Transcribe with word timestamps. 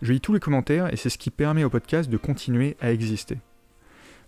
Je 0.00 0.12
lis 0.12 0.20
tous 0.20 0.32
les 0.32 0.38
commentaires 0.38 0.92
et 0.92 0.96
c'est 0.96 1.10
ce 1.10 1.18
qui 1.18 1.30
permet 1.30 1.64
au 1.64 1.70
podcast 1.70 2.08
de 2.08 2.16
continuer 2.16 2.76
à 2.80 2.92
exister. 2.92 3.38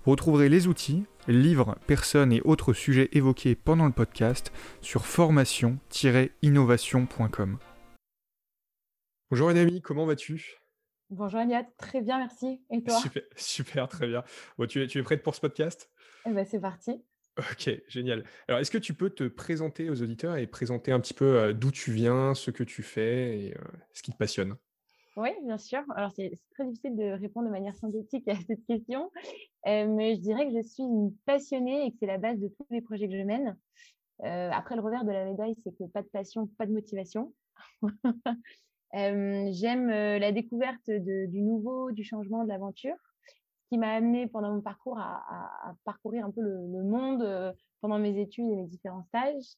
Vous 0.05 0.11
retrouverez 0.11 0.49
les 0.49 0.67
outils, 0.67 1.05
livres, 1.29 1.79
personnes 1.87 2.33
et 2.33 2.41
autres 2.43 2.73
sujets 2.73 3.09
évoqués 3.13 3.55
pendant 3.55 3.87
le 3.87 3.93
podcast 3.93 4.53
sur 4.81 5.07
formation-innovation.com. 5.07 7.59
Bonjour 9.31 9.49
Anami, 9.49 9.81
comment 9.81 10.07
vas-tu? 10.07 10.57
Bonjour 11.11 11.39
Agnès, 11.39 11.65
très 11.77 12.03
bien, 12.03 12.19
merci. 12.19 12.61
Et 12.71 12.83
toi? 12.83 13.01
Super, 13.37 13.87
très 13.89 14.09
bien. 14.09 14.25
tu, 14.69 14.83
es, 14.83 14.89
tu 14.89 14.99
es 14.99 15.05
prête 15.05 15.23
pour 15.23 15.37
ce 15.37 15.41
podcast? 15.41 15.89
Eh 16.27 16.33
ben, 16.33 16.45
C'est 16.45 16.61
parti. 16.61 17.01
Ok, 17.39 17.71
génial. 17.87 18.25
Alors, 18.49 18.61
est-ce 18.61 18.73
que 18.73 18.79
tu 18.79 18.93
peux 18.93 19.11
te 19.11 19.29
présenter 19.29 19.89
aux 19.89 20.03
auditeurs 20.03 20.37
et 20.37 20.49
présenter 20.49 20.91
un 20.91 20.99
petit 20.99 21.15
peu 21.15 21.39
euh, 21.39 21.53
d'où 21.53 21.71
tu 21.71 21.93
viens, 21.93 22.35
ce 22.35 22.51
que 22.51 22.65
tu 22.65 22.83
fais 22.83 23.39
et 23.39 23.55
euh, 23.57 23.61
ce 23.93 24.03
qui 24.03 24.11
te 24.11 24.17
passionne? 24.17 24.57
Oui, 25.21 25.31
bien 25.45 25.59
sûr. 25.59 25.83
Alors, 25.97 26.11
c'est 26.13 26.39
très 26.53 26.65
difficile 26.65 26.97
de 26.97 27.13
répondre 27.13 27.47
de 27.47 27.53
manière 27.53 27.77
synthétique 27.77 28.27
à 28.29 28.37
cette 28.47 28.65
question, 28.67 29.11
euh, 29.67 29.87
mais 29.87 30.15
je 30.17 30.21
dirais 30.21 30.47
que 30.49 30.55
je 30.57 30.63
suis 30.67 30.83
une 30.83 31.15
passionnée 31.27 31.87
et 31.87 31.91
que 31.93 31.99
c'est 32.01 32.07
la 32.07 32.19
base 32.19 32.39
de 32.39 32.49
tous 32.49 32.67
les 32.71 32.81
projets 32.81 33.09
que 33.09 33.17
je 33.19 33.23
mène. 33.23 33.57
après, 34.23 34.77
le 34.77 34.83
revers 34.83 35.05
de 35.05 35.11
la 35.11 35.27
médaille, 35.27 35.57
c'est 35.63 35.77
que 35.77 35.85
pas 35.91 36.03
de 36.03 36.09
passion, 36.09 36.47
pas 36.59 36.67
de 36.67 36.73
motivation. 36.73 37.35
J'aime 38.95 39.89
la 39.89 40.33
découverte 40.33 40.91
du 40.91 41.43
nouveau, 41.43 41.91
du 41.91 42.03
changement, 42.03 42.45
de 42.45 42.49
l'aventure 42.49 42.97
qui 43.71 43.79
m'a 43.79 43.93
amené 43.93 44.27
pendant 44.27 44.53
mon 44.53 44.61
parcours 44.61 44.99
à, 44.99 45.75
parcourir 45.85 46.27
un 46.27 46.31
peu 46.31 46.41
le, 46.41 46.83
monde 46.83 47.23
euh, 47.23 47.53
pendant 47.81 47.99
mes 47.99 48.21
études 48.21 48.51
et 48.51 48.57
mes 48.57 48.67
différents 48.67 49.05
stages. 49.05 49.55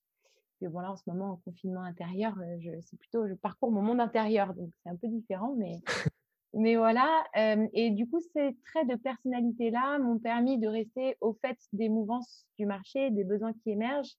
Et 0.62 0.68
bon, 0.68 0.80
là, 0.80 0.92
en 0.92 0.96
ce 0.96 1.02
moment, 1.06 1.32
en 1.32 1.36
confinement 1.36 1.82
intérieur, 1.82 2.36
euh, 2.38 2.56
je, 2.60 2.70
c'est 2.82 2.96
plutôt, 2.96 3.26
je 3.26 3.34
parcours 3.34 3.72
mon 3.72 3.82
monde 3.82 4.00
intérieur, 4.00 4.54
donc 4.54 4.70
c'est 4.82 4.90
un 4.90 4.96
peu 4.96 5.08
différent, 5.08 5.54
mais, 5.56 5.80
mais 6.54 6.76
voilà. 6.76 7.24
Euh, 7.36 7.66
et 7.72 7.90
du 7.90 8.08
coup, 8.08 8.20
ces 8.32 8.56
traits 8.66 8.88
de 8.88 8.94
personnalité-là 8.94 9.98
m'ont 9.98 10.18
permis 10.18 10.58
de 10.58 10.68
rester 10.68 11.16
au 11.20 11.34
fait 11.34 11.58
des 11.72 11.88
mouvances 11.88 12.46
du 12.58 12.66
marché, 12.66 13.10
des 13.10 13.24
besoins 13.24 13.52
qui 13.52 13.70
émergent, 13.70 14.14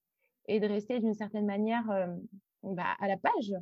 et 0.48 0.60
de 0.60 0.68
rester 0.68 1.00
d'une 1.00 1.14
certaine 1.14 1.46
manière 1.46 1.86
bah, 2.64 2.98
à 3.00 3.08
la 3.08 3.16
page. 3.16 3.54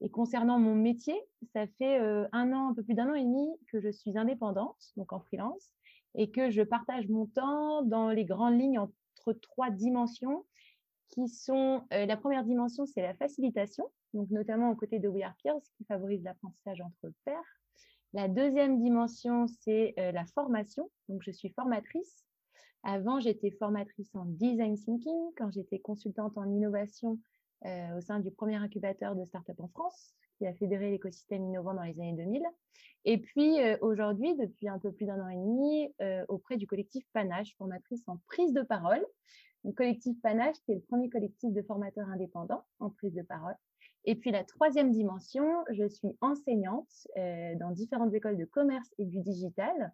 Et 0.00 0.08
concernant 0.08 0.60
mon 0.60 0.76
métier, 0.76 1.20
ça 1.52 1.66
fait 1.78 1.98
un 1.98 2.52
an, 2.52 2.68
un 2.68 2.74
peu 2.74 2.84
plus 2.84 2.94
d'un 2.94 3.10
an 3.10 3.14
et 3.14 3.24
demi 3.24 3.48
que 3.66 3.80
je 3.80 3.90
suis 3.90 4.16
indépendante, 4.16 4.76
donc 4.96 5.12
en 5.12 5.18
freelance, 5.18 5.72
et 6.14 6.30
que 6.30 6.48
je 6.48 6.62
partage 6.62 7.08
mon 7.08 7.26
temps 7.26 7.82
dans 7.82 8.10
les 8.10 8.24
grandes 8.24 8.60
lignes 8.60 8.78
entre 8.78 9.32
trois 9.32 9.70
dimensions 9.70 10.44
qui 11.12 11.28
sont 11.28 11.82
la 11.90 12.16
première 12.16 12.42
dimension, 12.44 12.84
c'est 12.86 13.02
la 13.02 13.14
facilitation, 13.14 13.84
donc 14.14 14.30
notamment 14.30 14.70
aux 14.70 14.76
côtés 14.76 14.98
de 14.98 15.08
We 15.08 15.22
Are 15.22 15.34
Peers 15.44 15.60
qui 15.76 15.84
favorise 15.84 16.24
l'apprentissage 16.24 16.80
entre 16.80 17.12
pairs. 17.24 17.60
La 18.14 18.28
deuxième 18.28 18.82
dimension, 18.82 19.46
c'est 19.46 19.94
la 19.96 20.24
formation, 20.26 20.90
donc 21.08 21.22
je 21.22 21.30
suis 21.30 21.50
formatrice. 21.50 22.24
Avant, 22.82 23.20
j'étais 23.20 23.52
formatrice 23.52 24.10
en 24.14 24.24
design 24.24 24.76
thinking 24.76 25.30
quand 25.36 25.50
j'étais 25.52 25.78
consultante 25.78 26.36
en 26.36 26.50
innovation 26.50 27.18
euh, 27.64 27.96
au 27.96 28.00
sein 28.00 28.18
du 28.18 28.32
premier 28.32 28.56
incubateur 28.56 29.14
de 29.14 29.24
start-up 29.24 29.60
en 29.60 29.68
France, 29.68 30.14
qui 30.36 30.46
a 30.46 30.54
fédéré 30.54 30.90
l'écosystème 30.90 31.44
innovant 31.44 31.74
dans 31.74 31.82
les 31.82 31.98
années 32.00 32.14
2000. 32.14 32.42
Et 33.04 33.18
puis 33.18 33.60
euh, 33.62 33.76
aujourd'hui, 33.82 34.36
depuis 34.36 34.68
un 34.68 34.80
peu 34.80 34.90
plus 34.90 35.06
d'un 35.06 35.20
an 35.20 35.28
et 35.28 35.36
demi, 35.36 35.94
euh, 36.00 36.24
auprès 36.28 36.56
du 36.56 36.66
collectif 36.66 37.04
Panache, 37.12 37.54
formatrice 37.56 38.02
en 38.08 38.18
prise 38.26 38.52
de 38.52 38.62
parole. 38.62 39.06
Le 39.64 39.72
collectif 39.72 40.20
Panache, 40.22 40.56
qui 40.64 40.72
est 40.72 40.76
le 40.76 40.80
premier 40.80 41.08
collectif 41.08 41.52
de 41.52 41.62
formateurs 41.62 42.08
indépendants 42.08 42.64
en 42.80 42.90
prise 42.90 43.14
de 43.14 43.22
parole. 43.22 43.54
Et 44.04 44.16
puis 44.16 44.32
la 44.32 44.42
troisième 44.44 44.90
dimension, 44.90 45.46
je 45.70 45.88
suis 45.88 46.16
enseignante 46.20 47.06
dans 47.16 47.70
différentes 47.70 48.12
écoles 48.14 48.36
de 48.36 48.44
commerce 48.44 48.90
et 48.98 49.04
du 49.04 49.20
digital 49.20 49.92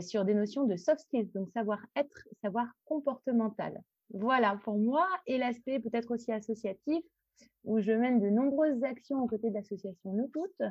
sur 0.00 0.24
des 0.24 0.34
notions 0.34 0.64
de 0.64 0.76
soft 0.76 1.00
skills, 1.00 1.30
donc 1.32 1.48
savoir-être, 1.50 2.28
savoir 2.42 2.66
comportemental. 2.84 3.80
Voilà 4.12 4.58
pour 4.64 4.76
moi 4.76 5.06
et 5.26 5.38
l'aspect 5.38 5.78
peut-être 5.78 6.12
aussi 6.12 6.32
associatif 6.32 7.04
où 7.64 7.80
je 7.80 7.92
mène 7.92 8.20
de 8.20 8.28
nombreuses 8.28 8.82
actions 8.82 9.22
aux 9.22 9.26
côtés 9.26 9.50
de 9.50 9.54
l'association 9.54 10.12
Nous 10.12 10.28
Toutes. 10.28 10.62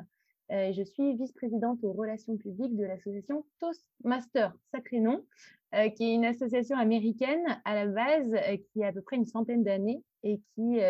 Euh, 0.50 0.72
je 0.72 0.82
suis 0.82 1.16
vice-présidente 1.16 1.78
aux 1.84 1.92
relations 1.92 2.36
publiques 2.36 2.76
de 2.76 2.84
l'association 2.84 3.46
Toastmaster, 3.60 4.52
sacré 4.72 4.98
nom, 4.98 5.24
euh, 5.74 5.88
qui 5.90 6.04
est 6.04 6.14
une 6.14 6.24
association 6.24 6.76
américaine 6.76 7.44
à 7.64 7.74
la 7.74 7.86
base 7.86 8.34
euh, 8.34 8.56
qui 8.72 8.82
a 8.82 8.88
à 8.88 8.92
peu 8.92 9.02
près 9.02 9.16
une 9.16 9.26
centaine 9.26 9.62
d'années 9.62 10.02
et 10.22 10.40
qui 10.54 10.80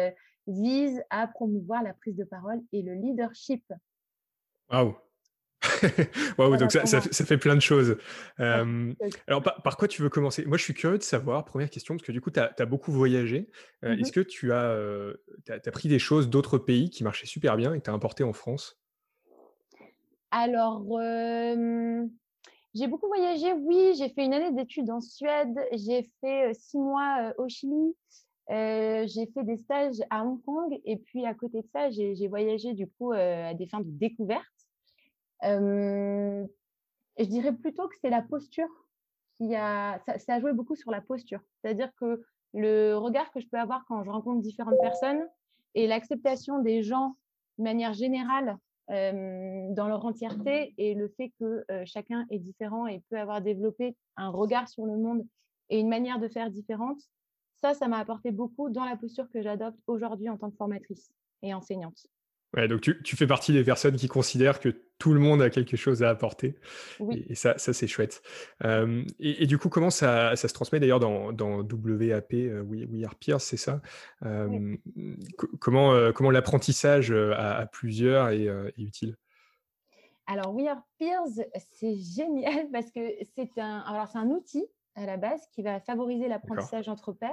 vise 0.46 1.00
à 1.10 1.28
promouvoir 1.28 1.82
la 1.84 1.94
prise 1.94 2.16
de 2.16 2.24
parole 2.24 2.60
et 2.72 2.82
le 2.82 2.94
leadership. 2.94 3.62
Waouh 4.70 4.96
wow, 6.38 6.56
donc 6.56 6.72
ça, 6.72 6.86
ça, 6.86 7.00
fait 7.00 7.36
plein 7.36 7.54
de 7.54 7.60
choses. 7.60 7.98
alors, 8.38 9.42
par, 9.42 9.76
quoi 9.76 9.86
tu 9.88 10.00
veux 10.00 10.08
commencer? 10.08 10.46
Moi, 10.46 10.56
je 10.56 10.64
suis 10.64 10.72
curieux 10.72 10.96
de 10.96 11.02
savoir, 11.02 11.44
première 11.44 11.68
question, 11.68 11.94
parce 11.94 12.06
que 12.06 12.12
du 12.12 12.22
coup, 12.22 12.30
tu 12.30 12.40
as, 12.40 12.66
beaucoup 12.66 12.92
voyagé. 12.92 13.50
Mmh 13.82 13.88
est-ce 13.88 14.10
que 14.10 14.20
tu 14.20 14.52
as, 14.52 14.74
as, 15.50 15.70
pris 15.70 15.88
des 15.90 15.98
choses 15.98 16.30
d'autres 16.30 16.56
pays 16.56 16.88
qui 16.88 17.04
marchaient 17.04 17.26
super 17.26 17.56
bien 17.58 17.74
et 17.74 17.78
que 17.78 17.84
tu 17.84 17.90
as 17.90 17.92
importé 17.92 18.24
en 18.24 18.32
France? 18.32 18.80
Alors, 20.30 20.80
j'ai 22.74 22.86
beaucoup 22.86 23.08
voyagé, 23.08 23.52
oui. 23.52 23.94
J'ai 23.96 24.08
fait 24.10 24.24
une 24.24 24.34
année 24.34 24.52
d'études 24.52 24.90
en 24.90 25.00
Suède. 25.00 25.58
J'ai 25.72 26.08
fait 26.20 26.54
six 26.54 26.78
mois 26.78 27.32
au 27.38 27.48
Chili. 27.48 27.94
j'ai 28.48 29.26
fait 29.34 29.42
des 29.44 29.56
stages 29.56 30.00
à 30.10 30.24
Hong 30.24 30.40
Kong. 30.42 30.80
Et 30.84 30.96
puis, 30.96 31.26
à 31.26 31.34
côté 31.34 31.62
de 31.62 31.68
ça, 31.72 31.90
j'ai 31.90 32.28
voyagé 32.28 32.74
du 32.74 32.86
coup 32.86 33.12
à 33.12 33.54
des 33.54 33.66
fins 33.66 33.80
de 33.80 33.90
découverte 33.90 34.44
je 37.20 37.24
dirais 37.26 37.52
plutôt 37.52 37.86
que 37.88 37.94
c'est 38.00 38.10
la 38.10 38.22
posture 38.22 38.68
qui 39.36 39.54
a, 39.54 40.00
ça, 40.18 40.34
a 40.34 40.40
joué 40.40 40.52
beaucoup 40.52 40.74
sur 40.74 40.90
la 40.90 41.00
posture. 41.00 41.40
C'est-à-dire 41.60 41.90
que 41.96 42.22
le 42.52 42.94
regard 42.94 43.30
que 43.30 43.40
je 43.40 43.48
peux 43.48 43.58
avoir 43.58 43.84
quand 43.86 44.02
je 44.02 44.10
rencontre 44.10 44.40
différentes 44.40 44.80
personnes 44.80 45.24
et 45.74 45.86
l'acceptation 45.86 46.60
des 46.60 46.82
gens 46.82 47.16
de 47.58 47.64
manière 47.64 47.92
générale 47.92 48.56
dans 48.90 49.86
leur 49.86 50.04
entièreté 50.04 50.74
et 50.76 50.94
le 50.94 51.08
fait 51.16 51.32
que 51.38 51.64
chacun 51.84 52.26
est 52.30 52.38
différent 52.38 52.86
et 52.86 53.02
peut 53.08 53.18
avoir 53.18 53.40
développé 53.40 53.96
un 54.16 54.30
regard 54.30 54.68
sur 54.68 54.84
le 54.84 54.96
monde 54.96 55.24
et 55.68 55.78
une 55.78 55.88
manière 55.88 56.18
de 56.18 56.28
faire 56.28 56.50
différente, 56.50 57.00
ça, 57.60 57.74
ça 57.74 57.88
m'a 57.88 57.98
apporté 57.98 58.30
beaucoup 58.30 58.70
dans 58.70 58.84
la 58.84 58.96
posture 58.96 59.30
que 59.30 59.42
j'adopte 59.42 59.78
aujourd'hui 59.86 60.28
en 60.28 60.36
tant 60.36 60.50
que 60.50 60.56
formatrice 60.56 61.12
et 61.42 61.54
enseignante. 61.54 62.06
Ouais, 62.56 62.66
donc 62.66 62.80
tu, 62.80 63.16
fais 63.16 63.28
partie 63.28 63.52
des 63.52 63.62
personnes 63.62 63.94
qui 63.94 64.08
considèrent 64.08 64.58
que 64.58 64.70
tout 64.98 65.14
le 65.14 65.20
monde 65.20 65.40
a 65.40 65.50
quelque 65.50 65.76
chose 65.76 66.02
à 66.02 66.10
apporter. 66.10 66.56
Et, 67.28 67.36
ça, 67.36 67.56
ça 67.58 67.72
c'est 67.72 67.86
chouette. 67.86 68.22
et, 69.20 69.46
du 69.46 69.56
coup, 69.56 69.68
comment 69.68 69.90
ça, 69.90 70.34
ça 70.34 70.48
se 70.48 70.52
transmet 70.52 70.80
d'ailleurs 70.80 70.98
dans, 70.98 71.32
dans, 71.32 71.58
WAP, 71.60 72.32
euh, 72.34 72.62
We, 72.62 73.04
Are 73.04 73.14
Peers, 73.14 73.40
c'est 73.40 73.56
ça? 73.56 73.80
Comment, 75.60 75.94
euh, 75.94 76.12
comment 76.12 76.30
l'apprentissage 76.30 77.12
euh, 77.12 77.34
à, 77.36 77.66
plusieurs 77.66 78.30
est, 78.30 78.48
utile? 78.78 79.16
Alors, 80.26 80.52
We 80.52 80.66
Are 80.66 80.82
Peers, 80.98 81.46
c'est 81.78 81.94
génial 81.94 82.68
parce 82.72 82.90
que 82.90 83.00
c'est 83.36 83.58
un, 83.58 83.78
alors 83.86 84.08
c'est 84.08 84.18
un 84.18 84.28
outil 84.28 84.66
à 84.96 85.06
la 85.06 85.16
base 85.16 85.40
qui 85.52 85.62
va 85.62 85.78
favoriser 85.78 86.26
l'apprentissage 86.26 86.88
entre 86.88 87.12
pairs. 87.12 87.30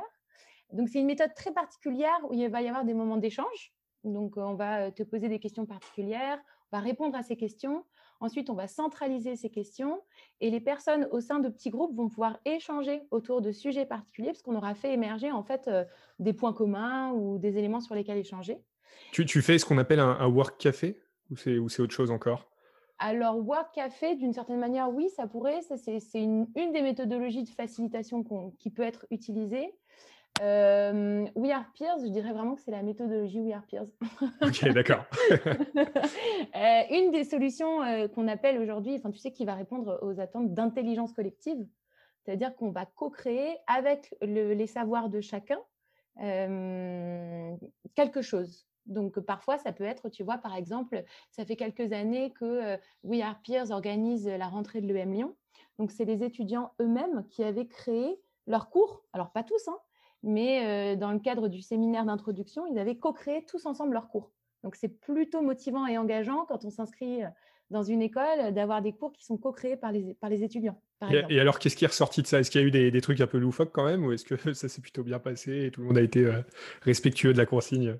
Donc, 0.74 0.90
c'est 0.90 1.00
une 1.00 1.08
méthode 1.08 1.34
très 1.34 1.52
particulière 1.52 2.20
où 2.30 2.34
il 2.34 2.48
va 2.50 2.62
y 2.62 2.68
avoir 2.68 2.86
des 2.86 2.94
moments 2.94 3.18
d'échange 3.18 3.74
donc, 4.14 4.38
on 4.38 4.56
va 4.56 4.92
te 4.92 5.04
poser 5.04 5.30
des 5.30 5.40
questions 5.40 5.66
particulières, 5.66 6.40
on 6.72 6.78
va 6.78 6.84
répondre 6.84 7.16
à 7.16 7.24
ces 7.24 7.36
questions. 7.36 7.84
Ensuite, 8.20 8.50
on 8.50 8.56
va 8.56 8.68
centraliser 8.68 9.36
ces 9.36 9.50
questions 9.50 10.02
et 10.42 10.50
les 10.50 10.60
personnes 10.60 11.08
au 11.12 11.20
sein 11.20 11.40
de 11.40 11.50
petits 11.50 11.70
groupes 11.70 11.96
vont 11.96 12.10
pouvoir 12.10 12.40
échanger 12.46 13.02
autour 13.12 13.42
de 13.42 13.52
sujets 13.52 13.86
particuliers 13.86 14.30
parce 14.30 14.42
qu'on 14.42 14.56
aura 14.56 14.74
fait 14.74 14.92
émerger 14.92 15.32
en 15.32 15.44
fait 15.44 15.70
des 16.18 16.34
points 16.34 16.54
communs 16.54 17.12
ou 17.12 17.38
des 17.38 17.60
éléments 17.60 17.80
sur 17.80 17.94
lesquels 17.94 18.18
échanger. 18.18 18.58
Tu, 19.12 19.42
fais 19.44 19.60
ce 19.60 19.66
qu'on 19.66 19.78
appelle 19.78 20.00
un, 20.00 20.28
work 20.28 20.58
café 20.58 21.00
ou 21.30 21.36
c'est 21.70 21.80
autre 21.80 21.94
chose 21.94 22.10
encore? 22.10 22.50
Alors, 23.00 23.38
Work 23.38 23.76
Café, 23.76 24.16
d'une 24.16 24.34
certaine 24.34 24.60
manière, 24.60 24.90
oui, 24.90 25.10
ça 25.16 25.28
pourrait. 25.28 25.60
C'est 25.62 26.02
une, 26.16 26.48
une, 26.56 26.72
des 26.72 26.82
méthodologies 26.82 27.44
de 27.44 27.50
facilitation 27.50 28.24
qui 28.58 28.72
peut 28.72 28.84
être 28.84 29.06
utilisée. 29.12 29.72
We 30.40 31.52
Are 31.52 31.66
Peers, 31.78 32.00
je 32.00 32.10
dirais 32.10 32.32
vraiment 32.32 32.56
que 32.56 32.62
c'est 32.62 32.72
la 32.72 32.84
méthodologie 32.84 33.40
We 33.40 33.54
Are 33.54 33.66
Peers. 33.66 33.88
ok, 34.42 34.74
d'accord. 34.74 35.04
une 36.92 37.12
des 37.12 37.24
solutions 37.24 37.80
qu'on 38.14 38.28
appelle 38.28 38.60
aujourd'hui, 38.60 38.96
enfin, 38.96 39.12
tu 39.12 39.20
sais, 39.20 39.32
qui 39.32 39.46
va 39.46 39.56
répondre 39.56 40.00
aux 40.02 40.20
attentes 40.20 40.54
d'intelligence 40.54 41.14
collective, 41.14 41.66
c'est-à-dire 42.24 42.56
qu'on 42.56 42.72
va 42.72 42.86
co-créer 42.86 43.58
avec 43.68 44.16
les 44.22 44.68
savoirs 44.68 45.10
de 45.10 45.22
chacun 45.22 45.60
quelque 47.96 48.22
chose. 48.22 48.68
Donc, 48.86 49.20
parfois, 49.20 49.58
ça 49.58 49.74
peut 49.74 49.84
être, 49.84 50.10
tu 50.10 50.24
vois, 50.24 50.38
par 50.38 50.56
exemple, 50.56 51.04
ça 51.32 51.46
fait 51.46 51.56
quelques 51.56 51.92
années 51.92 52.32
que 52.32 52.78
We 53.04 53.22
Are 53.22 53.40
Peers 53.44 53.72
organise 53.72 54.28
la 54.28 54.48
rentrée 54.48 54.82
de 54.82 54.92
l'EM 54.92 55.14
Lyon. 55.14 55.36
Donc, 55.78 55.92
c'est 55.92 56.06
les 56.06 56.24
étudiants 56.24 56.72
eux-mêmes 56.82 57.26
qui 57.30 57.44
avaient 57.44 57.68
créé 57.68 58.20
leurs 58.48 58.70
cours. 58.70 59.04
Alors, 59.14 59.32
pas 59.32 59.44
tous, 59.44 59.68
hein, 59.68 59.78
mais 60.28 60.96
dans 60.96 61.12
le 61.12 61.20
cadre 61.20 61.48
du 61.48 61.62
séminaire 61.62 62.06
d'introduction, 62.06 62.66
ils 62.68 62.78
avaient 62.78 62.98
co-créé 62.98 63.46
tous 63.46 63.66
ensemble 63.66 63.94
leurs 63.94 64.10
cours. 64.10 64.32
Donc, 64.64 64.76
c'est 64.76 65.00
plutôt 65.00 65.42
motivant 65.42 65.88
et 65.88 65.98
engageant 65.98 66.46
quand 66.46 66.66
on 66.66 66.70
s'inscrit 66.70 67.22
dans 67.70 67.84
une 67.84 68.02
école 68.02 68.54
d'avoir 68.54 68.82
des 68.82 68.94
cours 68.94 69.12
qui 69.12 69.24
sont 69.24 69.38
co-créés 69.38 69.78
par 69.78 69.92
les, 69.92 70.16
par 70.16 70.30
les 70.30 70.44
étudiants. 70.44 70.82
et, 71.10 71.40
alors, 71.40 71.60
qu'est-ce 71.60 71.76
qui 71.76 71.86
est 71.86 71.90
ressorti 71.90 72.22
de 72.22 72.28
ça? 72.28 72.40
Est-ce 72.40 72.52
qu'il 72.52 72.62
y 72.62 72.64
a 72.64 72.68
eu 72.68 72.72
des, 72.72 72.92
des, 72.92 73.02
trucs 73.02 73.22
un 73.22 73.28
peu 73.28 73.38
loufoques 73.38 73.72
quand 73.72 73.86
même? 73.86 74.06
Ou 74.06 74.12
est-ce 74.12 74.26
que 74.26 74.36
ça 74.54 74.68
s'est 74.68 74.82
plutôt 74.82 75.04
bien 75.04 75.20
passé 75.20 75.66
et 75.66 75.72
tout 75.72 75.82
le 75.82 75.88
monde 75.88 75.98
a 75.98 76.02
été 76.02 76.30
respectueux 76.82 77.34
de 77.34 77.38
la 77.38 77.46
consigne? 77.46 77.98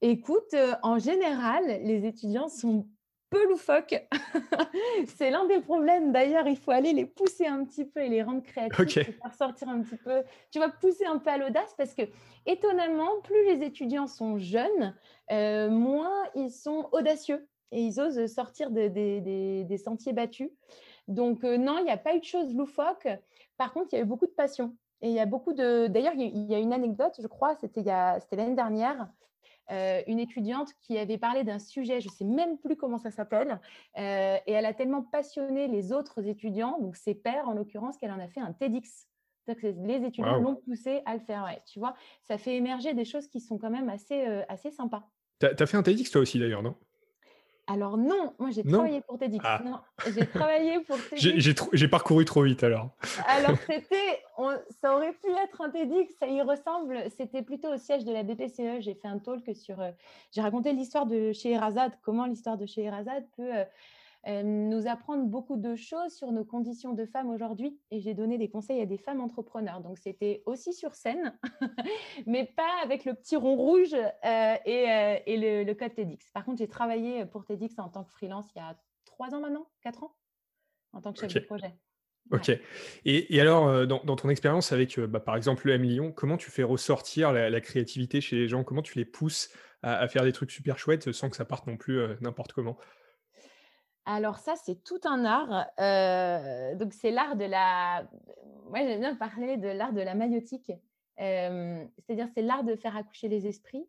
Écoute, 0.00 0.54
en 0.82 0.98
général, 0.98 1.64
les 1.84 2.06
étudiants 2.06 2.48
sont 2.48 2.88
peu 3.32 3.48
loufoques. 3.48 4.06
c'est 5.16 5.30
l'un 5.30 5.46
des 5.46 5.60
problèmes. 5.60 6.12
D'ailleurs, 6.12 6.46
il 6.46 6.56
faut 6.56 6.70
aller 6.70 6.92
les 6.92 7.06
pousser 7.06 7.46
un 7.46 7.64
petit 7.64 7.84
peu 7.84 8.00
et 8.00 8.08
les 8.08 8.22
rendre 8.22 8.42
créatifs, 8.42 8.92
faire 8.94 9.34
sortir 9.34 9.68
un 9.68 9.80
petit 9.80 9.96
peu. 9.96 10.22
Tu 10.50 10.58
vas 10.58 10.68
pousser 10.68 11.06
un 11.06 11.18
peu 11.18 11.30
à 11.30 11.38
l'audace 11.38 11.74
parce 11.76 11.94
que, 11.94 12.02
étonnamment, 12.46 13.20
plus 13.24 13.44
les 13.46 13.64
étudiants 13.64 14.06
sont 14.06 14.38
jeunes, 14.38 14.94
euh, 15.30 15.70
moins 15.70 16.12
ils 16.34 16.50
sont 16.50 16.88
audacieux 16.92 17.48
et 17.72 17.80
ils 17.80 18.00
osent 18.00 18.26
sortir 18.26 18.70
des 18.70 19.80
sentiers 19.82 20.12
battus. 20.12 20.50
Donc, 21.08 21.44
euh, 21.44 21.56
non, 21.56 21.78
il 21.78 21.84
n'y 21.84 21.90
a 21.90 21.96
pas 21.96 22.14
eu 22.14 22.20
de 22.20 22.24
choses 22.24 22.54
loufoques. 22.54 23.08
Par 23.56 23.72
contre, 23.72 23.88
il 23.92 23.96
y 23.96 23.98
a 23.98 24.02
eu 24.02 24.06
beaucoup 24.06 24.26
de 24.26 24.32
passion. 24.32 24.76
Et 25.00 25.08
il 25.08 25.14
y 25.14 25.20
a 25.20 25.26
beaucoup 25.26 25.52
de. 25.52 25.88
D'ailleurs, 25.88 26.14
il 26.14 26.44
y 26.44 26.54
a 26.54 26.58
une 26.58 26.72
anecdote, 26.72 27.14
je 27.20 27.26
crois, 27.26 27.56
c'était 27.56 27.82
l'année 27.82 28.54
dernière. 28.54 29.08
Euh, 29.70 30.02
une 30.06 30.18
étudiante 30.18 30.72
qui 30.80 30.98
avait 30.98 31.18
parlé 31.18 31.44
d'un 31.44 31.58
sujet, 31.58 32.00
je 32.00 32.08
ne 32.08 32.12
sais 32.12 32.24
même 32.24 32.58
plus 32.58 32.76
comment 32.76 32.98
ça 32.98 33.10
s'appelle, 33.10 33.60
euh, 33.96 34.36
et 34.46 34.52
elle 34.52 34.66
a 34.66 34.74
tellement 34.74 35.02
passionné 35.02 35.68
les 35.68 35.92
autres 35.92 36.26
étudiants, 36.26 36.78
donc 36.80 36.96
ses 36.96 37.14
pairs 37.14 37.48
en 37.48 37.52
l'occurrence, 37.52 37.96
qu'elle 37.96 38.10
en 38.10 38.18
a 38.18 38.28
fait 38.28 38.40
un 38.40 38.52
TEDx. 38.52 39.08
les 39.46 40.04
étudiants 40.04 40.38
l'ont 40.38 40.56
poussé 40.56 41.02
à 41.06 41.14
le 41.14 41.20
faire. 41.20 41.46
tu 41.64 41.78
vois, 41.78 41.94
ça 42.22 42.38
fait 42.38 42.56
émerger 42.56 42.92
des 42.92 43.04
choses 43.04 43.28
qui 43.28 43.40
sont 43.40 43.56
quand 43.56 43.70
même 43.70 43.88
assez, 43.88 44.26
euh, 44.26 44.42
assez 44.48 44.70
sympas. 44.70 45.08
Tu 45.38 45.46
as, 45.46 45.66
fait 45.66 45.76
un 45.76 45.82
TEDx 45.82 46.10
toi 46.10 46.20
aussi 46.20 46.38
d'ailleurs, 46.38 46.62
non? 46.62 46.74
Alors 47.68 47.96
non, 47.96 48.34
moi 48.40 48.50
j'ai 48.50 48.64
travaillé 48.64 49.00
pour 49.02 49.18
TEDx. 49.18 49.44
Ah. 49.46 49.62
Non, 49.64 49.78
j'ai 50.12 50.26
travaillé 50.26 50.80
pour 50.80 50.96
TEDx. 51.10 51.64
J'ai 51.72 51.88
parcouru 51.88 52.24
trop 52.24 52.42
vite 52.42 52.64
alors. 52.64 52.90
Alors 53.26 53.56
c'était, 53.66 54.21
ça 54.80 54.96
aurait 54.96 55.12
pu 55.12 55.30
être 55.44 55.60
un 55.60 55.70
TEDx, 55.70 56.14
ça 56.18 56.26
y 56.26 56.40
ressemble. 56.42 57.10
C'était 57.16 57.42
plutôt 57.42 57.72
au 57.72 57.76
siège 57.76 58.04
de 58.04 58.12
la 58.12 58.22
BPCE. 58.22 58.80
J'ai 58.80 58.94
fait 58.94 59.08
un 59.08 59.18
talk 59.18 59.54
sur, 59.54 59.80
euh, 59.80 59.90
j'ai 60.30 60.40
raconté 60.40 60.72
l'histoire 60.72 61.06
de 61.06 61.32
chez 61.32 61.52
Erazad, 61.52 61.92
comment 62.02 62.26
l'histoire 62.26 62.56
de 62.56 62.66
chez 62.66 62.82
Erazad 62.84 63.24
peut 63.36 63.52
euh, 64.28 64.44
nous 64.44 64.86
apprendre 64.86 65.24
beaucoup 65.24 65.56
de 65.56 65.74
choses 65.74 66.12
sur 66.12 66.30
nos 66.30 66.44
conditions 66.44 66.92
de 66.92 67.04
femmes 67.06 67.28
aujourd'hui. 67.28 67.80
Et 67.90 67.98
j'ai 68.00 68.14
donné 68.14 68.38
des 68.38 68.48
conseils 68.48 68.80
à 68.80 68.86
des 68.86 68.96
femmes 68.96 69.20
entrepreneurs. 69.20 69.80
Donc, 69.80 69.98
c'était 69.98 70.42
aussi 70.46 70.72
sur 70.72 70.94
scène, 70.94 71.36
mais 72.26 72.44
pas 72.44 72.70
avec 72.84 73.04
le 73.04 73.14
petit 73.14 73.34
rond 73.34 73.56
rouge 73.56 73.94
euh, 73.94 74.54
et, 74.64 74.90
euh, 74.90 75.18
et 75.26 75.36
le, 75.36 75.64
le, 75.64 75.74
code 75.74 75.94
TEDx. 75.94 76.30
Par 76.30 76.44
contre, 76.44 76.58
j'ai 76.58 76.68
travaillé 76.68 77.26
pour 77.26 77.44
TEDx 77.44 77.76
en 77.78 77.88
tant 77.88 78.04
que 78.04 78.12
freelance 78.12 78.46
il 78.54 78.58
y 78.58 78.62
a 78.62 78.76
trois 79.06 79.34
ans 79.34 79.40
maintenant, 79.40 79.66
quatre 79.82 80.04
ans, 80.04 80.14
en 80.92 81.00
tant 81.00 81.12
que 81.12 81.18
chef 81.18 81.34
de 81.34 81.40
projet. 81.40 81.74
Ok. 82.30 82.50
Et, 83.04 83.40
alors, 83.40 83.68
euh, 83.68 83.86
dans, 83.86 84.16
ton 84.16 84.30
expérience 84.30 84.72
avec, 84.72 84.98
bah, 84.98 85.20
par 85.20 85.36
exemple, 85.36 85.66
le 85.66 85.74
M 85.74 85.82
Lyon, 85.82 86.12
comment 86.12 86.36
tu 86.36 86.50
fais 86.50 86.62
ressortir 86.62 87.32
la, 87.32 87.60
créativité 87.60 88.20
chez 88.20 88.36
les 88.36 88.48
gens? 88.48 88.64
Comment 88.64 88.82
tu 88.82 88.96
les 88.98 89.04
pousses 89.04 89.50
à, 89.82 90.06
faire 90.08 90.22
des 90.22 90.32
trucs 90.32 90.50
super 90.50 90.78
chouettes 90.78 91.12
sans 91.12 91.28
que 91.28 91.36
ça 91.36 91.44
parte 91.44 91.66
non 91.66 91.76
plus 91.76 92.00
n'importe 92.20 92.52
comment? 92.52 92.78
Alors 94.04 94.38
ça, 94.38 94.54
c'est 94.56 94.82
tout 94.82 95.00
un 95.04 95.24
art. 95.24 95.66
Euh, 95.78 96.74
donc 96.74 96.92
c'est 96.92 97.10
l'art 97.10 97.36
de 97.36 97.44
la... 97.44 98.08
Moi, 98.68 98.80
j'aime 98.80 99.00
bien 99.00 99.14
parler 99.14 99.56
de 99.56 99.68
l'art 99.68 99.92
de 99.92 100.00
la 100.00 100.14
magnétique. 100.14 100.72
Euh, 101.20 101.84
c'est-à-dire, 101.98 102.28
c'est 102.34 102.42
l'art 102.42 102.64
de 102.64 102.74
faire 102.74 102.96
accoucher 102.96 103.28
les 103.28 103.46
esprits. 103.46 103.84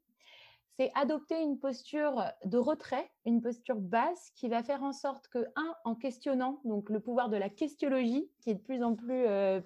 C'est 0.80 0.92
adopter 0.96 1.40
une 1.40 1.60
posture 1.60 2.24
de 2.46 2.58
retrait, 2.58 3.10
une 3.26 3.42
posture 3.42 3.76
basse 3.76 4.32
qui 4.36 4.50
va 4.50 4.64
faire 4.64 4.82
en 4.82 4.92
sorte 4.92 5.28
que, 5.28 5.46
un, 5.56 5.76
en 5.86 5.94
questionnant, 5.94 6.62
donc 6.66 6.90
le 6.90 7.00
pouvoir 7.00 7.30
de 7.30 7.38
la 7.38 7.50
questiologie, 7.50 8.30
qui 8.40 8.50
est 8.50 8.56
de 8.56 8.62
plus 8.62 8.84
en 8.84 8.96
plus, 8.96 9.28
euh, 9.28 9.62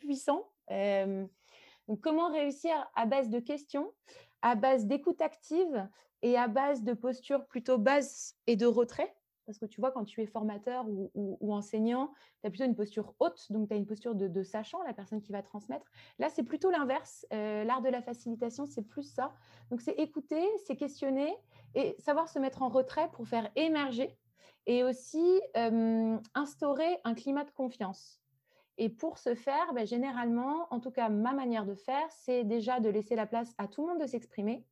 puissant. 0.00 0.48
donc 0.70 2.00
comment 2.00 2.32
réussir 2.32 2.72
à 2.94 3.04
base 3.04 3.28
de 3.28 3.40
questions, 3.40 3.92
à 4.40 4.54
base 4.54 4.86
d'écoute 4.86 5.20
active 5.20 5.86
et 6.22 6.36
à 6.36 6.48
base 6.48 6.82
de 6.82 6.94
posture 6.94 7.46
plutôt 7.46 7.78
basse 7.78 8.34
et 8.46 8.56
de 8.56 8.66
retrait 8.66 9.14
parce 9.48 9.58
que 9.58 9.64
tu 9.64 9.80
vois, 9.80 9.90
quand 9.90 10.04
tu 10.04 10.20
es 10.20 10.26
formateur 10.26 10.84
ou, 10.86 11.54
enseignant, 11.54 12.12
tu 12.42 12.46
as 12.46 12.50
plutôt 12.50 12.66
une 12.66 12.74
posture 12.74 13.14
haute, 13.18 13.50
donc 13.50 13.66
tu 13.66 13.74
as 13.74 13.78
une 13.78 13.86
posture 13.86 14.14
de, 14.14 14.42
sachant, 14.42 14.82
la 14.82 14.92
personne 14.92 15.22
qui 15.22 15.32
va 15.32 15.40
transmettre. 15.42 15.86
Là, 16.18 16.28
c'est 16.28 16.42
plutôt 16.42 16.70
l'inverse. 16.70 17.24
Euh, 17.32 17.64
l'art 17.64 17.80
de 17.80 17.88
la 17.88 18.02
facilitation, 18.02 18.66
c'est 18.66 18.82
plus 18.82 19.04
ça. 19.04 19.32
Donc, 19.70 19.80
c'est 19.80 19.94
écouter, 19.94 20.46
c'est 20.66 20.76
questionner 20.76 21.34
et 21.74 21.96
savoir 21.98 22.28
se 22.28 22.38
mettre 22.38 22.60
en 22.60 22.68
retrait 22.68 23.10
pour 23.12 23.26
faire 23.26 23.50
émerger 23.56 24.18
et 24.66 24.84
aussi 24.84 25.40
instaurer 26.34 26.98
un 27.04 27.14
climat 27.14 27.44
de 27.44 27.50
confiance. 27.50 28.20
Et 28.76 28.90
pour 28.90 29.16
ce 29.16 29.34
faire, 29.34 29.72
ben, 29.72 29.86
généralement, 29.86 30.66
en 30.70 30.78
tout 30.78 30.90
cas, 30.90 31.08
ma 31.08 31.32
manière 31.32 31.64
de 31.64 31.74
faire, 31.74 32.06
c'est 32.10 32.44
déjà 32.44 32.80
de 32.80 32.90
laisser 32.90 33.16
la 33.16 33.26
place 33.26 33.54
à 33.56 33.66
tout 33.66 33.80
le 33.80 33.94
monde 33.94 34.02
de 34.02 34.06
s'exprimer, 34.06 34.66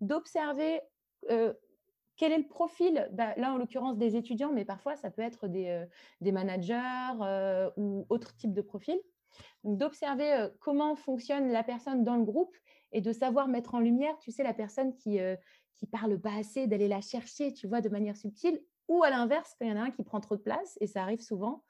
d'observer 0.00 0.80
quel 2.16 2.32
est 2.32 2.38
le 2.38 2.46
profil? 2.46 3.08
Bah, 3.12 3.34
Là, 3.36 3.52
en 3.52 3.58
l'occurrence, 3.58 3.96
des 3.96 4.16
étudiants, 4.16 4.52
mais 4.52 4.64
parfois, 4.64 4.96
ça 4.96 5.10
peut 5.10 5.22
être 5.22 5.48
des, 5.48 5.68
euh, 5.68 6.32
managers 6.32 7.20
euh, 7.20 7.70
ou 7.76 8.06
autres 8.08 8.34
types 8.36 8.54
de 8.54 8.62
profils. 8.62 9.00
d'observer 9.64 10.32
euh, 10.32 10.48
comment 10.60 10.96
fonctionne 10.96 11.50
la 11.50 11.62
personne 11.62 12.04
dans 12.04 12.16
le 12.16 12.24
groupe 12.24 12.56
et 12.92 13.00
de 13.00 13.12
savoir 13.12 13.48
mettre 13.48 13.74
en 13.74 13.80
lumière, 13.80 14.18
tu 14.18 14.30
sais, 14.30 14.42
la 14.42 14.54
personne 14.54 14.94
qui 14.96 15.18
qui 15.74 15.86
parle 15.86 16.18
pas 16.18 16.32
assez, 16.32 16.66
d'aller 16.66 16.88
la 16.88 17.02
chercher, 17.02 17.52
tu 17.52 17.66
vois, 17.66 17.82
de 17.82 17.90
manière 17.90 18.16
subtile, 18.16 18.62
ou 18.88 19.02
à 19.02 19.10
l'inverse, 19.10 19.54
quand 19.58 19.66
il 19.66 19.70
y 19.70 19.74
en 19.74 19.76
a 19.76 19.84
un 19.84 19.90
qui 19.90 20.02
prend 20.04 20.20
trop 20.20 20.34
de 20.36 20.40
place, 20.40 20.78
et 20.80 20.86
ça 20.86 21.02
arrive 21.02 21.20
souvent, 21.20 21.64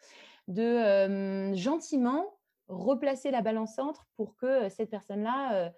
de 0.47 1.52
gentiment 1.54 2.38
replacer 2.68 3.32
la 3.32 3.42
balance 3.42 3.75
centre 3.75 4.06
pour 4.14 4.37
que 4.37 4.68
cette 4.68 4.90
personne-là 4.90 5.73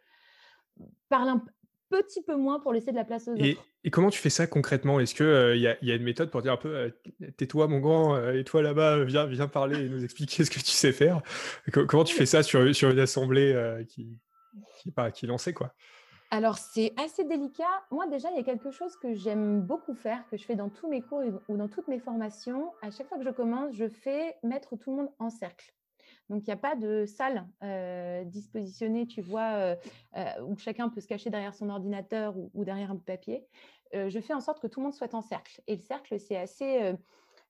parle 1.08 1.28
un, 1.28 1.44
petit 1.90 2.22
peu 2.22 2.36
moins 2.36 2.60
pour 2.60 2.72
laisser 2.72 2.90
de 2.90 2.96
la 2.96 3.04
place 3.04 3.28
aux 3.28 3.32
autres. 3.32 3.64
Et 3.84 3.90
comment 3.90 4.10
tu 4.10 4.18
fais 4.18 4.30
ça 4.30 4.46
concrètement? 4.46 5.00
Est-ce 5.00 5.14
qu'il 5.14 5.26
euh, 5.26 5.56
y, 5.56 5.66
a 5.66 5.94
une 5.94 6.02
méthode 6.02 6.30
pour 6.30 6.42
dire 6.42 6.52
un 6.52 6.56
peu 6.56 6.74
euh, 6.74 6.90
tais-toi 7.36 7.68
mon 7.68 7.78
grand, 7.78 8.16
euh, 8.16 8.38
et 8.38 8.44
toi 8.44 8.62
là-bas, 8.62 9.04
viens, 9.04 9.26
viens 9.26 9.48
parler 9.48 9.84
et 9.84 9.88
nous 9.88 10.04
expliquer 10.04 10.44
ce 10.44 10.50
que 10.50 10.58
tu 10.58 10.70
sais 10.70 10.92
faire 10.92 11.22
Comment 11.72 12.04
tu 12.04 12.14
fais 12.14 12.26
ça 12.26 12.42
sur, 12.42 12.74
sur 12.74 12.90
une 12.90 12.98
assemblée 12.98 13.54
qui, 13.88 14.18
qui, 14.80 14.90
pas, 14.90 15.10
qui 15.10 15.26
est 15.26 15.28
lancée 15.28 15.54
quoi? 15.54 15.72
Alors, 16.30 16.58
c'est 16.58 16.92
assez 16.98 17.24
délicat. 17.24 17.64
Moi, 17.90 18.06
déjà, 18.08 18.30
il 18.30 18.36
y 18.36 18.40
a 18.40 18.42
quelque 18.42 18.70
chose 18.70 18.94
que 18.96 19.14
j'aime 19.14 19.62
beaucoup 19.62 19.94
faire, 19.94 20.22
que 20.30 20.36
je 20.36 20.44
fais 20.44 20.56
dans 20.56 20.68
tous 20.68 20.86
mes 20.86 21.00
cours 21.00 21.22
ou 21.48 21.56
dans 21.56 21.68
toutes 21.68 21.88
mes 21.88 21.98
formations. 21.98 22.70
À 22.82 22.90
chaque 22.90 23.08
fois 23.08 23.16
que 23.16 23.24
je 23.24 23.30
commence, 23.30 23.74
je 23.74 23.88
fais 23.88 24.36
mettre 24.42 24.76
tout 24.76 24.90
le 24.90 24.96
monde 24.96 25.10
en 25.18 25.30
cercle. 25.30 25.72
Donc, 26.28 26.42
il 26.46 26.50
n'y 26.50 26.54
a 26.54 26.58
pas 26.58 26.76
de 26.76 27.06
salle 27.06 27.46
euh, 27.62 28.24
dispositionnée, 28.24 29.06
tu 29.06 29.22
vois, 29.22 29.54
euh, 29.54 29.76
euh, 30.16 30.42
où 30.42 30.56
chacun 30.58 30.88
peut 30.88 31.00
se 31.00 31.06
cacher 31.06 31.30
derrière 31.30 31.54
son 31.54 31.70
ordinateur 31.70 32.34
ou, 32.36 32.64
derrière 32.64 32.90
un 32.90 32.96
papier. 32.96 33.46
je 33.92 34.20
fais 34.20 34.34
en 34.34 34.40
sorte 34.40 34.60
que 34.60 34.66
tout 34.66 34.80
le 34.80 34.84
monde 34.84 34.94
soit 34.94 35.14
en 35.14 35.22
cercle. 35.22 35.62
Et 35.66 35.76
le 35.76 35.82
cercle, 35.82 36.18
c'est 36.20 36.36
assez... 36.36 36.92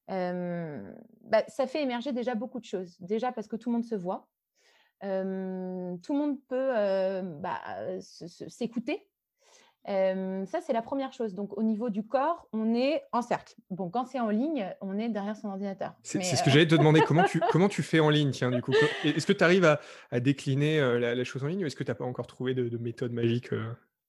Bah, 0.09 1.45
ça 1.49 1.67
fait 1.67 1.83
émerger 1.83 2.13
déjà 2.13 2.35
beaucoup 2.35 2.61
de 2.61 2.65
choses. 2.65 2.97
Déjà 3.01 3.33
parce 3.33 3.49
que 3.49 3.57
tout 3.57 3.69
le 3.71 3.75
monde 3.75 3.85
se 3.85 3.97
voit. 3.97 4.29
tout 5.01 5.07
le 5.07 6.19
monde 6.19 6.39
peut 6.47 6.73
bah, 7.41 7.61
s'écouter 8.01 9.08
ça, 9.89 10.61
c'est 10.61 10.73
la 10.73 10.83
première 10.83 11.13
chose. 11.13 11.35
Donc, 11.35 11.57
au 11.57 11.63
niveau 11.63 11.89
du 11.89 12.07
corps, 12.07 12.47
on 12.53 12.75
est 12.75 13.05
en 13.13 13.23
cercle. 13.23 13.55
Bon, 13.71 13.89
quand 13.89 14.05
c'est 14.05 14.21
en 14.21 14.29
ligne, 14.29 14.67
on 14.81 14.99
est 14.99 15.09
derrière 15.09 15.37
son 15.37 15.49
ordinateur. 15.49 15.95
C'est 16.03 16.21
ce 16.23 16.43
que 16.43 16.51
j'allais 16.51 16.69
te 16.69 16.75
demander. 16.77 17.01
comment, 17.01 17.25
tu, 17.25 17.41
comment 17.51 17.69
tu 17.69 17.83
fais 17.83 18.01
en 18.01 18.11
ligne 18.11 18.31
tiens, 18.31 18.51
du 18.51 18.61
coup? 18.61 18.73
Est-ce 19.05 19.27
que 19.27 19.33
tu 19.33 19.45
arrives 19.45 19.65
à, 20.11 20.21
décliner 20.21 20.81
la, 20.99 21.25
chose 21.25 21.43
en 21.43 21.47
ligne 21.47 21.65
ou 21.65 21.67
est-ce 21.67 21.77
que 21.77 21.85
tu 21.85 21.91
n'as 21.91 21.95
pas 21.95 22.05
encore 22.05 22.27
trouvé 22.27 22.55
de, 22.55 22.77
méthode 22.79 23.13
magique 23.13 23.51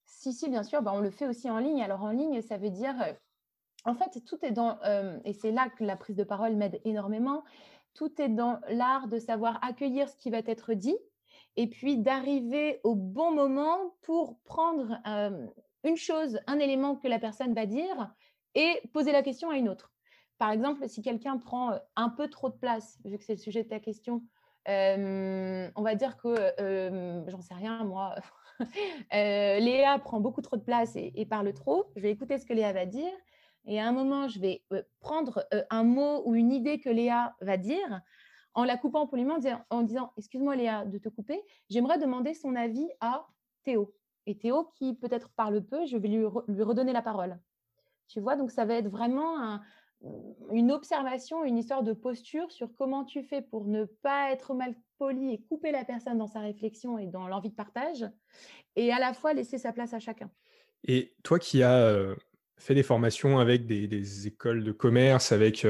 Si, 0.05 0.33
si, 0.33 0.49
bien 0.49 0.63
sûr. 0.63 0.81
Bah, 0.81 0.91
on 0.93 0.99
le 0.99 1.11
fait 1.11 1.27
aussi 1.27 1.49
en 1.49 1.59
ligne. 1.59 1.81
Alors, 1.81 2.03
en 2.03 2.11
ligne, 2.11 2.41
ça 2.41 2.57
veut 2.57 2.71
dire. 2.71 2.95
En 3.85 3.95
fait, 3.95 4.21
tout 4.25 4.37
est 4.43 4.51
dans. 4.51 4.77
et 5.23 5.33
c'est 5.33 5.51
là 5.51 5.69
que 5.69 5.83
la 5.85 5.95
prise 5.95 6.17
de 6.17 6.23
parole 6.25 6.55
m'aide 6.55 6.81
énormément. 6.83 7.43
Tout 7.93 8.21
est 8.21 8.29
dans 8.29 8.59
l'art 8.69 9.07
de 9.07 9.17
savoir 9.17 9.59
accueillir 9.63 10.09
ce 10.09 10.17
qui 10.17 10.29
va 10.29 10.39
être 10.39 10.73
dit 10.73 10.97
et 11.55 11.67
puis 11.67 11.97
d'arriver 11.97 12.79
au 12.83 12.95
bon 12.95 13.31
moment 13.31 13.95
pour 14.01 14.39
prendre 14.45 14.97
une 15.83 15.97
chose, 15.97 16.39
un 16.47 16.59
élément 16.59 16.95
que 16.95 17.07
la 17.07 17.19
personne 17.19 17.53
va 17.53 17.65
dire 17.65 18.13
et 18.55 18.81
poser 18.93 19.11
la 19.11 19.21
question 19.21 19.49
à 19.49 19.57
une 19.57 19.69
autre. 19.69 19.91
Par 20.37 20.51
exemple, 20.51 20.87
si 20.87 21.01
quelqu'un 21.01 21.37
prend 21.37 21.77
un 21.95 22.09
peu 22.09 22.29
trop 22.29 22.49
de 22.49 22.55
place, 22.55 22.97
vu 23.03 23.17
que 23.17 23.23
c'est 23.23 23.33
le 23.33 23.39
sujet 23.39 23.63
de 23.63 23.69
ta 23.69 23.79
question, 23.79 24.23
on 24.67 25.81
va 25.81 25.95
dire 25.95 26.17
que, 26.17 27.23
j'en 27.27 27.41
sais 27.41 27.53
rien, 27.53 27.83
moi, 27.83 28.15
Léa 29.11 29.99
prend 29.99 30.19
beaucoup 30.19 30.41
trop 30.41 30.57
de 30.57 30.63
place 30.63 30.95
et, 30.95 31.25
parle 31.25 31.53
trop. 31.53 31.91
Je 31.95 32.01
vais 32.01 32.11
écouter 32.11 32.37
ce 32.37 32.45
que 32.45 32.53
Léa 32.53 32.73
va 32.73 32.85
dire. 32.85 33.11
Et 33.65 33.79
à 33.79 33.87
un 33.87 33.91
moment, 33.91 34.27
je 34.27 34.39
vais 34.39 34.63
prendre 34.99 35.45
un 35.69 35.83
mot 35.83 36.23
ou 36.25 36.35
une 36.35 36.51
idée 36.51 36.79
que 36.79 36.89
Léa 36.89 37.35
va 37.41 37.57
dire 37.57 38.01
en 38.53 38.63
la 38.63 38.77
coupant 38.77 39.07
poliment, 39.07 39.37
en 39.69 39.81
disant 39.83 40.11
Excuse-moi 40.17 40.55
Léa 40.55 40.85
de 40.85 40.97
te 40.97 41.09
couper, 41.09 41.41
j'aimerais 41.69 41.99
demander 41.99 42.33
son 42.33 42.55
avis 42.55 42.89
à 42.99 43.27
Théo. 43.63 43.93
Et 44.29 44.37
Théo, 44.37 44.71
qui 44.75 44.93
peut-être 44.93 45.29
parle 45.29 45.61
peu, 45.63 45.87
je 45.87 45.97
vais 45.97 46.07
lui, 46.07 46.23
lui 46.47 46.63
redonner 46.63 46.93
la 46.93 47.01
parole. 47.01 47.39
Tu 48.07 48.19
vois, 48.19 48.35
donc 48.35 48.51
ça 48.51 48.63
va 48.63 48.75
être 48.75 48.87
vraiment 48.87 49.41
un, 49.41 49.61
une 50.51 50.71
observation, 50.71 51.43
une 51.43 51.57
histoire 51.57 51.81
de 51.81 51.93
posture 51.93 52.51
sur 52.51 52.69
comment 52.75 53.05
tu 53.05 53.23
fais 53.23 53.41
pour 53.41 53.65
ne 53.65 53.85
pas 53.85 54.31
être 54.31 54.53
mal 54.53 54.75
poli 54.99 55.33
et 55.33 55.41
couper 55.49 55.71
la 55.71 55.83
personne 55.83 56.19
dans 56.19 56.27
sa 56.27 56.41
réflexion 56.41 56.99
et 56.99 57.07
dans 57.07 57.27
l'envie 57.27 57.49
de 57.49 57.55
partage, 57.55 58.05
et 58.75 58.93
à 58.93 58.99
la 58.99 59.13
fois 59.13 59.33
laisser 59.33 59.57
sa 59.57 59.73
place 59.73 59.95
à 59.95 59.99
chacun. 59.99 60.29
Et 60.83 61.15
toi 61.23 61.39
qui 61.39 61.63
as 61.63 62.15
fait 62.57 62.75
des 62.75 62.83
formations 62.83 63.39
avec 63.39 63.65
des, 63.65 64.27
écoles 64.27 64.63
de 64.63 64.71
commerce, 64.71 65.31
avec 65.31 65.65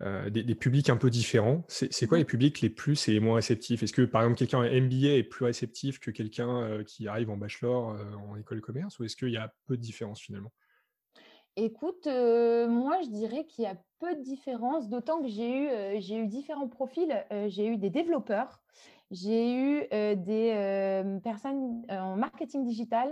des, 0.00 0.54
publics 0.54 0.90
un 0.90 0.96
peu 0.96 1.08
différents, 1.08 1.64
c'est 1.68 2.06
quoi 2.06 2.18
mmh. 2.18 2.20
les 2.20 2.24
publics 2.24 2.60
les 2.60 2.70
plus 2.70 3.08
et 3.08 3.12
les 3.12 3.20
moins 3.20 3.36
réceptifs? 3.36 3.82
Est-ce 3.82 3.94
que 3.94 4.02
par 4.02 4.22
exemple 4.22 4.38
quelqu'un 4.38 4.58
en 4.58 4.62
MBA 4.62 5.16
est 5.16 5.22
plus 5.22 5.44
réceptif 5.46 5.98
que 5.98 6.10
quelqu'un 6.10 6.82
qui 6.84 7.08
arrive 7.08 7.30
en 7.30 7.36
bachelor 7.36 7.96
en 8.28 8.36
école 8.36 8.58
de 8.58 8.62
commerce, 8.62 8.98
ou 8.98 9.04
est-ce 9.04 9.16
qu'il 9.16 9.30
y 9.30 9.38
a 9.38 9.52
peu 9.66 9.76
de 9.76 9.82
différence 9.82 10.20
finalement? 10.20 10.52
Écoute, 11.58 12.06
moi, 12.06 13.00
je 13.02 13.08
dirais 13.08 13.46
qu'il 13.46 13.64
y 13.64 13.66
a 13.66 13.76
peu 13.98 14.14
de 14.14 14.20
différence, 14.20 14.90
d'autant 14.90 15.22
que 15.22 15.28
j'ai 15.28 15.96
eu, 15.96 16.00
j'ai 16.02 16.18
eu 16.18 16.26
différents 16.26 16.68
profils. 16.68 17.24
j'ai 17.48 17.66
eu 17.66 17.78
des 17.78 17.88
développeurs, 17.88 18.60
j'ai 19.10 19.54
eu 19.54 19.88
des 20.16 21.20
personnes 21.24 21.86
en 21.88 22.16
marketing 22.16 22.66
digital, 22.66 23.10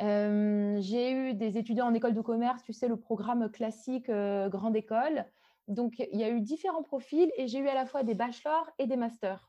j'ai 0.00 1.12
eu 1.12 1.34
des 1.34 1.58
étudiants 1.58 1.88
en 1.88 1.94
école 1.94 2.14
de 2.14 2.22
commerce, 2.22 2.62
tu 2.62 2.72
sais, 2.72 2.88
le 2.88 2.96
programme 2.96 3.50
classique 3.50 4.06
grande 4.06 4.76
école. 4.76 5.26
Donc, 5.68 5.98
il 5.98 6.18
y 6.18 6.24
a 6.24 6.30
eu 6.30 6.40
différents 6.40 6.82
profils 6.82 7.30
et 7.36 7.46
j'ai 7.46 7.58
eu 7.58 7.68
à 7.68 7.74
la 7.74 7.86
fois 7.86 8.02
des 8.02 8.14
bachelors 8.14 8.68
et 8.78 8.86
des 8.86 8.96
masters. 8.96 9.48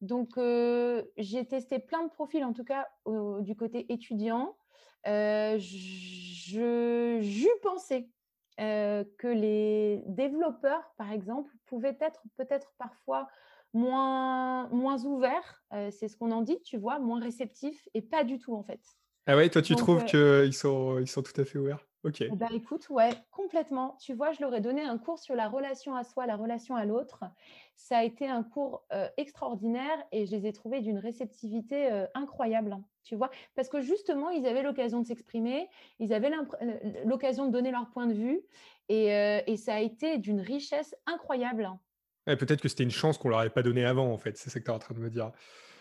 Donc, 0.00 0.34
j'ai 0.36 1.44
testé 1.46 1.80
plein 1.80 2.04
de 2.04 2.10
profils, 2.10 2.44
en 2.44 2.52
tout 2.52 2.64
cas 2.64 2.88
du 3.40 3.56
côté 3.56 3.92
étudiant. 3.92 4.54
Euh, 5.06 5.58
je, 5.58 7.18
j'eus 7.20 7.48
pensé 7.62 8.10
euh, 8.60 9.04
que 9.18 9.28
les 9.28 10.02
développeurs, 10.06 10.92
par 10.96 11.12
exemple, 11.12 11.50
pouvaient 11.66 11.96
être 12.00 12.22
peut-être 12.36 12.74
parfois 12.78 13.28
moins, 13.72 14.68
moins 14.68 15.04
ouverts, 15.04 15.62
euh, 15.72 15.90
c'est 15.90 16.08
ce 16.08 16.16
qu'on 16.16 16.32
en 16.32 16.42
dit, 16.42 16.60
tu 16.62 16.78
vois, 16.78 16.98
moins 16.98 17.20
réceptifs, 17.20 17.88
et 17.94 18.02
pas 18.02 18.24
du 18.24 18.38
tout 18.38 18.54
en 18.54 18.62
fait. 18.62 18.80
Ah 19.28 19.36
ouais, 19.36 19.50
toi 19.50 19.60
tu 19.60 19.76
trouves 19.76 20.04
qu'ils 20.06 20.54
sont, 20.54 20.98
ils 20.98 21.06
sont 21.06 21.22
tout 21.22 21.38
à 21.38 21.44
fait 21.44 21.58
ouverts? 21.58 21.84
Ok. 22.02 22.24
Bah 22.30 22.46
écoute, 22.50 22.88
ouais, 22.88 23.10
complètement. 23.30 23.98
Tu 24.00 24.14
vois, 24.14 24.32
je 24.32 24.40
leur 24.40 24.54
ai 24.54 24.62
donné 24.62 24.82
un 24.82 24.96
cours 24.96 25.18
sur 25.18 25.34
la 25.34 25.48
relation 25.48 25.94
à 25.94 26.02
soi, 26.02 26.26
la 26.26 26.36
relation 26.36 26.76
à 26.76 26.86
l'autre. 26.86 27.24
Ça 27.76 27.98
a 27.98 28.04
été 28.04 28.26
un 28.26 28.42
cours 28.42 28.86
extraordinaire 29.18 29.98
et 30.12 30.24
je 30.24 30.34
les 30.34 30.46
ai 30.46 30.52
trouvés 30.54 30.80
d'une 30.80 30.96
réceptivité 30.96 32.06
incroyable. 32.14 32.72
Hein, 32.72 32.84
tu 33.04 33.16
vois, 33.16 33.30
parce 33.54 33.68
que 33.68 33.82
justement, 33.82 34.30
ils 34.30 34.46
avaient 34.46 34.62
l'occasion 34.62 35.02
de 35.02 35.06
s'exprimer, 35.06 35.68
ils 35.98 36.14
avaient 36.14 36.30
l'occasion 37.04 37.46
de 37.46 37.52
donner 37.52 37.70
leur 37.70 37.90
point 37.90 38.06
de 38.06 38.14
vue 38.14 38.40
et, 38.88 39.08
et 39.46 39.56
ça 39.58 39.74
a 39.74 39.80
été 39.80 40.16
d'une 40.16 40.40
richesse 40.40 40.94
incroyable. 41.04 41.66
Hein. 41.66 41.78
peut-être 42.24 42.62
que 42.62 42.68
c'était 42.68 42.84
une 42.84 42.90
chance 42.90 43.18
qu'on 43.18 43.28
leur 43.28 43.40
avait 43.40 43.50
pas 43.50 43.62
donnée 43.62 43.84
avant, 43.84 44.10
en 44.10 44.18
fait. 44.18 44.38
C'est 44.38 44.48
ça 44.48 44.60
que 44.60 44.64
tu 44.64 44.70
es 44.70 44.74
en 44.74 44.78
train 44.78 44.94
de 44.94 45.00
me 45.00 45.10
dire. 45.10 45.32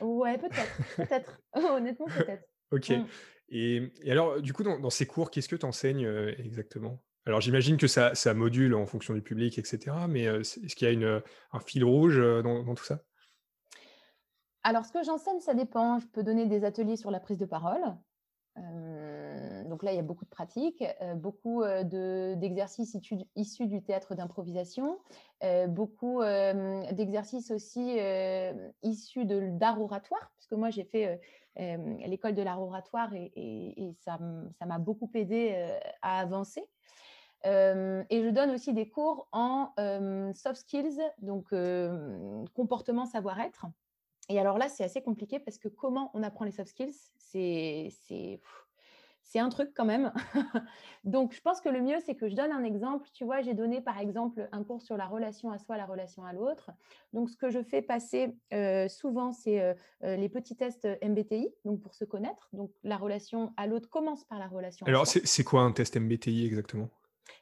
Ouais, 0.02 0.38
peut-être, 0.38 0.96
peut-être. 0.98 1.40
Honnêtement, 1.54 2.08
peut-être. 2.08 2.44
Ok. 2.72 2.90
Mmh. 2.90 3.06
Et, 3.50 3.92
alors, 4.08 4.42
du 4.42 4.54
coup, 4.54 4.64
dans, 4.64 4.90
ces 4.90 5.06
cours, 5.06 5.32
qu'est-ce 5.32 5.48
que 5.48 5.56
tu 5.56 5.66
enseignes 5.66 6.06
euh, 6.06 6.34
exactement? 6.38 7.02
Alors, 7.26 7.42
j'imagine 7.42 7.78
que 7.78 7.88
ça, 7.88 8.16
ça, 8.16 8.34
module 8.34 8.74
en 8.74 8.86
fonction 8.86 9.14
du 9.14 9.22
public, 9.22 9.58
etc. 9.58 9.96
Mais 10.08 10.28
euh, 10.28 10.42
est-ce 10.42 10.76
qu'il 10.76 10.88
y 10.88 10.90
a 10.90 10.94
une, 10.94 11.22
un 11.52 11.60
fil 11.60 11.84
rouge 11.84 12.18
euh, 12.18 12.42
dans, 12.42 12.76
tout 12.76 12.84
ça? 12.84 13.02
Alors, 14.64 14.86
ce 14.86 14.92
que 14.92 15.04
j'enseigne, 15.04 15.40
ça 15.40 15.54
dépend. 15.54 16.00
Je 16.00 16.08
peux 16.08 16.24
donner 16.24 16.46
des 16.46 16.64
ateliers 16.64 16.98
sur 16.98 17.12
la 17.12 17.20
prise 17.20 17.38
de 17.38 17.46
parole. 17.46 17.82
Donc 19.68 19.84
là, 19.84 19.92
il 19.92 19.96
y 19.96 20.00
a 20.00 20.04
beaucoup 20.04 20.26
de 20.26 20.30
pratiques, 20.30 20.84
beaucoup 21.16 21.64
d'exercices 21.84 22.98
issus, 23.36 23.68
du 23.68 23.84
théâtre 23.84 24.16
d'improvisation, 24.16 24.98
beaucoup 25.68 26.22
d'exercices 26.22 27.52
aussi 27.52 27.98
issus 28.84 29.26
d'art 29.26 29.82
oratoire, 29.82 30.32
puisque 30.36 30.54
moi, 30.54 30.70
j'ai 30.70 30.84
fait 30.84 31.20
l'école 31.56 32.34
de 32.34 32.42
l'art 32.42 32.62
oratoire 32.62 33.14
et, 33.14 33.96
ça 34.00 34.18
m'a 34.66 34.80
beaucoup 34.80 35.10
aidé 35.14 35.78
à 36.02 36.20
avancer. 36.20 36.64
et 37.44 38.24
je 38.24 38.30
donne 38.30 38.52
aussi 38.52 38.74
des 38.74 38.90
cours 38.90 39.28
en 39.32 39.74
soft 40.34 40.62
skills, 40.62 41.00
donc 41.20 41.54
comportement, 42.54 43.06
savoir-être. 43.06 43.66
Et 44.30 44.40
alors 44.40 44.58
là, 44.58 44.68
c'est 44.68 44.84
assez 44.84 45.02
compliqué 45.02 45.40
parce 45.40 45.58
que 45.58 45.70
comment 45.70 46.12
on 46.14 46.22
apprend 46.24 46.46
les 46.46 46.52
soft 46.52 46.70
skills, 46.70 46.96
c'est 47.18 48.42
c'est 49.28 49.40
un 49.40 49.50
truc 49.50 49.72
quand 49.76 49.86
même. 49.86 50.14
Donc, 51.04 51.34
je 51.34 51.42
pense 51.42 51.60
que 51.60 51.68
le 51.68 51.82
mieux, 51.82 51.98
c'est 52.06 52.16
que 52.16 52.30
je 52.30 52.36
donne 52.36 52.52
un 52.52 52.64
exemple. 52.64 53.08
Tu 53.14 53.26
vois, 53.26 53.42
j'ai 53.42 53.54
donné 53.54 53.82
par 53.82 54.00
exemple 54.00 54.48
un 54.54 54.64
cours 54.64 54.82
sur 54.82 54.96
la 54.96 55.06
relation 55.06 55.52
à 55.52 55.58
soi, 55.58 55.76
la 55.76 55.86
relation 55.86 56.24
à 56.24 56.32
l'autre. 56.32 56.72
Donc, 57.12 57.30
ce 57.30 57.36
que 57.36 57.50
je 57.50 57.62
fais 57.62 57.82
passer 57.82 58.36
euh, 58.54 58.88
souvent, 58.88 59.34
c'est 59.34 59.62
euh, 59.62 59.74
euh, 60.04 60.16
les 60.16 60.30
petits 60.30 60.56
tests 60.56 60.88
MBTI, 61.04 61.50
donc 61.66 61.82
pour 61.82 61.94
se 61.94 62.06
connaître. 62.06 62.48
Donc, 62.54 62.72
la 62.84 62.96
relation 62.96 63.54
à 63.58 63.68
l'autre 63.68 63.90
commence 63.90 64.24
par 64.24 64.40
la 64.40 64.48
relation. 64.48 64.86
Alors, 64.88 65.06
c'est 65.06 65.44
quoi 65.44 65.62
un 65.62 65.74
test 65.74 65.98
MBTI 65.98 66.46
exactement? 66.46 66.90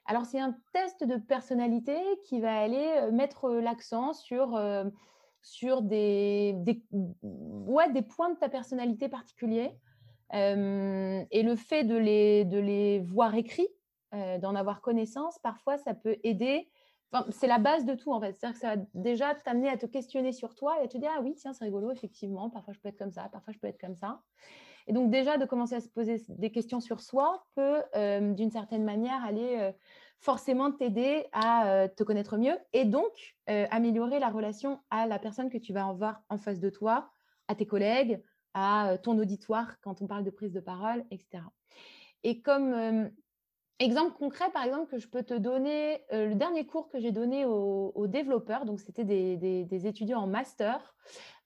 Alors, 0.08 0.26
c'est 0.26 0.40
un 0.40 0.58
test 0.74 1.04
de 1.04 1.18
personnalité 1.18 1.98
qui 2.24 2.42
va 2.42 2.60
aller 2.60 3.12
mettre 3.12 3.50
l'accent 3.50 4.14
sur 4.14 4.60
sur 5.42 5.84
des, 5.84 6.54
des, 6.58 6.84
ouais, 7.22 7.92
des 7.92 8.02
points 8.02 8.32
de 8.32 8.40
ta 8.40 8.50
personnalité 8.50 9.08
particuliers 9.08 9.78
et 10.34 11.44
le 11.44 11.56
fait 11.56 11.84
de 11.84 11.96
les, 11.96 12.46
de 12.46 12.60
les 12.60 13.00
voir 13.00 13.36
écrits, 13.36 13.70
d'en 14.12 14.56
avoir 14.56 14.82
connaissance, 14.82 15.40
parfois 15.40 15.78
ça 15.78 15.94
peut 15.94 16.18
aider. 16.24 16.70
Enfin, 17.12 17.26
c'est 17.32 17.48
la 17.48 17.60
base 17.60 17.86
de 17.86 17.94
tout 17.94 18.12
en 18.12 18.20
fait. 18.20 18.34
C'est-à-dire 18.34 18.54
que 18.54 18.60
ça 18.60 18.76
va 18.76 18.82
déjà 18.94 19.36
t'amener 19.36 19.70
à 19.70 19.78
te 19.78 19.86
questionner 19.86 20.32
sur 20.32 20.56
toi 20.56 20.78
et 20.80 20.86
à 20.86 20.88
te 20.88 20.98
dire 20.98 21.12
Ah 21.16 21.22
oui, 21.22 21.36
tiens, 21.36 21.54
c'est 21.54 21.66
rigolo, 21.66 21.92
effectivement, 21.92 22.50
parfois 22.50 22.74
je 22.74 22.80
peux 22.80 22.90
être 22.90 22.98
comme 22.98 23.12
ça, 23.12 23.30
parfois 23.32 23.54
je 23.54 23.60
peux 23.60 23.68
être 23.68 23.80
comme 23.80 23.96
ça. 23.96 24.22
Et 24.88 24.94
donc, 24.94 25.10
déjà, 25.10 25.38
de 25.38 25.46
commencer 25.46 25.76
à 25.76 25.82
se 25.82 25.90
poser 25.90 26.22
des 26.30 26.52
questions 26.52 26.80
sur 26.80 27.02
soi 27.02 27.46
peut, 27.56 27.82
d'une 28.36 28.52
certaine 28.52 28.84
manière, 28.84 29.24
aller 29.24 29.72
forcément 30.20 30.72
t'aider 30.72 31.26
à 31.34 31.88
te 31.96 32.04
connaître 32.04 32.38
mieux 32.38 32.58
et 32.74 32.86
donc 32.86 33.36
améliorer 33.48 34.20
la 34.20 34.30
relation 34.30 34.80
à 34.90 35.08
la 35.08 35.20
personne 35.20 35.50
que 35.50 35.58
tu 35.58 35.74
vas 35.74 35.88
avoir 35.88 36.22
en 36.30 36.38
face 36.38 36.60
de 36.60 36.70
toi, 36.70 37.10
à 37.48 37.56
tes 37.56 37.66
collègues, 37.66 38.22
à 38.56 38.98
ton 39.04 39.20
auditoire 39.20 39.80
quand 39.82 40.02
on 40.02 40.08
parle 40.08 40.24
de 40.24 40.32
prise 40.32 40.54
de 40.54 40.60
parole, 40.60 41.06
etc. 41.12 41.44
Et 42.24 42.42
comme 42.42 43.12
exemple 43.80 44.18
concret, 44.18 44.50
par 44.52 44.64
exemple, 44.64 44.90
que 44.90 44.98
je 44.98 45.08
peux 45.08 45.22
te 45.22 45.34
donner, 45.34 46.02
le 46.12 46.34
dernier 46.34 46.66
cours 46.66 46.88
que 46.88 47.00
j'ai 47.00 47.12
donné 47.12 47.46
aux, 47.46 48.08
développeurs, 48.08 48.66
donc 48.66 48.80
c'était 48.80 49.04
des, 49.04 49.88
étudiants 49.88 50.22
en 50.22 50.28
master, 50.28 50.96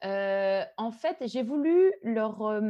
en 0.04 0.92
fait, 0.92 1.18
j'ai 1.26 1.44
voulu 1.44 1.92
leur 2.04 2.62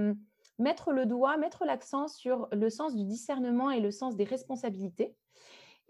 mettre 0.60 0.92
le 0.92 1.06
doigt, 1.06 1.38
mettre 1.38 1.66
l'accent 1.66 2.08
sur 2.08 2.48
le 2.52 2.70
sens 2.70 2.96
du 2.96 3.06
discernement 3.06 3.72
et 3.72 3.80
le 3.80 3.92
sens 3.92 4.16
des 4.16 4.26
responsabilités. 4.26 5.16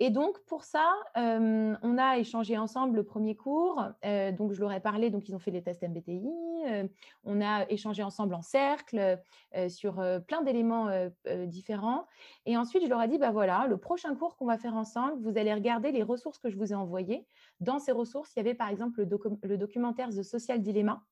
Et 0.01 0.10
donc, 0.10 0.39
pour 0.46 0.63
ça, 0.63 0.94
on 1.15 1.98
a 1.98 2.18
échangé 2.18 2.58
ensemble 2.58 2.96
le 2.96 3.03
premier 3.03 3.36
cours. 3.36 3.84
donc, 4.38 4.53
je 4.53 4.62
leur 4.62 4.72
ai 4.72 4.79
parlé, 4.79 5.10
donc 5.10 5.27
ils 5.27 5.36
ont 5.36 5.39
fait 5.39 5.51
les 5.51 5.62
tests 5.62 5.84
MBTI. 5.84 6.25
on 7.25 7.41
a 7.41 7.70
échangé 7.70 8.01
ensemble 8.01 8.34
en 8.34 8.41
cercle 8.41 9.20
sur 9.68 9.96
plein 10.25 10.41
d'éléments 10.41 10.89
différents. 11.48 12.06
Et 12.46 12.56
ensuite, 12.56 12.84
je 12.84 12.89
leur 12.89 13.01
ai 13.01 13.10
dit, 13.10 13.18
bah 13.18 13.32
voilà, 13.32 13.68
le 13.68 13.77
prochain 13.77 14.15
cours 14.15 14.38
qu'on 14.38 14.46
va 14.46 14.58
faire 14.58 14.75
ensemble, 14.75 15.22
vous 15.22 15.38
allez 15.38 15.53
regarder 15.53 15.91
les 15.91 16.03
ressources 16.03 16.39
que 16.39 16.50
je 16.50 16.58
vous 16.58 16.72
ai 16.72 16.75
envoyées. 16.75 17.27
Dans 17.60 17.79
ces 17.79 17.91
ressources, 17.91 18.32
il 18.36 18.39
y 18.39 18.41
avait 18.41 18.53
par 18.53 18.70
exemple 18.70 19.06
le 19.44 19.58
documentaire 19.58 20.10
The 20.10 20.24
Social 20.24 20.62
Dilemma 20.62 21.03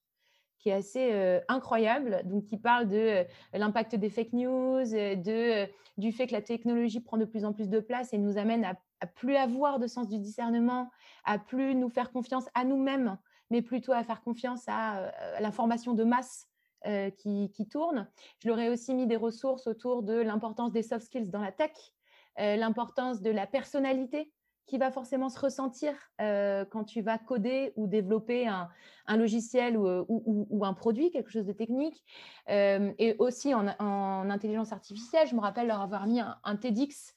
qui 0.59 0.69
est 0.69 0.73
assez 0.73 1.39
incroyable, 1.47 2.21
donc 2.25 2.45
qui 2.45 2.57
parle 2.57 2.87
de 2.87 3.25
l'impact 3.53 3.95
des 3.95 4.09
fake 4.09 4.33
news, 4.33 4.83
de, 4.83 5.67
du 5.97 6.11
fait 6.11 6.27
que 6.27 6.33
la 6.33 6.41
technologie 6.41 6.99
prend 6.99 7.17
de 7.17 7.25
plus 7.25 7.45
en 7.45 7.53
plus 7.53 7.69
de 7.69 7.79
place 7.79 8.13
et 8.13 8.17
nous 8.17 8.37
amène 8.37 8.65
à, 8.65 9.07
plus 9.07 9.35
avoir 9.35 9.79
de 9.79 9.87
sens 9.87 10.07
du 10.07 10.17
discernement, 10.17 10.89
à 11.23 11.37
plus 11.37 11.75
nous 11.75 11.89
faire 11.89 12.11
confiance 12.11 12.45
à 12.55 12.63
nous-mêmes, 12.63 13.17
mais 13.49 13.61
plutôt 13.61 13.93
à 13.93 14.03
faire 14.03 14.21
confiance 14.21 14.63
à, 14.67 15.11
l'information 15.39 15.93
de 15.93 16.03
masse 16.03 16.47
qui, 17.17 17.51
qui, 17.51 17.67
tournent. 17.67 18.07
Je 18.39 18.47
leur 18.47 18.59
ai 18.59 18.69
aussi 18.69 18.93
mis 18.93 19.07
des 19.07 19.17
ressources 19.17 19.67
autour 19.67 20.03
de 20.03 20.13
l'importance 20.13 20.71
des 20.71 20.83
soft 20.83 21.05
skills 21.05 21.29
dans 21.29 21.41
la 21.41 21.51
tech, 21.51 21.71
l'importance 22.37 23.21
de 23.21 23.29
la 23.29 23.45
personnalité 23.45 24.31
qui 24.67 24.77
va 24.77 24.91
forcément 24.91 25.29
se 25.29 25.39
ressentir 25.39 25.93
quand 26.19 26.83
tu 26.83 27.01
vas 27.01 27.17
coder 27.17 27.73
ou 27.75 27.87
développer 27.87 28.47
un, 28.47 28.69
logiciel 29.17 29.77
ou, 29.77 30.65
un 30.65 30.73
produit, 30.73 31.09
quelque 31.09 31.31
chose 31.31 31.45
de 31.45 31.53
technique. 31.53 32.03
et 32.47 33.15
aussi 33.19 33.53
en, 33.53 33.67
intelligence 34.29 34.73
artificielle, 34.73 35.27
je 35.27 35.35
me 35.35 35.39
rappelle 35.39 35.67
leur 35.67 35.81
avoir 35.81 36.05
mis 36.05 36.19
un, 36.19 36.55
TEDx 36.57 37.15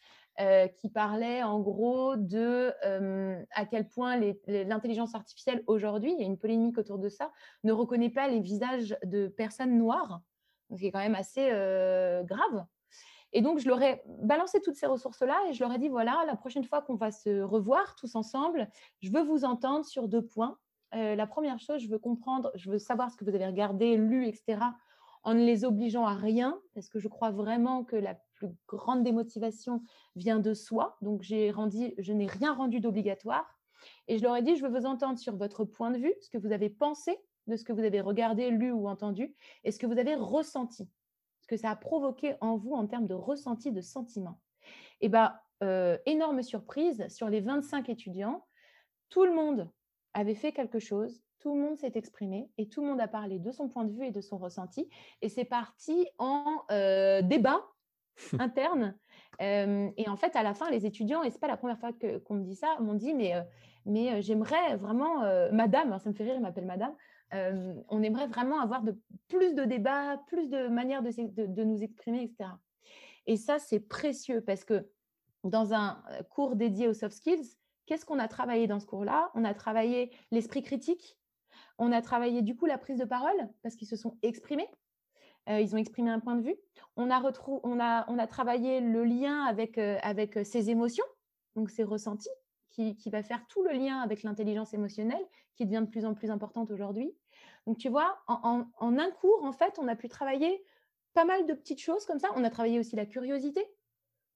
qui 0.76 0.88
parlait 0.88 1.42
en 1.42 1.58
gros 1.60 2.16
de 2.16 2.72
à 3.52 3.66
quel 3.66 3.88
point 3.88 4.18
l'intelligence 4.46 5.14
artificielle 5.16 5.64
aujourd'hui, 5.66 6.12
il 6.12 6.20
y 6.20 6.22
a 6.22 6.26
une 6.26 6.38
polémique 6.38 6.78
autour 6.78 6.98
de 6.98 7.08
ça, 7.08 7.32
ne 7.64 7.72
reconnaît 7.72 8.10
pas 8.10 8.28
les 8.28 8.40
visages 8.40 8.96
de 9.04 9.26
personnes 9.26 9.76
noires, 9.76 10.20
ce 10.70 10.76
qui 10.76 10.86
est 10.86 10.92
quand 10.92 11.00
même 11.00 11.16
assez 11.16 11.48
grave. 12.24 12.64
Et 13.32 13.42
donc, 13.42 13.58
je 13.58 13.68
leur 13.68 13.80
ai 13.82 14.02
balancé 14.06 14.60
toutes 14.60 14.74
ces 14.74 14.86
ressources-là 14.86 15.38
et 15.48 15.52
je 15.52 15.62
leur 15.62 15.72
ai 15.72 15.78
dit, 15.78 15.88
voilà, 15.88 16.24
la 16.26 16.36
prochaine 16.36 16.64
fois 16.64 16.82
qu'on 16.82 16.96
va 16.96 17.12
se 17.12 17.42
revoir 17.42 17.94
tous 17.94 18.14
ensemble, 18.16 18.68
je 19.00 19.10
veux 19.10 19.22
vous 19.22 19.44
entendre 19.44 19.84
sur 19.84 20.08
deux 20.08 20.24
points. 20.24 20.58
Euh, 20.94 21.14
la 21.14 21.26
première 21.26 21.60
chose, 21.60 21.80
je 21.80 21.88
veux 21.88 21.98
comprendre, 21.98 22.50
je 22.54 22.70
veux 22.70 22.78
savoir 22.78 23.10
ce 23.10 23.16
que 23.16 23.24
vous 23.24 23.34
avez 23.34 23.46
regardé, 23.46 23.96
lu, 23.96 24.26
etc., 24.26 24.58
en 25.22 25.34
ne 25.34 25.44
les 25.44 25.64
obligeant 25.64 26.06
à 26.06 26.14
rien, 26.14 26.58
parce 26.74 26.88
que 26.88 26.98
je 26.98 27.06
crois 27.06 27.30
vraiment 27.30 27.84
que 27.84 27.94
la 27.94 28.14
plus 28.34 28.48
grande 28.66 29.04
démotivation 29.04 29.82
vient 30.16 30.40
de 30.40 30.54
soi. 30.54 30.96
Donc, 31.02 31.22
j'ai 31.22 31.50
rendu, 31.50 31.92
je 31.98 32.12
n'ai 32.12 32.26
rien 32.26 32.54
rendu 32.54 32.80
d'obligatoire. 32.80 33.60
Et 34.08 34.18
je 34.18 34.22
leur 34.22 34.34
ai 34.36 34.42
dit, 34.42 34.56
je 34.56 34.66
veux 34.66 34.78
vous 34.78 34.86
entendre 34.86 35.18
sur 35.18 35.36
votre 35.36 35.64
point 35.64 35.90
de 35.90 35.98
vue, 35.98 36.14
ce 36.20 36.30
que 36.30 36.38
vous 36.38 36.52
avez 36.52 36.70
pensé 36.70 37.18
de 37.46 37.56
ce 37.56 37.64
que 37.64 37.72
vous 37.72 37.84
avez 37.84 38.00
regardé, 38.00 38.50
lu 38.50 38.72
ou 38.72 38.88
entendu, 38.88 39.34
et 39.64 39.72
ce 39.72 39.78
que 39.78 39.86
vous 39.86 39.98
avez 39.98 40.14
ressenti 40.14 40.88
que 41.50 41.56
ça 41.56 41.70
a 41.70 41.76
provoqué 41.76 42.36
en 42.40 42.56
vous 42.56 42.74
en 42.74 42.86
termes 42.86 43.08
de 43.08 43.14
ressenti, 43.14 43.72
de 43.72 43.80
sentiment. 43.80 44.38
Et 45.00 45.08
bien, 45.08 45.34
euh, 45.64 45.98
énorme 46.06 46.42
surprise, 46.42 47.04
sur 47.08 47.28
les 47.28 47.40
25 47.40 47.88
étudiants, 47.88 48.46
tout 49.08 49.24
le 49.24 49.34
monde 49.34 49.68
avait 50.14 50.36
fait 50.36 50.52
quelque 50.52 50.78
chose, 50.78 51.24
tout 51.40 51.56
le 51.56 51.60
monde 51.60 51.76
s'est 51.76 51.90
exprimé 51.96 52.48
et 52.56 52.68
tout 52.68 52.82
le 52.82 52.86
monde 52.86 53.00
a 53.00 53.08
parlé 53.08 53.40
de 53.40 53.50
son 53.50 53.68
point 53.68 53.84
de 53.84 53.90
vue 53.90 54.06
et 54.06 54.12
de 54.12 54.20
son 54.20 54.38
ressenti. 54.38 54.88
Et 55.22 55.28
c'est 55.28 55.44
parti 55.44 56.06
en 56.18 56.44
euh, 56.70 57.20
débat 57.20 57.66
interne. 58.38 58.96
Euh, 59.42 59.90
et 59.96 60.08
en 60.08 60.16
fait, 60.16 60.36
à 60.36 60.44
la 60.44 60.54
fin, 60.54 60.70
les 60.70 60.86
étudiants, 60.86 61.24
et 61.24 61.30
ce 61.30 61.34
n'est 61.34 61.40
pas 61.40 61.48
la 61.48 61.56
première 61.56 61.80
fois 61.80 61.90
qu'on 62.24 62.34
me 62.34 62.44
dit 62.44 62.54
ça, 62.54 62.76
m'ont 62.78 62.94
dit, 62.94 63.12
mais, 63.12 63.32
mais 63.86 64.22
j'aimerais 64.22 64.76
vraiment, 64.76 65.22
madame, 65.50 65.92
hein, 65.92 65.98
ça 65.98 66.10
me 66.10 66.14
fait 66.14 66.24
rire, 66.24 66.34
il 66.36 66.42
m'appelle 66.42 66.66
madame, 66.66 66.94
on 67.32 68.02
aimerait 68.02 68.26
vraiment 68.26 68.60
avoir 68.60 68.82
plus 69.28 69.54
de 69.54 69.64
débats, 69.64 70.18
plus 70.26 70.48
de 70.48 70.68
manières 70.68 71.02
de, 71.02 71.64
nous 71.64 71.82
exprimer, 71.82 72.22
etc. 72.22 72.50
Et 73.26 73.36
ça, 73.36 73.58
c'est 73.58 73.80
précieux 73.80 74.40
parce 74.40 74.64
que 74.64 74.88
dans 75.44 75.72
un 75.72 76.02
cours 76.30 76.56
dédié 76.56 76.88
aux 76.88 76.94
soft 76.94 77.16
skills, 77.16 77.56
qu'est-ce 77.86 78.04
qu'on 78.04 78.18
a 78.18 78.28
travaillé 78.28 78.66
dans 78.66 78.80
ce 78.80 78.86
cours-là? 78.86 79.30
On 79.34 79.44
a 79.44 79.54
travaillé 79.54 80.10
l'esprit 80.30 80.62
critique, 80.62 81.18
on 81.78 81.92
a 81.92 82.02
travaillé 82.02 82.42
du 82.42 82.56
coup 82.56 82.66
la 82.66 82.78
prise 82.78 82.98
de 82.98 83.04
parole 83.04 83.48
parce 83.62 83.76
qu'ils 83.76 83.88
se 83.88 83.96
sont 83.96 84.18
exprimés, 84.22 84.68
ils 85.48 85.74
ont 85.74 85.78
exprimé 85.78 86.10
un 86.10 86.20
point 86.20 86.36
de 86.36 86.42
vue. 86.42 86.56
On 86.96 87.10
a, 87.10 87.22
on 87.62 87.80
a, 87.80 88.04
on 88.08 88.18
a 88.18 88.26
travaillé 88.26 88.80
le 88.80 89.04
lien 89.04 89.44
avec, 89.44 89.78
avec 89.78 90.44
ses 90.44 90.70
émotions, 90.70 91.04
donc 91.54 91.70
ses 91.70 91.84
ressentis 91.84 92.30
qui, 92.70 93.10
va 93.10 93.22
faire 93.22 93.46
tout 93.48 93.62
le 93.62 93.72
lien 93.72 94.00
avec 94.00 94.22
l'intelligence 94.22 94.72
émotionnelle, 94.74 95.24
qui 95.56 95.66
devient 95.66 95.82
de 95.84 95.90
plus 95.90 96.04
en 96.04 96.14
plus 96.14 96.30
importante 96.30 96.70
aujourd'hui. 96.70 97.12
Donc, 97.70 97.78
tu 97.78 97.88
vois, 97.88 98.18
en, 98.26 98.66
un 98.80 99.10
cours, 99.12 99.44
en 99.44 99.52
fait, 99.52 99.78
on 99.78 99.86
a 99.86 99.94
pu 99.94 100.08
travailler 100.08 100.60
pas 101.14 101.24
mal 101.24 101.46
de 101.46 101.54
petites 101.54 101.80
choses 101.80 102.04
comme 102.04 102.18
ça. 102.18 102.28
On 102.34 102.42
a 102.42 102.50
travaillé 102.50 102.80
aussi 102.80 102.96
la 102.96 103.06
curiosité. 103.06 103.64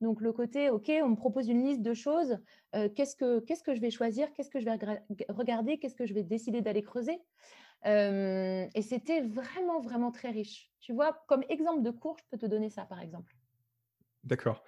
Donc, 0.00 0.20
le 0.20 0.32
côté, 0.32 0.70
OK, 0.70 0.88
on 1.02 1.08
me 1.08 1.16
propose 1.16 1.48
une 1.48 1.64
liste 1.64 1.82
de 1.82 1.94
choses. 1.94 2.38
Euh, 2.76 2.88
qu'est-ce, 2.88 3.16
que, 3.16 3.40
qu'est-ce 3.40 3.64
que 3.64 3.74
je 3.74 3.80
vais 3.80 3.90
choisir? 3.90 4.32
Qu'est-ce 4.35 4.50
que 4.50 4.61
je 4.61 4.66
vais 4.66 4.78
regarder? 5.30 5.78
Qu'est-ce 5.80 5.96
que 5.96 6.06
je 6.06 6.14
vais 6.14 6.22
décider 6.22 6.61
d'aller 6.61 6.85
creuser? 6.85 7.18
Euh, 7.87 8.68
Et 8.72 8.82
c'était 8.82 9.22
vraiment, 9.22 9.80
vraiment 9.80 10.12
très 10.12 10.30
riche. 10.30 10.70
Tu 10.78 10.92
vois, 10.92 11.24
comme 11.26 11.42
exemple 11.48 11.82
de 11.82 11.90
cours, 11.90 12.16
je 12.18 12.24
peux 12.30 12.38
te 12.38 12.46
donner 12.46 12.70
ça, 12.70 12.85
par 12.85 13.00
exemple. 13.00 13.35
D'accord. 14.22 14.62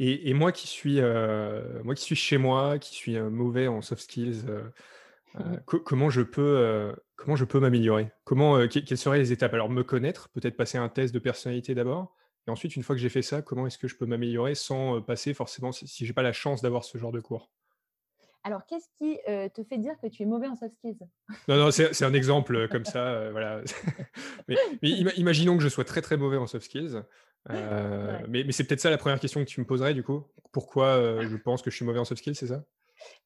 Et, 0.00 0.34
moi 0.34 0.50
qui 0.50 0.66
suis 0.66 1.00
euh, 1.00 1.82
moi 1.84 1.94
qui 1.94 2.02
suis 2.02 2.16
chez 2.16 2.38
moi, 2.38 2.80
qui 2.80 2.94
suis 2.94 3.16
mauvais 3.20 3.68
en 3.68 3.80
soft 3.80 4.02
skills, 4.02 4.44
mmh 5.34 5.56
comment 5.84 6.10
je 6.10 6.22
peux 6.22 6.94
comment 7.16 7.36
je 7.36 7.44
peux 7.44 7.60
m'améliorer? 7.60 8.10
Comment 8.24 8.66
quelles 8.66 8.98
seraient 8.98 9.18
les 9.18 9.32
étapes? 9.32 9.54
Alors 9.54 9.68
me 9.68 9.82
connaître, 9.82 10.28
peut-être 10.30 10.56
passer 10.56 10.78
un 10.78 10.88
test 10.88 11.12
de 11.12 11.18
personnalité 11.18 11.74
d'abord, 11.74 12.14
et 12.46 12.50
ensuite 12.50 12.76
une 12.76 12.82
fois 12.82 12.94
que 12.94 13.00
j'ai 13.00 13.08
fait 13.08 13.22
ça, 13.22 13.42
comment 13.42 13.66
est-ce 13.66 13.78
que 13.78 13.88
je 13.88 13.96
peux 13.96 14.06
m'améliorer 14.06 14.54
sans 14.54 15.02
passer 15.02 15.34
forcément 15.34 15.72
si, 15.72 16.06
j'ai 16.06 16.12
pas 16.12 16.22
la 16.22 16.32
chance 16.32 16.62
d'avoir 16.62 16.84
ce 16.84 16.96
genre 16.96 17.12
de 17.12 17.20
cours? 17.20 17.50
Alors, 18.44 18.64
qu'est-ce 18.66 18.88
qui 18.96 19.18
te 19.26 19.62
fait 19.64 19.78
dire 19.78 19.94
que 20.00 20.06
tu 20.06 20.22
es 20.22 20.26
mauvais 20.26 20.46
en 20.46 20.56
soft 20.56 20.74
skills? 20.76 20.98
Non, 21.48 21.56
non, 21.56 21.70
c'est 21.70 22.02
un 22.02 22.14
exemple 22.14 22.68
comme 22.68 22.86
ça. 22.86 23.30
voilà. 23.30 23.62
mais, 24.48 24.56
imaginons 24.82 25.56
que 25.58 25.62
je 25.62 25.68
sois 25.68 25.84
très 25.84 26.00
très 26.00 26.16
mauvais 26.16 26.38
en 26.38 26.46
soft 26.46 26.64
skills. 26.64 27.02
mais, 27.48 28.50
c'est 28.52 28.64
peut-être 28.64 28.80
ça 28.80 28.90
la 28.90 28.98
première 28.98 29.20
question 29.20 29.44
que 29.44 29.48
tu 29.48 29.60
me 29.60 29.66
poserais 29.66 29.92
du 29.92 30.02
coup. 30.02 30.24
Pourquoi 30.52 31.20
je 31.20 31.36
pense 31.36 31.60
que 31.60 31.70
je 31.70 31.76
suis 31.76 31.84
mauvais 31.84 31.98
en 31.98 32.06
soft 32.06 32.20
skills, 32.20 32.36
c'est 32.36 32.46
ça? 32.46 32.64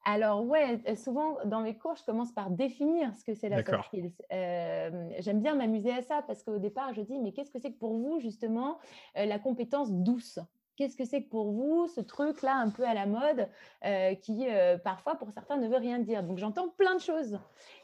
Alors 0.05 0.45
ouais, 0.45 0.81
souvent 0.97 1.37
dans 1.45 1.61
mes 1.61 1.77
cours, 1.77 1.97
je 1.97 2.05
commence 2.05 2.33
par 2.33 2.51
définir 2.51 3.15
ce 3.15 3.25
que 3.25 3.35
c'est 3.35 3.49
la 3.49 3.65
soft 3.65 3.85
skills. 3.85 4.13
J'aime 5.19 5.41
bien 5.41 5.55
m'amuser 5.55 5.93
à 5.93 6.03
ça 6.03 6.23
parce 6.27 6.43
qu'au 6.43 6.59
départ, 6.59 6.93
je 6.95 7.03
dis 7.03 7.19
mais 7.19 7.33
qu'est-ce 7.33 7.51
que 7.51 7.59
c'est 7.59 7.73
que 7.73 7.79
pour 7.79 7.97
vous 7.97 8.21
justement 8.21 8.79
la 9.15 9.39
compétence 9.39 9.93
douce? 9.93 10.39
Qu'est-ce 10.77 10.97
que 10.97 11.05
c'est 11.05 11.23
que 11.23 11.29
pour 11.29 11.53
vous 11.53 11.87
ce 11.87 12.01
truc-là 12.01 12.57
un 12.57 12.71
peu 12.71 12.85
à 12.85 12.95
la 12.95 13.07
mode 13.07 13.49
qui 14.23 14.47
parfois 14.83 15.15
pour 15.17 15.31
certains 15.31 15.57
ne 15.57 15.69
veut 15.69 15.77
rien 15.77 15.99
dire? 15.99 16.23
Donc 16.23 16.39
j'entends 16.39 16.69
plein 16.71 16.95
de 16.95 17.01
choses. 17.01 17.39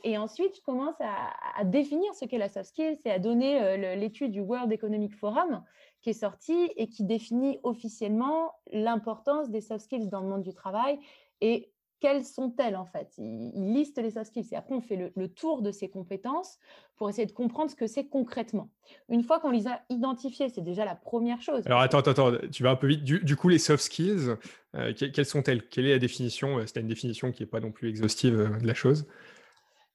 Et 0.04 0.18
ensuite, 0.18 0.56
je 0.56 0.62
commence 0.62 0.96
à, 1.00 1.64
définir 1.64 2.12
ce 2.14 2.24
qu'est 2.24 2.38
la 2.38 2.48
soft 2.48 2.70
skills 2.70 2.98
et 3.04 3.10
à 3.10 3.18
donner 3.18 3.96
l'étude 3.96 4.32
du 4.32 4.40
World 4.40 4.72
Economic 4.72 5.14
Forum 5.14 5.62
qui 6.00 6.10
est 6.10 6.14
sortie 6.14 6.70
et 6.76 6.88
qui 6.88 7.04
définit 7.04 7.58
officiellement 7.62 8.52
l'importance 8.72 9.50
des 9.50 9.60
soft 9.60 9.84
skills 9.84 10.08
dans 10.08 10.20
le 10.20 10.28
monde 10.28 10.42
du 10.42 10.54
travail 10.54 10.98
et 11.40 11.70
quelles 12.00 12.24
sont-elles 12.24 12.76
en 12.76 12.84
fait? 12.84 13.12
Il, 13.18 13.72
liste 13.72 13.98
les 13.98 14.10
soft 14.10 14.26
skills 14.26 14.48
et 14.52 14.56
après 14.56 14.74
on 14.74 14.80
fait 14.80 15.12
le, 15.14 15.28
tour 15.28 15.62
de 15.62 15.70
ces 15.70 15.88
compétences 15.88 16.58
pour 16.96 17.08
essayer 17.08 17.26
de 17.26 17.32
comprendre 17.32 17.70
ce 17.70 17.76
que 17.76 17.86
c'est 17.86 18.06
concrètement. 18.06 18.70
Une 19.08 19.22
fois 19.22 19.40
qu'on 19.40 19.50
les 19.50 19.66
a 19.66 19.82
identifiées, 19.88 20.48
c'est 20.48 20.62
déjà 20.62 20.84
la 20.84 20.94
première 20.94 21.40
chose. 21.42 21.62
Alors 21.66 21.80
attends, 21.80 21.98
attends, 21.98 22.32
tu 22.50 22.62
vas 22.62 22.70
un 22.70 22.76
peu 22.76 22.88
vite. 22.88 23.04
Du, 23.04 23.36
coup, 23.36 23.48
les 23.48 23.58
soft 23.58 23.82
skills, 23.82 24.36
euh, 24.74 24.92
quelles 24.94 25.26
sont-elles? 25.26 25.68
Quelle 25.68 25.86
est 25.86 25.92
la 25.92 25.98
définition? 25.98 26.64
C'était 26.66 26.80
une 26.80 26.88
définition 26.88 27.30
qui 27.30 27.42
n'est 27.42 27.48
pas 27.48 27.60
non 27.60 27.70
plus 27.70 27.88
exhaustive 27.88 28.40
euh, 28.40 28.58
de 28.58 28.66
la 28.66 28.74
chose. 28.74 29.06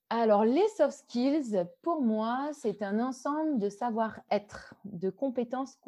Alors, 0.10 0.46
les 0.46 0.68
soft 0.78 1.00
skills, 1.00 1.66
pour 1.82 2.02
moi, 2.02 2.52
c'est 2.54 2.84
un 2.84 3.00
ensemble 3.00 3.60
de 3.60 3.70
savoir-être, 3.70 4.76
de 4.86 5.10
compétences 5.10 5.80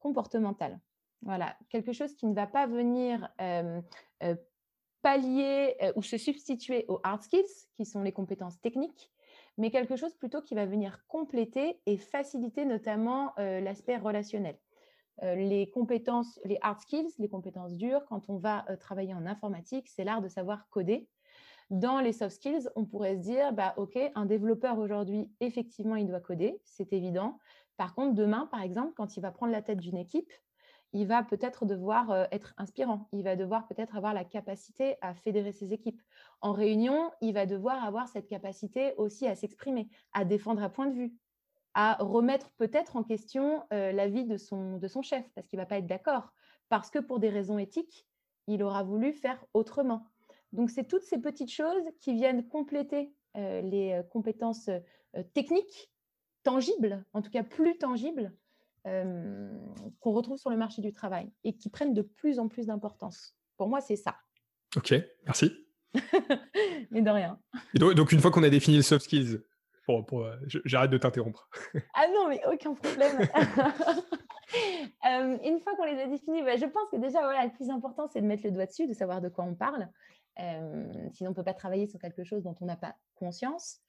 comportementales. 0.00 0.80
Voilà, 1.22 1.56
quelque 1.68 1.92
chose 1.92 2.14
qui 2.14 2.26
ne 2.26 2.34
va 2.34 2.46
pas 2.46 2.66
venir 2.66 3.28
euh, 3.40 3.80
pallier 5.02 5.76
euh, 5.82 5.92
ou 5.96 6.02
se 6.02 6.16
substituer 6.16 6.84
aux 6.88 7.00
hard 7.02 7.22
skills, 7.22 7.68
qui 7.74 7.84
sont 7.84 8.02
les 8.02 8.12
compétences 8.12 8.60
techniques, 8.60 9.10
mais 9.56 9.70
quelque 9.70 9.96
chose 9.96 10.14
plutôt 10.14 10.42
qui 10.42 10.54
va 10.54 10.66
venir 10.66 11.04
compléter 11.08 11.80
et 11.86 11.98
faciliter 11.98 12.64
notamment 12.64 13.32
euh, 13.38 13.60
l'aspect 13.60 13.96
relationnel. 13.96 14.58
Euh, 15.22 15.34
les 15.34 15.70
compétences, 15.70 16.38
les 16.44 16.58
hard 16.60 16.80
skills, 16.80 17.12
les 17.18 17.28
compétences 17.28 17.76
dures, 17.76 18.04
quand 18.06 18.28
on 18.28 18.36
va 18.36 18.64
travailler 18.80 19.14
en 19.14 19.26
informatique, 19.26 19.88
c'est 19.88 20.04
l'art 20.04 20.22
de 20.22 20.28
savoir 20.28 20.68
coder. 20.70 21.08
Dans 21.70 22.00
les 22.00 22.12
soft 22.12 22.36
skills, 22.36 22.68
on 22.76 22.86
pourrait 22.86 23.16
se 23.16 23.20
dire, 23.20 23.52
bah, 23.52 23.74
OK, 23.76 23.98
un 24.14 24.24
développeur 24.26 24.78
aujourd'hui, 24.78 25.30
effectivement, 25.40 25.96
il 25.96 26.06
doit 26.06 26.20
coder, 26.20 26.60
c'est 26.64 26.92
évident. 26.92 27.38
Par 27.76 27.94
contre, 27.94 28.14
demain, 28.14 28.46
par 28.50 28.62
exemple, 28.62 28.94
quand 28.96 29.16
il 29.16 29.20
va 29.20 29.30
prendre 29.30 29.52
la 29.52 29.60
tête 29.60 29.78
d'une 29.78 29.98
équipe, 29.98 30.32
il 30.92 31.06
va 31.06 31.22
peut-être 31.22 31.66
devoir 31.66 32.28
être 32.32 32.54
inspirant, 32.56 33.08
il 33.12 33.22
va 33.22 33.36
devoir 33.36 33.66
peut-être 33.66 33.96
avoir 33.96 34.14
la 34.14 34.24
capacité 34.24 34.96
à 35.00 35.14
fédérer 35.14 35.52
ses 35.52 35.72
équipes. 35.72 36.00
En 36.40 36.52
réunion, 36.52 37.10
il 37.20 37.34
va 37.34 37.46
devoir 37.46 37.84
avoir 37.84 38.08
cette 38.08 38.26
capacité 38.26 38.94
aussi 38.96 39.26
à 39.26 39.34
s'exprimer, 39.34 39.88
à 40.12 40.24
défendre 40.24 40.62
un 40.62 40.70
point 40.70 40.86
de 40.86 40.94
vue, 40.94 41.14
à 41.74 41.96
remettre 42.00 42.50
peut-être 42.52 42.96
en 42.96 43.04
question 43.04 43.62
l'avis 43.70 44.24
de 44.24 44.36
son, 44.36 44.78
de 44.78 44.88
son 44.88 45.02
chef, 45.02 45.24
parce 45.34 45.46
qu'il 45.46 45.58
ne 45.58 45.62
va 45.62 45.66
pas 45.66 45.78
être 45.78 45.86
d'accord, 45.86 46.32
parce 46.68 46.90
que 46.90 46.98
pour 46.98 47.18
des 47.18 47.28
raisons 47.28 47.58
éthiques, 47.58 48.06
il 48.46 48.62
aura 48.62 48.82
voulu 48.82 49.12
faire 49.12 49.44
autrement. 49.52 50.06
Donc, 50.52 50.70
c'est 50.70 50.84
toutes 50.84 51.02
ces 51.02 51.18
petites 51.18 51.52
choses 51.52 51.84
qui 52.00 52.14
viennent 52.14 52.48
compléter 52.48 53.12
les 53.34 54.00
compétences 54.10 54.70
techniques, 55.34 55.92
tangibles, 56.42 57.04
en 57.12 57.20
tout 57.20 57.30
cas 57.30 57.42
plus 57.42 57.76
tangibles, 57.76 58.32
qu'on 58.84 60.12
retrouve 60.12 60.38
sur 60.38 60.50
le 60.50 60.56
marché 60.56 60.82
du 60.82 60.92
travail 60.92 61.30
et 61.44 61.56
qui 61.56 61.68
prennent 61.68 61.94
de 61.94 62.02
plus 62.02 62.38
en 62.38 62.48
plus 62.48 62.66
d'importance. 62.66 63.36
Pour 63.56 63.68
moi, 63.68 63.80
c'est 63.80 63.96
ça. 63.96 64.16
Ok, 64.76 64.94
merci. 65.26 65.52
Mais 66.90 67.02
de 67.02 67.10
rien. 67.10 67.38
donc, 67.74 68.12
une 68.12 68.20
fois 68.20 68.30
qu'on 68.30 68.42
a 68.42 68.50
défini 68.50 68.76
les 68.76 68.82
soft 68.82 69.04
skills, 69.04 69.40
J'arrête 70.64 70.90
de 70.90 70.98
t'interrompre. 70.98 71.48
ah 71.94 72.06
non, 72.12 72.28
mais 72.28 72.40
aucun 72.46 72.74
problème. 72.74 73.20
une 75.04 75.60
fois 75.60 75.74
qu'on 75.76 75.84
les 75.84 76.00
a 76.00 76.06
définis, 76.06 76.42
bah, 76.42 76.56
je 76.56 76.66
pense 76.66 76.90
que 76.90 76.96
déjà, 76.96 77.20
voilà, 77.20 77.44
le 77.44 77.52
plus 77.52 77.70
important, 77.70 78.08
c'est 78.08 78.20
de 78.20 78.26
mettre 78.26 78.44
le 78.44 78.50
doigt 78.50 78.66
dessus, 78.66 78.86
de 78.86 78.92
savoir 78.92 79.20
de 79.20 79.28
quoi 79.28 79.44
on 79.44 79.54
parle. 79.54 79.88
sinon, 80.36 81.28
on 81.28 81.30
ne 81.30 81.34
peut 81.34 81.44
pas 81.44 81.54
travailler 81.54 81.86
sur 81.86 81.98
quelque 81.98 82.24
chose 82.24 82.42
dont 82.42 82.56
on 82.60 82.66
n'a 82.66 82.76
pas 82.76 82.94
conscience 83.14 83.80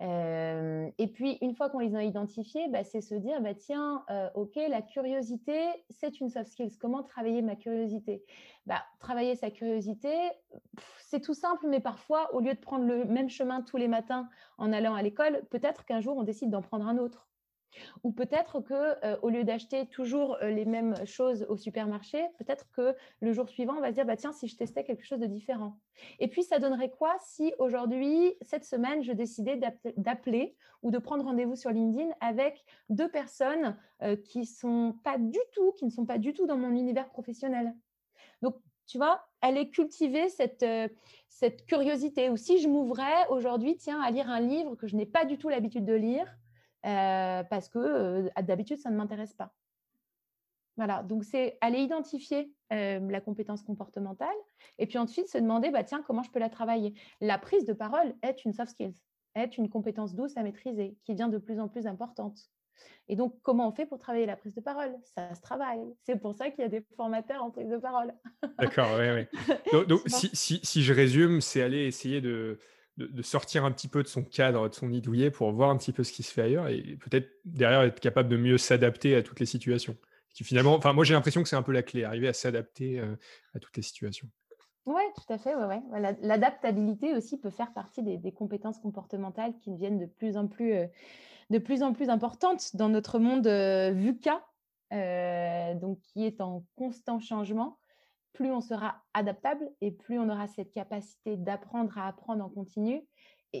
et 0.00 1.06
puis, 1.12 1.38
une 1.40 1.54
fois 1.54 1.70
qu'on 1.70 1.78
les 1.78 1.94
a 1.94 2.02
identifiés, 2.02 2.68
bah, 2.68 2.84
c'est 2.84 3.00
se 3.00 3.14
dire, 3.14 3.40
bah, 3.40 3.54
tiens, 3.54 4.04
OK, 4.34 4.56
la 4.56 4.82
curiosité, 4.82 5.60
c'est 5.90 6.20
une 6.20 6.28
soft 6.28 6.50
skills. 6.50 6.78
Comment 6.78 7.02
travailler 7.02 7.42
ma 7.42 7.56
curiosité? 7.56 8.24
Bah, 8.66 8.84
Travailler 8.98 9.36
sa 9.36 9.50
curiosité, 9.50 10.12
c'est 10.98 11.20
tout 11.20 11.34
simple, 11.34 11.66
mais 11.68 11.80
parfois, 11.80 12.34
au 12.34 12.40
lieu 12.40 12.54
de 12.54 12.60
prendre 12.60 12.84
le 12.84 13.04
même 13.04 13.28
chemin 13.28 13.62
tous 13.62 13.76
les 13.76 13.88
matins 13.88 14.28
en 14.58 14.72
allant 14.72 14.94
à 14.94 15.02
l'école, 15.02 15.46
peut-être 15.50 15.84
qu'un 15.84 16.00
jour, 16.00 16.16
on 16.16 16.22
décide 16.24 16.50
d'en 16.50 16.62
prendre 16.62 16.86
un 16.88 16.98
autre. 16.98 17.28
Ou 18.02 18.12
peut-être 18.12 18.60
que 18.60 18.74
euh, 19.04 19.16
au 19.22 19.30
lieu 19.30 19.44
d'acheter 19.44 19.86
toujours 19.86 20.36
euh, 20.42 20.50
les 20.50 20.64
mêmes 20.64 20.94
choses 21.06 21.46
au 21.48 21.56
supermarché, 21.56 22.24
peut-être 22.38 22.70
que 22.72 22.94
le 23.20 23.32
jour 23.32 23.48
suivant, 23.48 23.74
on 23.76 23.80
va 23.80 23.90
se 23.90 23.94
dire 23.94 24.04
bah 24.04 24.16
tiens, 24.16 24.32
si 24.32 24.48
je 24.48 24.56
testais 24.56 24.84
quelque 24.84 25.04
chose 25.04 25.20
de 25.20 25.26
différent. 25.26 25.78
Et 26.18 26.28
puis 26.28 26.42
ça 26.42 26.58
donnerait 26.58 26.90
quoi 26.90 27.16
si 27.20 27.52
aujourd'hui, 27.58 28.34
cette 28.42 28.64
semaine, 28.64 29.02
je 29.02 29.12
décidais 29.12 29.60
d'appeler 29.96 30.56
ou 30.82 30.90
de 30.90 30.98
prendre 30.98 31.24
rendez-vous 31.24 31.56
sur 31.56 31.70
LinkedIn 31.70 32.10
avec 32.20 32.64
deux 32.88 33.08
personnes 33.08 33.76
euh, 34.02 34.16
qui 34.16 34.46
sont 34.46 34.94
pas 35.02 35.18
du 35.18 35.38
tout, 35.52 35.72
qui 35.72 35.84
ne 35.84 35.90
sont 35.90 36.06
pas 36.06 36.18
du 36.18 36.32
tout 36.32 36.46
dans 36.46 36.58
mon 36.58 36.70
univers 36.70 37.08
professionnel. 37.08 37.74
Donc 38.42 38.56
tu 38.86 38.98
vois, 38.98 39.26
aller 39.40 39.70
cultiver 39.70 40.28
cette, 40.28 40.66
cette 41.30 41.64
curiosité. 41.64 42.28
Ou 42.28 42.36
si 42.36 42.58
je 42.58 42.68
m'ouvrais 42.68 43.26
aujourd'hui, 43.30 43.76
tiens, 43.76 44.00
à 44.02 44.10
lire 44.10 44.28
un 44.28 44.40
livre 44.40 44.76
que 44.76 44.86
je 44.86 44.94
n'ai 44.94 45.06
pas 45.06 45.24
du 45.24 45.38
tout 45.38 45.48
l'habitude 45.48 45.86
de 45.86 45.94
lire, 45.94 46.26
parce 46.84 47.68
que 47.68 47.78
euh, 47.78 48.42
d'habitude, 48.42 48.78
ça 48.78 48.90
ne 48.90 48.96
m'intéresse 48.96 49.34
pas. 49.34 49.52
Voilà, 50.76 51.02
donc 51.04 51.24
c'est 51.24 51.56
aller 51.60 51.78
identifier 51.78 52.52
euh, 52.72 52.98
la 53.08 53.20
compétence 53.20 53.62
comportementale 53.62 54.34
et 54.78 54.86
puis 54.86 54.98
ensuite 54.98 55.28
se 55.28 55.38
demander, 55.38 55.70
bah, 55.70 55.84
tiens, 55.84 56.02
comment 56.04 56.24
je 56.24 56.30
peux 56.30 56.40
la 56.40 56.50
travailler? 56.50 56.94
La 57.20 57.38
prise 57.38 57.64
de 57.64 57.72
parole 57.72 58.14
est 58.22 58.44
une 58.44 58.52
soft 58.52 58.72
skills, 58.72 59.00
est 59.36 59.56
une 59.56 59.68
compétence 59.68 60.14
douce 60.14 60.36
à 60.36 60.42
maîtriser 60.42 60.96
qui 61.04 61.14
devient 61.14 61.30
de 61.30 61.38
plus 61.38 61.60
en 61.60 61.68
plus 61.68 61.86
importante. 61.86 62.50
Et 63.06 63.14
donc, 63.14 63.36
comment 63.42 63.68
on 63.68 63.72
fait 63.72 63.86
pour 63.86 63.98
travailler 63.98 64.26
la 64.26 64.36
prise 64.36 64.56
de 64.56 64.60
parole? 64.60 64.92
Ça 65.04 65.32
se 65.32 65.40
travaille. 65.40 65.80
C'est 66.02 66.20
pour 66.20 66.34
ça 66.34 66.50
qu'il 66.50 66.62
y 66.62 66.64
a 66.64 66.68
des 66.68 66.84
formateurs 66.96 67.44
en 67.44 67.52
prise 67.52 67.68
de 67.68 67.76
parole. 67.76 68.12
D'accord, 68.58 68.98
oui, 68.98 69.26
oui. 69.72 69.86
Donc, 69.86 70.00
si, 70.06 70.28
si, 70.32 70.58
si, 70.64 70.82
je 70.82 70.92
résume, 70.92 71.40
c'est 71.40 71.62
aller 71.62 71.86
essayer 71.86 72.20
de, 72.20 72.58
de, 72.96 73.22
sortir 73.22 73.64
un 73.64 73.72
petit 73.72 73.88
peu 73.88 74.02
de 74.02 74.08
son 74.08 74.22
cadre, 74.22 74.68
de 74.68 74.74
son 74.74 74.88
nid 74.88 75.00
douillet 75.00 75.30
pour 75.30 75.50
voir 75.52 75.70
un 75.70 75.76
petit 75.76 75.92
peu 75.92 76.04
ce 76.04 76.12
qui 76.12 76.22
se 76.22 76.32
fait 76.32 76.42
ailleurs 76.42 76.68
et 76.68 76.96
peut-être 77.00 77.28
derrière 77.44 77.82
être 77.82 78.00
capable 78.00 78.28
de 78.28 78.36
mieux 78.36 78.58
s'adapter 78.58 79.16
à 79.16 79.22
toutes 79.22 79.40
les 79.40 79.46
situations. 79.46 79.96
Qui 80.32 80.44
finalement, 80.44 80.80
moi 80.92 81.04
j'ai 81.04 81.14
l'impression 81.14 81.42
que 81.42 81.48
c'est 81.48 81.56
un 81.56 81.62
peu 81.62 81.72
la 81.72 81.82
clé, 81.82 82.04
arriver 82.04 82.28
à 82.28 82.32
s'adapter 82.32 82.98
euh, 82.98 83.16
à 83.54 83.60
toutes 83.60 83.76
les 83.76 83.82
situations. 83.82 84.28
Oui, 84.86 85.02
tout 85.16 85.32
à 85.32 85.38
fait. 85.38 85.54
Ouais, 85.54 85.64
ouais. 85.64 86.16
L'adaptabilité 86.20 87.14
aussi 87.14 87.38
peut 87.38 87.50
faire 87.50 87.72
partie 87.72 88.02
des, 88.02 88.32
compétences 88.32 88.78
comportementales 88.78 89.54
qui 89.62 89.70
deviennent 89.70 89.98
de 89.98 90.06
plus 90.06 90.36
en 90.36 90.46
plus, 90.46 90.74
euh, 90.74 90.86
de 91.50 91.58
plus, 91.58 91.82
en 91.82 91.92
plus 91.92 92.10
importantes 92.10 92.76
dans 92.76 92.88
notre 92.88 93.18
monde 93.18 93.46
euh, 93.46 93.92
VUCA, 93.92 94.44
donc 95.80 96.00
qui 96.02 96.26
est 96.26 96.40
en 96.40 96.64
constant 96.76 97.18
changement 97.18 97.78
plus 98.34 98.50
on 98.50 98.60
sera 98.60 99.02
adaptable 99.14 99.70
et 99.80 99.90
plus 99.90 100.18
on 100.18 100.28
aura 100.28 100.46
cette 100.48 100.72
capacité 100.72 101.36
d'apprendre 101.36 101.96
à 101.96 102.08
apprendre 102.08 102.44
en 102.44 102.50
continu. 102.50 103.02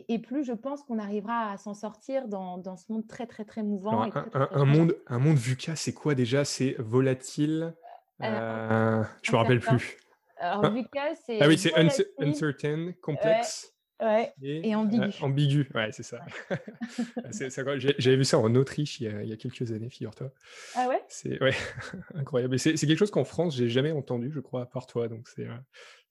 Et, 0.08 0.18
plus 0.18 0.44
je 0.44 0.52
pense 0.52 0.82
qu'on 0.82 0.98
arrivera 0.98 1.52
à 1.52 1.56
s'en 1.56 1.72
sortir 1.72 2.26
dans, 2.26 2.60
ce 2.76 2.90
monde 2.90 3.06
très, 3.06 3.26
très, 3.26 3.44
très 3.44 3.62
mouvant. 3.62 4.10
un, 4.34 4.64
monde, 4.64 4.96
un 5.06 5.20
monde 5.20 5.36
VUCA, 5.36 5.76
c'est 5.76 5.94
quoi 5.94 6.16
déjà? 6.16 6.44
C'est 6.44 6.74
volatile 6.80 7.76
euh, 8.20 8.26
euh, 8.26 9.04
Je 9.22 9.30
ne 9.30 9.36
me 9.36 9.40
rappelle 9.40 9.60
plus. 9.60 9.96
Alors, 10.38 10.72
VUCA, 10.72 11.14
c'est. 11.24 11.40
Ah 11.40 11.46
oui, 11.46 11.56
c'est 11.56 11.72
uncertain, 12.18 12.92
complexe. 13.00 13.73
Et, 14.42 14.74
ambigu. 14.74 15.02
Euh, 15.02 15.10
ambigu, 15.22 15.68
ouais, 15.74 15.90
c'est 15.92 16.02
ça. 16.02 16.20
J'avais 17.98 18.16
vu 18.16 18.24
ça 18.24 18.38
en 18.38 18.54
Autriche 18.54 19.00
il 19.00 19.26
y 19.26 19.32
a, 19.32 19.36
quelques 19.36 19.70
années, 19.72 19.88
figure-toi. 19.88 20.32
Ah 20.74 20.88
ouais? 20.88 21.02
C'est 21.08 21.40
ouais, 21.42 21.54
incroyable. 22.14 22.58
C'est 22.58 22.74
quelque 22.74 22.98
chose 22.98 23.10
qu'en 23.10 23.24
France, 23.24 23.56
j'ai 23.56 23.68
jamais 23.68 23.92
entendu, 23.92 24.30
je 24.32 24.40
crois, 24.40 24.62
à 24.62 24.66
part 24.66 24.86
toi, 24.86 25.08
donc 25.08 25.28
c'est 25.28 25.46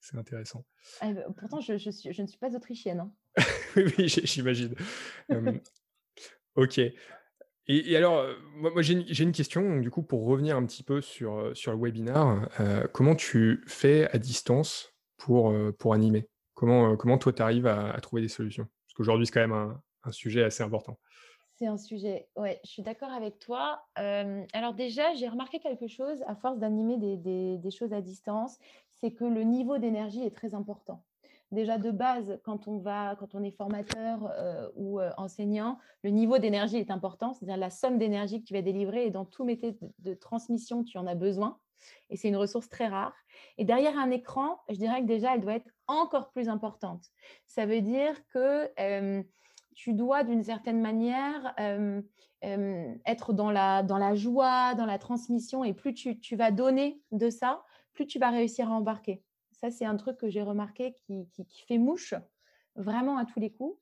c'est 0.00 0.16
intéressant. 0.16 0.64
Ah, 1.00 1.12
bah, 1.12 1.22
pourtant, 1.38 1.60
je, 1.60 1.78
je, 1.78 1.90
suis, 1.90 2.12
je, 2.12 2.22
ne 2.22 2.26
suis 2.26 2.38
pas 2.38 2.54
autrichienne. 2.54 3.00
Hein. 3.00 3.12
oui, 3.76 4.08
j'imagine. 4.08 4.74
ok. 6.56 6.80
Et, 7.66 7.96
alors, 7.96 8.26
moi, 8.56 8.82
j'ai 8.82 9.22
une, 9.22 9.32
question, 9.32 9.80
du 9.80 9.90
coup, 9.90 10.02
pour 10.02 10.26
revenir 10.26 10.56
un 10.56 10.66
petit 10.66 10.82
peu 10.82 11.00
sur, 11.00 11.56
sur 11.56 11.72
le 11.72 11.78
webinar, 11.78 12.48
comment 12.92 13.14
tu 13.14 13.62
fais 13.66 14.10
à 14.10 14.18
distance 14.18 14.94
pour, 15.16 15.54
pour 15.78 15.94
animer? 15.94 16.28
Comment, 16.64 16.92
euh, 16.92 16.96
comment 16.96 17.18
toi, 17.18 17.30
tu 17.30 17.42
arrives 17.42 17.66
à, 17.66 17.92
trouver 18.00 18.22
des 18.22 18.28
solutions? 18.28 18.66
Parce 18.86 18.94
qu'aujourd'hui, 18.94 19.26
c'est 19.26 19.32
quand 19.32 19.46
même 19.46 19.76
un, 20.02 20.12
sujet 20.12 20.44
assez 20.44 20.62
important. 20.62 20.98
C'est 21.56 21.66
un 21.66 21.76
sujet, 21.76 22.26
ouais, 22.36 22.58
je 22.64 22.70
suis 22.70 22.82
d'accord 22.82 23.12
avec 23.12 23.38
toi. 23.38 23.82
alors 23.96 24.72
déjà, 24.72 25.12
j'ai 25.14 25.28
remarqué 25.28 25.58
quelque 25.60 25.88
chose 25.88 26.22
à 26.26 26.34
force 26.34 26.58
d'animer 26.58 26.96
des, 26.96 27.70
choses 27.70 27.92
à 27.92 28.00
distance, 28.00 28.58
c'est 28.88 29.12
que 29.12 29.26
le 29.26 29.42
niveau 29.42 29.76
d'énergie 29.76 30.22
est 30.22 30.34
très 30.34 30.54
important. 30.54 31.04
Déjà 31.54 31.78
de 31.78 31.90
base, 31.90 32.40
quand 32.44 32.66
on 32.66 32.78
va, 32.78 33.16
quand 33.18 33.34
on 33.34 33.42
est 33.42 33.52
formateur 33.52 34.28
euh, 34.38 34.68
ou 34.74 35.00
euh, 35.00 35.10
enseignant, 35.16 35.78
le 36.02 36.10
niveau 36.10 36.38
d'énergie 36.38 36.78
est 36.78 36.90
important, 36.90 37.32
c'est-à-dire 37.32 37.56
la 37.56 37.70
somme 37.70 37.96
d'énergie 37.96 38.40
que 38.40 38.46
tu 38.46 38.54
vas 38.54 38.62
délivrer 38.62 39.06
et 39.06 39.10
dans 39.10 39.24
tout 39.24 39.44
métier 39.44 39.78
de 40.00 40.14
transmission, 40.14 40.82
tu 40.82 40.98
en 40.98 41.06
as 41.06 41.14
besoin 41.14 41.58
et 42.10 42.16
c'est 42.16 42.28
une 42.28 42.36
ressource 42.36 42.68
très 42.68 42.88
rare. 42.88 43.14
Et 43.56 43.64
derrière 43.64 43.96
un 43.98 44.10
écran, 44.10 44.58
je 44.68 44.76
dirais 44.76 45.00
que 45.02 45.06
déjà, 45.06 45.34
elle 45.34 45.42
doit 45.42 45.54
être 45.54 45.70
encore 45.86 46.30
plus 46.30 46.48
importante. 46.48 47.04
Ça 47.46 47.66
veut 47.66 47.82
dire 47.82 48.14
que 48.28 48.70
tu 49.74 49.92
dois, 49.92 50.24
d'une 50.24 50.42
certaine 50.42 50.80
manière, 50.80 51.54
être 52.42 53.32
dans 53.32 53.50
la, 53.50 53.82
dans 53.82 53.98
la 53.98 54.14
joie, 54.14 54.74
dans 54.74 54.86
la 54.86 54.98
transmission, 54.98 55.62
et 55.62 55.74
plus 55.74 55.92
tu, 55.92 56.18
tu, 56.18 56.36
vas 56.36 56.50
donner 56.50 57.02
de 57.12 57.28
ça, 57.28 57.62
plus 57.92 58.06
tu 58.06 58.18
vas 58.18 58.30
réussir 58.30 58.70
à 58.70 58.74
embarquer. 58.74 59.22
Ça, 59.64 59.70
c'est 59.70 59.86
un 59.86 59.96
truc 59.96 60.18
que 60.18 60.28
j'ai 60.28 60.42
remarqué 60.42 60.92
qui, 60.92 61.26
qui, 61.30 61.46
qui, 61.46 61.62
fait 61.62 61.78
mouche, 61.78 62.12
vraiment 62.76 63.16
à 63.16 63.24
tous 63.24 63.40
les 63.40 63.50
coups. 63.50 63.80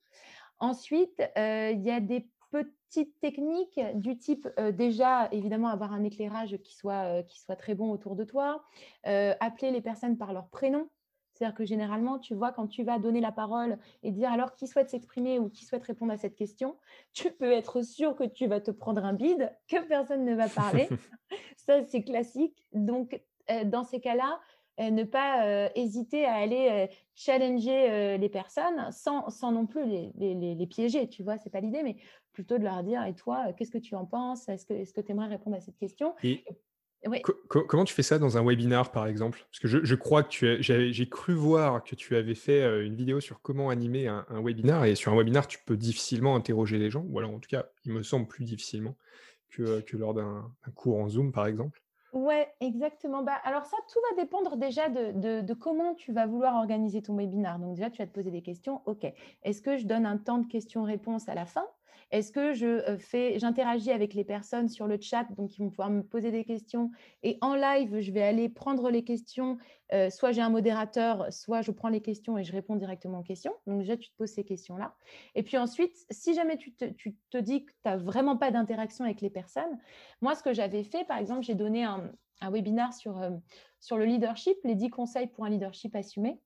Ensuite, 0.61 1.21
il 1.37 1.83
y 1.83 1.90
a 1.90 1.99
des 1.99 2.29
petites 2.53 3.18
techniques 3.18 3.81
du 3.95 4.16
type 4.16 4.49
déjà 4.75 5.29
évidemment 5.33 5.66
avoir 5.66 5.92
un 5.92 6.05
éclairage 6.05 6.57
qui 6.59 6.77
soit, 6.77 7.25
qui 7.25 7.40
soit 7.40 7.57
très 7.57 7.75
bon 7.75 7.90
autour 7.90 8.14
de 8.14 8.23
toi, 8.23 8.62
appeler 9.03 9.73
les 9.73 9.81
personnes 9.81 10.16
par 10.16 10.33
leur 10.33 10.51
prénom. 10.51 10.88
C'est-à-dire 11.33 11.57
que 11.57 11.64
généralement, 11.64 12.21
tu 12.21 12.37
vois, 12.37 12.53
quand 12.53 12.68
tu 12.68 12.85
vas 12.85 13.01
donner 13.01 13.21
la 13.21 13.33
parole 13.33 13.77
et 14.05 14.12
dire 14.12 14.31
alors 14.31 14.55
qui 14.55 14.68
souhaite 14.68 14.88
s'exprimer 14.88 15.40
ou 15.40 15.49
qui 15.49 15.64
souhaite 15.64 15.83
répondre 15.83 16.12
à 16.12 16.16
cette 16.16 16.37
question, 16.37 16.77
tu 17.12 17.33
peux 17.33 17.51
être 17.51 17.83
sûr 17.83 18.14
que 18.14 18.23
tu 18.23 18.47
vas 18.47 18.61
te 18.61 18.71
prendre 18.71 19.05
un 19.05 19.14
bide, 19.14 19.53
que 19.66 19.83
personne 19.88 20.25
ne 20.25 20.37
va 20.37 20.49
parler. 20.49 20.88
Ça, 21.57 21.85
c'est 21.88 22.05
classique. 22.05 22.68
Donc, 22.73 23.21
dans 23.64 23.83
ces 23.83 24.01
cas-là, 24.01 24.38
ne 24.90 25.05
pas 25.05 25.71
hésiter 25.75 26.25
à 26.25 26.35
aller 26.35 26.88
challenger 27.14 28.18
les 28.18 28.29
personnes 28.29 28.90
sans, 28.90 29.31
sans, 29.31 29.53
non 29.53 29.66
plus 29.66 29.85
les, 29.87 30.12
les, 30.16 30.55
les 30.55 30.66
piéger, 30.66 31.09
tu 31.09 31.23
vois, 31.23 31.38
c'est 31.38 31.51
pas 31.51 31.61
l'idée, 31.61 31.83
mais 31.83 31.97
plutôt 32.33 32.59
de 32.59 32.64
leur 32.64 32.83
dire, 32.83 33.05
et 33.05 33.14
toi, 33.14 33.53
qu'est-ce 33.57 33.71
que 33.71 33.79
tu 33.79 33.95
en 33.95 34.07
penses? 34.07 34.49
Est-ce 34.49 34.92
que 34.92 35.01
tu 35.01 35.12
aimerais 35.12 35.29
répondre 35.29 35.57
à 35.57 35.61
cette 35.61 35.77
question? 35.77 36.14
Comment 37.49 37.85
tu 37.85 37.95
fais 37.95 38.03
ça 38.03 38.18
dans 38.18 38.38
un 38.38 38.45
webinar, 38.45 38.92
par 38.92 39.07
exemple? 39.07 39.45
Parce 39.51 39.59
que 39.59 39.68
je, 39.68 39.95
crois 39.95 40.23
que 40.23 40.61
j'ai 40.61 41.09
cru 41.09 41.35
voir 41.35 41.83
que 41.83 41.95
tu 41.95 42.16
avais 42.16 42.35
fait 42.35 42.85
une 42.85 42.95
vidéo 42.95 43.21
sur 43.21 43.40
comment 43.40 43.71
animer 43.71 44.07
un, 44.07 44.25
un, 44.29 44.40
webinar, 44.40 44.85
et 44.85 44.95
sur 44.95 45.12
un 45.12 45.16
webinar, 45.16 45.47
tu 45.47 45.59
peux 45.64 45.77
difficilement 45.77 46.37
interroger 46.37 46.79
les 46.79 46.90
gens, 46.90 47.05
ou 47.09 47.18
alors 47.18 47.33
en 47.33 47.40
tout 47.40 47.49
cas, 47.49 47.66
il 47.85 47.92
me 47.92 48.03
semble 48.03 48.27
plus 48.27 48.45
difficilement 48.45 48.97
que, 49.51 49.81
que 49.81 49.97
lors 49.97 50.14
d'un 50.14 50.53
cours 50.75 50.99
en 50.99 51.09
Zoom, 51.09 51.33
par 51.33 51.47
exemple. 51.47 51.83
Ouais, 52.12 52.53
exactement. 52.61 53.22
Bah, 53.22 53.40
alors 53.44 53.64
ça, 53.64 53.77
tout 53.90 53.98
va 54.11 54.22
dépendre 54.22 54.57
déjà 54.57 54.90
de, 54.90 55.40
de, 55.40 55.55
comment 55.55 55.94
tu 55.94 56.12
vas 56.12 56.27
vouloir 56.27 56.57
organiser 56.57 57.01
ton 57.01 57.16
webinar. 57.16 57.59
Donc 57.59 57.75
déjà, 57.75 57.88
tu 57.88 58.03
vas 58.03 58.07
te 58.07 58.12
poser 58.12 58.31
des 58.31 58.42
questions. 58.42 58.83
OK, 58.85 59.07
est-ce 59.42 59.62
que 59.62 59.79
je 59.79 59.87
donne 59.87 60.05
un 60.05 60.18
temps 60.18 60.38
de 60.38 60.46
questions-réponses 60.46 61.29
à 61.29 61.35
la 61.35 61.46
fin 61.46 61.66
est-ce 62.12 62.31
que 62.31 62.53
je 62.53 62.96
fais, 62.98 63.38
j'interagis 63.38 63.90
avec 63.90 64.12
les 64.12 64.22
personnes 64.22 64.68
sur 64.68 64.87
le 64.87 65.01
chat, 65.01 65.25
donc 65.37 65.57
ils 65.57 65.62
vont 65.62 65.70
pouvoir 65.70 65.88
me 65.88 66.03
poser 66.03 66.31
des 66.31 66.44
questions 66.44 66.90
et 67.22 67.38
en 67.40 67.55
live, 67.55 68.01
je 68.01 68.12
vais 68.12 68.22
aller 68.22 68.51
prendre 68.51 68.90
les 68.90 69.03
questions. 69.03 69.57
soit 70.11 70.33
j'ai 70.33 70.42
un 70.42 70.51
modérateur, 70.51 71.33
soit 71.33 71.62
je 71.62 71.70
prends 71.70 71.88
les 71.88 72.03
questions 72.03 72.37
et 72.37 72.44
je 72.44 72.53
réponds 72.53 72.77
directement 72.77 73.20
aux 73.20 73.25
questions. 73.25 73.55
Donc 73.66 73.81
déjà, 73.81 73.96
tu 73.96 74.11
te 74.11 74.16
poses 74.16 74.31
ces 74.31 74.44
questions-là. 74.44 74.94
Et 75.35 75.42
puis 75.42 75.57
ensuite, 75.57 75.96
si 76.11 76.35
jamais 76.35 76.59
tu 76.59 76.75
te, 76.75 77.38
dis 77.38 77.64
que 77.64 77.72
tu 77.72 77.79
n'as 77.87 77.96
vraiment 77.96 78.37
pas 78.37 78.51
d'interaction 78.51 79.07
avec 79.07 79.22
les 79.22 79.31
personnes, 79.31 79.79
moi, 80.20 80.35
ce 80.35 80.42
que 80.42 80.53
j'avais 80.53 80.85
fait, 80.85 81.05
par 81.05 81.16
exemple, 81.16 81.42
j'ai 81.42 81.55
donné 81.55 81.83
un, 81.85 82.12
un 82.42 82.51
webinaire 82.51 82.92
sur, 82.92 83.20
sur 83.81 83.96
le 83.96 84.05
leadership, 84.05 84.57
les 84.64 84.75
10 84.75 84.90
conseils 84.90 85.29
pour 85.29 85.46
un 85.46 85.51
leadership 85.51 85.96
assumé. 85.96 86.38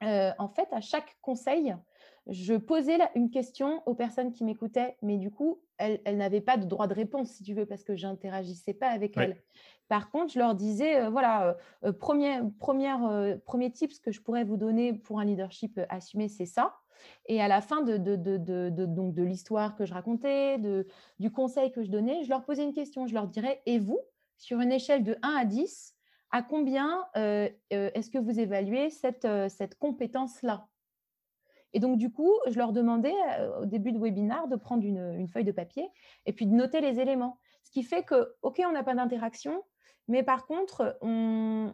en 0.00 0.48
fait, 0.48 0.68
à 0.72 0.80
chaque 0.80 1.16
conseil, 1.20 1.74
je 2.26 2.54
posais 2.54 2.98
une 3.14 3.30
question 3.30 3.82
aux 3.86 3.94
personnes 3.94 4.32
qui 4.32 4.44
m'écoutaient, 4.44 4.96
mais 5.02 5.18
du 5.18 5.30
coup, 5.30 5.60
elles, 5.76 6.00
n'avaient 6.16 6.40
pas 6.40 6.56
de 6.56 6.64
droit 6.64 6.86
de 6.86 6.94
réponse, 6.94 7.30
si 7.32 7.42
tu 7.42 7.54
veux, 7.54 7.66
parce 7.66 7.84
que 7.84 7.96
j'interagissais 7.96 8.74
pas 8.74 8.88
avec 8.88 9.16
elles. 9.16 9.36
Par 9.88 10.10
contre, 10.10 10.32
je 10.32 10.38
leur 10.38 10.54
disais, 10.54 11.02
euh, 11.02 11.10
voilà, 11.10 11.48
euh, 11.48 11.54
euh, 11.84 11.92
premier, 11.92 12.40
première, 12.58 13.38
premier 13.44 13.70
tips 13.70 13.98
que 13.98 14.10
je 14.10 14.22
pourrais 14.22 14.44
vous 14.44 14.56
donner 14.56 14.94
pour 14.94 15.20
un 15.20 15.24
leadership 15.24 15.78
assumé, 15.90 16.28
c'est 16.28 16.46
ça. 16.46 16.76
Et 17.26 17.42
à 17.42 17.48
la 17.48 17.60
fin 17.60 17.82
de, 17.82 17.98
de, 17.98 18.16
de, 18.16 18.86
donc 18.86 19.14
de 19.14 19.22
l'histoire 19.22 19.76
que 19.76 19.84
je 19.84 19.92
racontais, 19.92 20.58
de, 20.58 20.86
du 21.18 21.30
conseil 21.30 21.72
que 21.72 21.82
je 21.82 21.90
donnais, 21.90 22.22
je 22.24 22.30
leur 22.30 22.44
posais 22.44 22.62
une 22.62 22.72
question. 22.72 23.06
Je 23.06 23.14
leur 23.14 23.26
dirais, 23.26 23.60
et 23.66 23.78
vous, 23.78 24.00
sur 24.38 24.60
une 24.60 24.72
échelle 24.72 25.04
de 25.04 25.16
1 25.22 25.28
à 25.28 25.44
10, 25.44 25.94
à 26.30 26.42
combien 26.42 27.04
est-ce 27.14 28.10
que 28.10 28.18
vous 28.18 28.40
évaluez 28.40 28.90
cette, 28.90 29.28
cette 29.48 29.76
compétence-là? 29.76 30.66
Et 31.74 31.80
donc, 31.80 31.98
du 31.98 32.10
coup, 32.10 32.32
je 32.46 32.56
leur 32.56 32.72
demandais 32.72 33.12
au 33.60 33.66
début 33.66 33.90
de 33.90 33.98
webinaire 33.98 34.46
de 34.46 34.54
prendre 34.54 34.84
une, 34.84 35.26
feuille 35.26 35.44
de 35.44 35.52
papier 35.52 35.88
et 36.24 36.32
puis 36.32 36.46
de 36.46 36.52
noter 36.52 36.80
les 36.80 37.00
éléments. 37.00 37.40
Ce 37.64 37.70
qui 37.72 37.82
fait 37.82 38.04
que, 38.04 38.32
OK, 38.42 38.62
on 38.64 38.72
n'a 38.72 38.84
pas 38.84 38.94
d'interaction, 38.94 39.60
mais 40.06 40.22
par 40.22 40.46
contre, 40.46 40.96
on, 41.02 41.72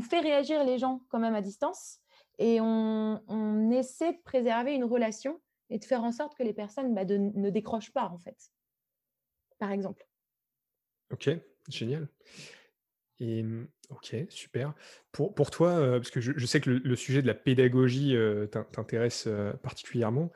fait 0.00 0.20
réagir 0.20 0.64
les 0.64 0.78
gens 0.78 1.00
quand 1.08 1.18
même 1.18 1.34
à 1.34 1.40
distance 1.40 1.98
et 2.38 2.60
on, 2.60 3.70
essaie 3.72 4.12
de 4.12 4.22
préserver 4.22 4.74
une 4.74 4.84
relation 4.84 5.40
et 5.70 5.78
de 5.78 5.84
faire 5.84 6.04
en 6.04 6.12
sorte 6.12 6.36
que 6.36 6.44
les 6.44 6.52
personnes 6.52 6.94
bah, 6.94 7.04
ne 7.04 7.50
décrochent 7.50 7.92
pas, 7.92 8.08
en 8.08 8.18
fait, 8.18 8.52
par 9.58 9.72
exemple. 9.72 10.06
OK, 11.10 11.30
génial. 11.68 12.08
Et 13.20 13.42
mmh, 13.42 13.68
ok, 13.90 14.16
super. 14.28 14.74
Pour, 15.12 15.34
pour 15.34 15.50
toi, 15.50 15.70
euh, 15.70 15.98
parce 15.98 16.10
que 16.10 16.20
je, 16.20 16.46
sais 16.46 16.60
que 16.60 16.70
le, 16.70 16.96
sujet 16.96 17.22
de 17.22 17.26
la 17.26 17.34
pédagogie 17.34 18.16
euh, 18.16 18.46
t'intéresse 18.46 19.24
euh, 19.26 19.52
particulièrement, 19.54 20.30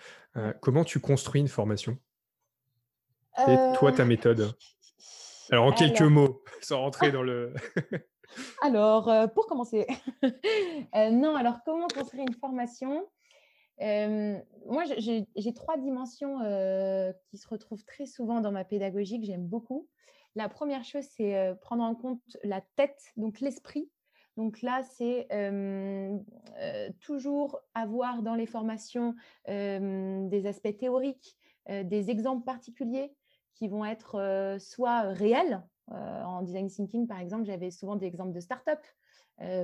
comment 0.61 0.85
tu 0.85 1.01
construis 1.01 1.41
une 1.41 1.49
formation? 1.49 1.99
Et 3.49 3.57
toi, 3.75 3.93
ta 3.93 4.05
méthode? 4.05 4.55
Alors, 5.51 5.67
en 5.67 5.73
quelques 5.73 6.01
mots, 6.03 6.43
sans 6.61 6.81
rentrer 6.81 7.13
dans 7.13 7.23
le. 7.23 7.55
alors, 8.63 9.31
pour 9.33 9.47
commencer, 9.47 9.87
non, 10.95 11.37
alors 11.37 11.61
comment 11.65 11.87
construire 11.87 12.25
une 12.27 12.35
formation? 12.35 13.09
Moi, 13.79 14.85
j'ai 14.99 15.55
trois 15.55 15.77
dimensions 15.77 16.41
qui 17.29 17.39
se 17.39 17.47
retrouvent 17.47 17.85
très 17.85 18.07
souvent 18.07 18.41
dans 18.41 18.51
ma 18.51 18.65
pédagogie 18.65 19.21
que 19.21 19.27
j'aime 19.27 19.47
beaucoup. 19.47 19.89
La 20.37 20.51
première 20.51 20.85
chose, 20.85 21.05
c'est 21.17 21.55
prendre 21.63 21.83
en 21.83 21.95
compte 21.95 22.21
la 22.45 22.61
tête, 22.77 23.13
donc 23.17 23.41
l'esprit. 23.41 23.91
Donc 24.37 24.61
là, 24.61 24.83
c'est 24.83 25.27
toujours 27.01 27.59
avoir 27.73 28.23
dans 28.23 28.35
les 28.35 28.45
formations 28.45 29.15
des 29.49 30.43
aspects 30.47 30.77
théoriques, 30.77 31.39
des 31.71 32.11
exemples 32.11 32.45
particuliers 32.45 33.17
qui 33.55 33.67
vont 33.67 33.87
être 33.87 34.59
soit 34.61 35.01
réels. 35.13 35.63
en 35.91 36.43
design 36.43 36.69
thinking, 36.69 37.07
par 37.07 37.21
exemple, 37.21 37.47
j'avais 37.47 37.71
souvent 37.71 37.97
des 37.97 38.05
exemples 38.05 38.33
de 38.33 38.41
start-up 38.41 38.81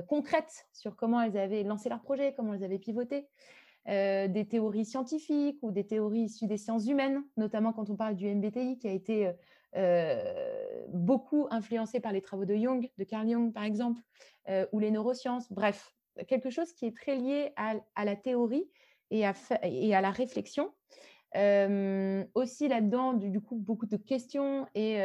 concrètes 0.07 0.67
sur 0.73 0.95
comment 0.95 1.21
elles 1.21 1.37
avaient 1.37 1.61
lancé 1.61 1.87
leur 1.87 2.01
projet, 2.01 2.33
comment 2.35 2.55
elles 2.55 2.63
avaient 2.63 2.79
pivoté. 2.79 3.27
des 3.85 4.47
théories 4.49 4.85
scientifiques 4.85 5.59
ou 5.61 5.71
des 5.71 5.85
théories 5.85 6.23
issues 6.23 6.47
des 6.47 6.57
sciences 6.57 6.87
humaines, 6.87 7.21
notamment 7.37 7.73
quand 7.73 7.91
on 7.91 7.95
parle 7.95 8.15
du 8.15 8.27
MBTI 8.27 8.79
qui 8.79 8.87
a 8.87 8.91
été 8.91 9.31
euh, 9.75 10.85
beaucoup 10.89 11.47
influencé 11.49 11.99
par 11.99 12.11
les 12.11 12.21
travaux 12.21 12.45
de 12.45 12.55
Jung, 12.55 12.89
de 12.97 13.03
Carl 13.03 13.27
Jung 13.27 13.51
par 13.51 13.63
exemple, 13.63 14.01
euh, 14.49 14.65
ou 14.71 14.79
les 14.79 14.91
neurosciences. 14.91 15.51
Bref, 15.51 15.93
quelque 16.27 16.49
chose 16.49 16.73
qui 16.73 16.85
est 16.85 16.95
très 16.95 17.15
lié 17.15 17.53
à, 17.55 18.05
la 18.05 18.15
théorie 18.15 18.69
et 19.09 19.25
à, 19.25 19.33
la 20.01 20.11
réflexion. 20.11 20.71
Euh, 21.35 22.23
aussi 22.35 22.67
là-dedans, 22.67 23.13
du, 23.13 23.41
coup, 23.41 23.55
beaucoup 23.55 23.87
de 23.87 23.97
questions 23.97 24.67
et 24.75 24.99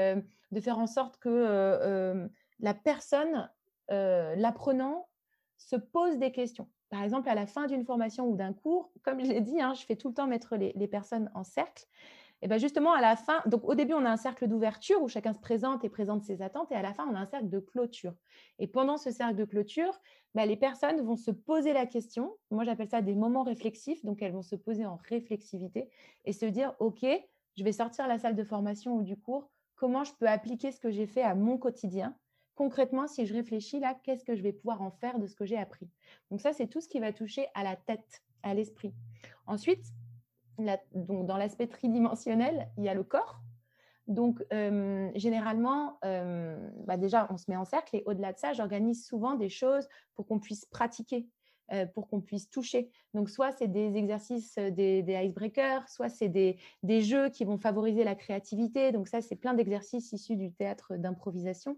de 0.51 0.61
faire 0.61 0.79
en 0.79 0.87
sorte 0.87 1.17
que 1.19 2.29
la 2.61 2.75
personne, 2.75 3.51
l'apprenant, 3.89 5.09
se 5.57 5.77
pose 5.77 6.19
des 6.19 6.31
questions. 6.31 6.69
Par 6.91 7.03
exemple, 7.03 7.29
à 7.29 7.35
la 7.35 7.47
fin 7.47 7.67
d'une 7.67 7.85
formation 7.85 8.27
ou 8.27 8.37
d'un 8.37 8.53
cours, 8.53 8.93
comme 9.03 9.21
je 9.21 9.31
l'ai 9.31 9.41
dit, 9.41 9.61
hein, 9.61 9.73
je 9.73 9.85
fais 9.85 9.97
tout 9.97 10.09
le 10.09 10.15
temps 10.15 10.27
mettre 10.27 10.57
les 10.57 10.89
personnes 10.89 11.31
en 11.35 11.45
cercle. 11.45 11.87
Et 12.41 12.49
bien 12.49 12.59
justement, 12.59 12.93
à 12.93 13.01
la 13.01 13.17
fin, 13.17 13.43
donc 13.47 13.65
au 13.65 13.75
début, 13.75 13.95
on 13.95 14.05
a 14.05 14.11
un 14.11 14.17
cercle 14.17 14.47
d'ouverture 14.47 15.03
où 15.03 15.09
chacun 15.09 15.33
se 15.33 15.41
présente 15.41 15.85
et 15.85 15.89
présente 15.89 16.23
ses 16.23 16.41
attentes, 16.41 16.71
et 16.71 16.75
à 16.75 16.83
la 16.83 16.95
fin, 16.95 17.07
on 17.11 17.15
a 17.15 17.19
un 17.19 17.27
cercle 17.27 17.49
de 17.49 17.59
clôture. 17.59 18.15
Et 18.59 18.67
pendant 18.67 18.97
ce 18.97 19.11
cercle 19.11 19.35
de 19.35 19.45
clôture, 19.45 19.99
ben, 20.35 20.47
les 20.47 20.57
personnes 20.57 21.01
vont 21.01 21.17
se 21.17 21.31
poser 21.31 21.73
la 21.73 21.87
question. 21.87 22.37
Moi, 22.51 22.65
j'appelle 22.65 22.89
ça 22.89 23.03
des 23.03 23.15
moments 23.15 23.43
réflexifs. 23.43 24.05
Donc, 24.05 24.23
elles 24.23 24.33
vont 24.33 24.43
se 24.43 24.57
poser 24.57 24.87
en 24.87 24.97
réflexivité 25.09 25.89
et 26.25 26.33
se 26.33 26.47
dire, 26.47 26.75
OK, 26.79 27.05
je 27.57 27.65
vais 27.65 27.73
sortir 27.73 28.07
la 28.07 28.19
salle 28.19 28.37
de 28.37 28.45
formation 28.45 28.95
ou 28.97 29.03
du 29.03 29.17
cours. 29.17 29.51
Comment 29.75 30.05
je 30.05 30.13
peux 30.13 30.29
appliquer 30.29 30.71
ce 30.71 30.81
que 30.81 30.91
j'ai 30.91 31.07
fait 31.07 31.23
à 31.23 31.35
mon 31.35 31.59
quotidien? 31.59 32.17
Concrètement, 32.55 33.07
si 33.07 33.25
je 33.27 33.35
réfléchis 33.35 33.79
là, 33.79 33.97
qu'est-ce 34.03 34.25
que 34.25 34.35
je 34.35 34.43
vais 34.43 34.53
pouvoir 34.53 34.83
en 34.83 34.91
faire 34.91 35.19
de 35.19 35.27
ce 35.27 35.37
que 35.37 35.45
j'ai 35.45 35.57
appris? 35.57 35.89
Donc 36.31 36.41
ça, 36.41 36.53
c'est 36.53 36.67
tout 36.67 36.81
ce 36.81 36.89
qui 36.89 36.99
va 36.99 37.13
toucher 37.13 37.47
à 37.55 37.63
la 37.63 37.77
tête, 37.77 38.23
à 38.43 38.53
l'esprit. 38.53 38.95
Ensuite, 39.47 39.87
donc 40.95 41.27
dans 41.27 41.37
l'aspect 41.37 41.67
tridimensionnel, 41.67 42.69
il 42.77 42.85
y 42.85 42.89
a 42.89 42.95
le 42.95 43.05
corps. 43.05 43.41
Donc, 44.09 44.43
euh, 44.55 45.11
généralement, 45.15 45.99
euh, 46.05 46.57
bah, 46.87 46.97
déjà, 46.97 47.29
on 47.31 47.37
se 47.37 47.45
met 47.49 47.57
en 47.57 47.67
cercle 47.67 47.95
et 47.95 48.03
au-delà 48.07 48.33
de 48.33 48.39
ça, 48.39 48.55
j'organise 48.55 49.07
souvent 49.07 49.35
des 49.35 49.51
choses 49.51 49.87
pour 50.15 50.27
qu'on 50.27 50.39
puisse 50.39 50.65
pratiquer, 50.65 51.29
euh, 51.73 51.87
pour 51.87 52.09
qu'on 52.09 52.21
puisse 52.21 52.49
toucher. 52.51 52.91
Donc, 53.15 53.31
soit 53.31 53.53
c'est 53.53 53.69
des 53.69 53.97
exercices, 53.97 54.57
des, 54.57 55.05
icebreakers, 55.07 55.89
soit 55.89 56.09
c'est 56.09 56.29
des, 56.29 56.57
des, 56.83 57.01
jeux 57.01 57.29
qui 57.29 57.45
vont 57.45 57.59
favoriser 57.59 58.05
la 58.05 58.15
créativité. 58.15 58.93
Donc, 58.93 59.09
ça, 59.09 59.21
c'est 59.21 59.37
plein 59.37 59.55
d'exercices 59.55 60.13
issus 60.13 60.37
du 60.37 60.53
théâtre 60.53 60.97
d'improvisation. 60.97 61.77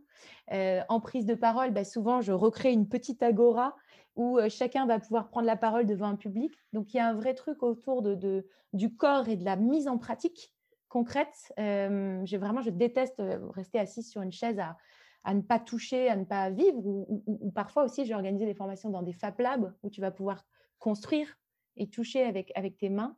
en 0.51 1.01
prise 1.01 1.27
de 1.27 1.35
parole, 1.35 1.73
bah, 1.73 1.85
souvent, 1.85 2.21
je 2.21 2.33
recrée 2.33 2.73
une 2.73 2.89
petite 2.89 3.23
agora 3.23 3.77
où 4.17 4.39
chacun 4.49 4.87
va 4.87 4.99
pouvoir 4.99 5.29
prendre 5.29 5.47
la 5.47 5.57
parole 5.57 5.87
devant 5.87 6.09
un 6.09 6.17
public. 6.17 6.53
Donc, 6.73 6.93
il 6.93 6.99
y 6.99 7.01
a 7.01 7.09
un 7.09 7.15
vrai 7.15 7.35
truc 7.35 7.63
autour 7.63 8.03
de, 8.03 8.47
du 8.73 8.95
corps 8.95 9.29
et 9.29 9.37
de 9.37 9.45
la 9.45 9.57
mise 9.57 9.89
en 9.89 9.99
pratique 9.99 10.53
concrète. 10.89 11.53
j'ai 11.57 12.37
vraiment, 12.37 12.61
je 12.61 12.71
déteste 12.71 13.23
rester 13.55 13.79
assise 13.79 14.11
sur 14.11 14.23
une 14.23 14.33
chaise 14.33 14.59
à, 14.59 14.77
à, 15.25 15.35
ne 15.35 15.41
pas 15.43 15.59
toucher, 15.59 16.09
à 16.09 16.17
ne 16.17 16.25
pas 16.25 16.51
vivre. 16.51 16.79
Ou, 16.85 17.51
parfois 17.55 17.85
aussi, 17.85 18.05
j'ai 18.05 18.15
organisé 18.15 18.47
des 18.47 18.55
formations 18.55 18.91
dans 18.91 19.03
des 19.03 19.13
Fab 19.13 19.39
Labs 19.39 19.75
où 19.83 19.91
tu 19.91 20.01
vas 20.01 20.11
pouvoir 20.11 20.45
construire 20.79 21.39
et 21.77 21.89
toucher 21.89 22.23
avec, 22.23 22.53
avec 22.55 22.77
tes 22.77 22.89
mains. 22.89 23.17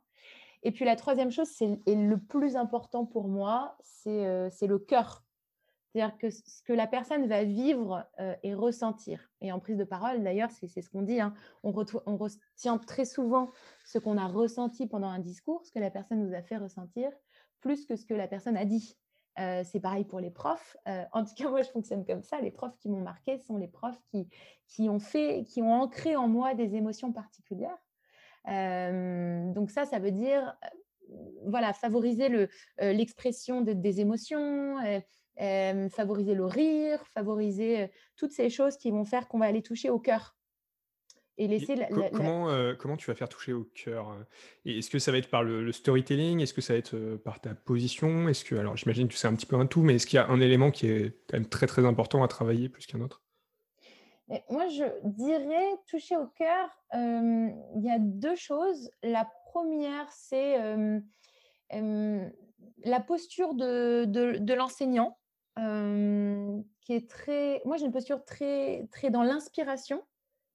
Et 0.63 0.71
puis 0.71 0.85
la 0.85 0.95
troisième 0.95 1.31
chose, 1.31 1.49
c'est 1.49 1.79
et 1.85 1.95
le 1.95 2.17
plus 2.17 2.55
important 2.55 3.05
pour 3.05 3.27
moi, 3.27 3.77
c'est 3.81 4.67
le 4.67 4.79
cœur. 4.79 5.23
C'est-à-dire 5.93 6.17
que 6.17 6.29
ce 6.31 6.63
que 6.63 6.73
la 6.73 6.87
personne 6.87 7.27
va 7.27 7.43
vivre 7.43 8.07
euh, 8.19 8.35
et 8.41 8.55
ressentir. 8.55 9.29
Et 9.41 9.51
en 9.51 9.59
prise 9.59 9.77
de 9.77 9.83
parole, 9.83 10.23
d'ailleurs, 10.23 10.49
c'est 10.49 10.67
ce 10.81 10.89
qu'on 10.89 11.03
dit, 11.03 11.19
hein, 11.19 11.35
on, 11.61 11.71
retient 11.71 12.77
très 12.79 13.05
souvent 13.05 13.51
ce 13.85 13.99
qu'on 13.99 14.17
a 14.17 14.25
ressenti 14.25 14.87
pendant 14.87 15.09
un 15.09 15.19
discours, 15.19 15.63
ce 15.65 15.71
que 15.71 15.77
la 15.77 15.91
personne 15.91 16.27
nous 16.27 16.33
a 16.33 16.41
fait 16.41 16.57
ressentir, 16.57 17.11
plus 17.61 17.85
que 17.85 17.95
ce 17.95 18.05
que 18.07 18.15
la 18.15 18.27
personne 18.27 18.57
a 18.57 18.65
dit. 18.65 18.97
Euh, 19.39 19.63
c'est 19.63 19.79
pareil 19.79 20.05
pour 20.05 20.19
les 20.19 20.29
profs. 20.29 20.77
Euh, 20.87 21.03
en 21.11 21.23
tout 21.23 21.33
cas, 21.35 21.49
moi, 21.49 21.61
je 21.61 21.69
fonctionne 21.69 22.05
comme 22.05 22.23
ça. 22.23 22.39
Les 22.41 22.51
profs 22.51 22.77
qui 22.77 22.89
m'ont 22.89 23.01
marqué 23.01 23.37
sont 23.39 23.57
les 23.57 23.67
profs 23.67 24.01
qui, 24.11 24.27
qui, 24.67 24.89
ont 24.89 24.99
fait, 24.99 25.43
qui 25.45 25.61
ont 25.61 25.73
ancré 25.73 26.15
en 26.15 26.27
moi 26.27 26.53
des 26.53 26.75
émotions 26.75 27.11
particulières. 27.11 27.77
donc 28.45 29.71
ça, 29.71 29.85
ça 29.85 29.99
veut 29.99 30.11
dire 30.11 30.57
voilà, 31.45 31.73
favoriser 31.73 32.47
l'expression 32.79 33.61
des 33.61 33.99
émotions, 33.99 34.77
favoriser 35.37 36.33
le 36.33 36.45
rire, 36.45 37.05
favoriser 37.07 37.91
toutes 38.15 38.31
ces 38.31 38.49
choses 38.49 38.77
qui 38.77 38.89
vont 38.89 39.05
faire 39.05 39.27
qu'on 39.27 39.39
va 39.39 39.45
aller 39.45 39.61
toucher 39.61 39.89
au 39.89 39.99
cœur. 39.99 40.35
Et 41.37 41.47
laisser 41.47 41.75
comment, 42.13 42.47
comment 42.77 42.95
tu 42.95 43.09
vas 43.09 43.15
faire 43.15 43.29
toucher 43.29 43.53
au 43.53 43.63
cœur 43.63 44.15
Est-ce 44.65 44.89
que 44.89 44.99
ça 44.99 45.11
va 45.11 45.17
être 45.17 45.29
par 45.29 45.43
le, 45.43 45.71
storytelling 45.71 46.41
Est-ce 46.41 46.53
que 46.53 46.61
ça 46.61 46.73
va 46.73 46.79
être 46.79 47.15
par 47.23 47.41
ta 47.41 47.55
position 47.55 48.29
Est-ce 48.29 48.45
que 48.45 48.55
alors 48.55 48.77
j'imagine 48.77 49.07
que 49.07 49.15
c'est 49.15 49.27
un 49.27 49.33
petit 49.33 49.47
peu 49.47 49.55
un 49.55 49.65
tout, 49.65 49.81
mais 49.81 49.95
est-ce 49.95 50.05
qu'il 50.05 50.17
y 50.17 50.19
a 50.19 50.27
un 50.27 50.39
élément 50.39 50.69
qui 50.69 50.87
est 50.87 51.17
quand 51.27 51.37
même 51.37 51.49
très 51.49 51.65
très 51.65 51.85
important 51.85 52.23
à 52.23 52.27
travailler 52.27 52.69
plus 52.69 52.85
qu'un 52.85 53.01
autre? 53.01 53.23
Moi, 54.49 54.67
je 54.69 54.83
dirais 55.03 55.75
toucher 55.87 56.15
au 56.17 56.27
cœur. 56.27 56.69
Il 56.93 57.83
y 57.83 57.89
a 57.89 57.99
deux 57.99 58.35
choses. 58.35 58.89
La 59.01 59.27
première, 59.47 60.07
c'est 60.11 60.57
la 61.71 62.99
posture 62.99 63.53
de, 63.55 64.05
de, 64.05 64.37
de 64.37 64.53
l'enseignant 64.53 65.17
qui 65.55 66.93
est 66.93 67.09
très. 67.09 67.61
Moi, 67.65 67.77
j'ai 67.77 67.85
une 67.85 67.91
posture 67.91 68.23
très, 68.23 68.87
très 68.91 69.09
dans 69.09 69.23
l'inspiration. 69.23 70.03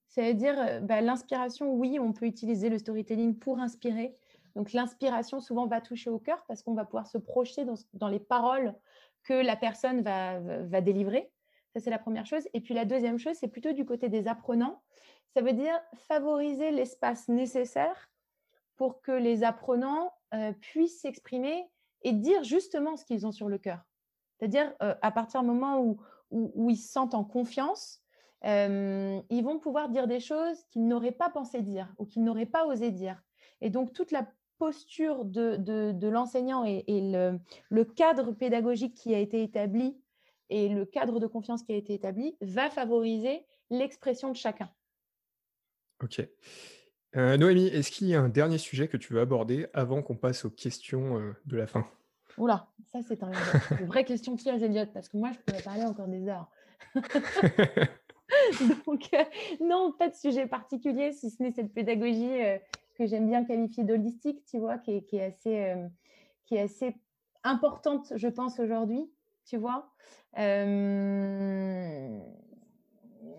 C'est-à-dire, 0.09 0.81
bah, 0.81 1.01
l'inspiration, 1.01 1.71
oui, 1.73 1.99
on 1.99 2.13
peut 2.13 2.25
utiliser 2.25 2.69
le 2.69 2.79
storytelling 2.79 3.37
pour 3.37 3.59
inspirer. 3.59 4.17
Donc, 4.55 4.73
l'inspiration, 4.73 5.39
souvent, 5.39 5.67
va 5.67 5.81
toucher 5.81 6.09
au 6.09 6.19
cœur 6.19 6.43
parce 6.47 6.63
qu'on 6.63 6.73
va 6.73 6.83
pouvoir 6.83 7.07
se 7.07 7.19
projeter 7.19 7.63
dans, 7.93 8.07
les 8.07 8.19
paroles 8.19 8.75
que 9.23 9.33
la 9.33 9.55
personne 9.55 10.01
va, 10.01 10.81
délivrer. 10.81 11.31
Ça, 11.73 11.79
c'est 11.79 11.91
la 11.91 11.99
première 11.99 12.25
chose. 12.25 12.47
Et 12.53 12.61
puis, 12.61 12.73
la 12.73 12.85
deuxième 12.85 13.19
chose, 13.19 13.35
c'est 13.39 13.47
plutôt 13.47 13.71
du 13.71 13.85
côté 13.85 14.09
des 14.09 14.27
apprenants. 14.27 14.81
Ça 15.35 15.41
veut 15.41 15.53
dire 15.53 15.79
favoriser 16.07 16.71
l'espace 16.71 17.27
nécessaire 17.27 18.09
pour 18.77 19.01
que 19.01 19.11
les 19.11 19.43
apprenants 19.43 20.11
puissent 20.59 21.01
s'exprimer 21.01 21.69
et 22.01 22.13
dire 22.13 22.43
justement 22.43 22.97
ce 22.97 23.05
qu'ils 23.05 23.27
ont 23.27 23.31
sur 23.31 23.47
le 23.47 23.59
cœur. 23.59 23.79
C'est-à-dire, 24.37 24.73
à 24.79 25.11
partir 25.11 25.41
du 25.41 25.47
moment 25.47 25.79
où, 25.79 25.99
où, 26.31 26.69
ils 26.69 26.77
se 26.77 26.91
sentent 26.91 27.13
en 27.13 27.23
confiance, 27.23 28.01
ils 28.43 29.43
vont 29.43 29.59
pouvoir 29.59 29.89
dire 29.89 30.07
des 30.07 30.19
choses 30.19 30.63
qu'ils 30.69 30.87
n'auraient 30.87 31.11
pas 31.11 31.29
pensé 31.29 31.61
dire 31.61 31.93
ou 31.97 32.05
qu'ils 32.05 32.23
n'auraient 32.23 32.45
pas 32.45 32.65
osé 32.65 32.91
dire. 32.91 33.21
Et 33.61 33.69
donc, 33.69 33.93
toute 33.93 34.11
la 34.11 34.27
posture 34.57 35.25
de, 35.25 35.55
de, 35.57 36.07
l'enseignant 36.07 36.63
et, 36.65 36.83
le, 36.87 37.39
le, 37.69 37.85
cadre 37.85 38.33
pédagogique 38.33 38.93
qui 38.93 39.15
a 39.15 39.19
été 39.19 39.41
établi 39.41 39.97
et 40.49 40.69
le 40.69 40.85
cadre 40.85 41.19
de 41.19 41.27
confiance 41.27 41.63
qui 41.63 41.71
a 41.71 41.75
été 41.75 41.93
établi 41.93 42.37
va 42.41 42.69
favoriser 42.69 43.45
l'expression 43.69 44.31
de 44.31 44.35
chacun. 44.35 44.69
Ok. 46.03 46.21
Euh, 47.15 47.37
Noémie, 47.37 47.67
est-ce 47.67 47.91
qu'il 47.91 48.07
y 48.07 48.15
a 48.15 48.21
un 48.21 48.29
dernier 48.29 48.57
sujet 48.57 48.87
que 48.87 48.97
tu 48.97 49.13
veux 49.13 49.21
aborder 49.21 49.67
avant 49.73 50.01
qu'on 50.01 50.15
passe 50.15 50.45
aux 50.45 50.51
questions 50.51 51.17
euh, 51.19 51.33
de 51.45 51.57
la 51.57 51.67
fin? 51.67 51.87
Oula, 52.37 52.67
ça 52.91 52.99
c'est 53.01 53.23
un, 53.23 53.31
une 53.79 53.87
vraie 53.87 54.05
question 54.05 54.35
qui 54.35 54.47
Elliot, 54.49 54.85
parce 54.93 55.09
que 55.09 55.17
moi 55.17 55.31
je 55.33 55.39
pourrais 55.39 55.63
parler 55.63 55.83
encore 55.83 56.07
des 56.07 56.27
heures. 56.27 56.49
Donc, 58.85 59.09
euh, 59.13 59.23
non, 59.61 59.91
pas 59.91 60.09
de 60.09 60.15
sujet 60.15 60.47
particulier, 60.47 61.11
si 61.11 61.29
ce 61.29 61.41
n'est 61.41 61.51
cette 61.51 61.73
pédagogie 61.73 62.39
que 62.95 63.05
j'aime 63.05 63.27
bien 63.27 63.45
qualifier 63.45 63.83
d'holistique, 63.83 64.43
tu 64.45 64.59
vois, 64.59 64.77
qui 64.77 64.91
est, 65.11 65.21
assez, 65.21 65.73
qui 66.45 66.55
est 66.55 66.61
assez 66.61 66.95
importante, 67.43 68.13
je 68.15 68.27
pense, 68.27 68.59
aujourd'hui, 68.59 69.09
tu 69.45 69.57
vois 69.57 69.91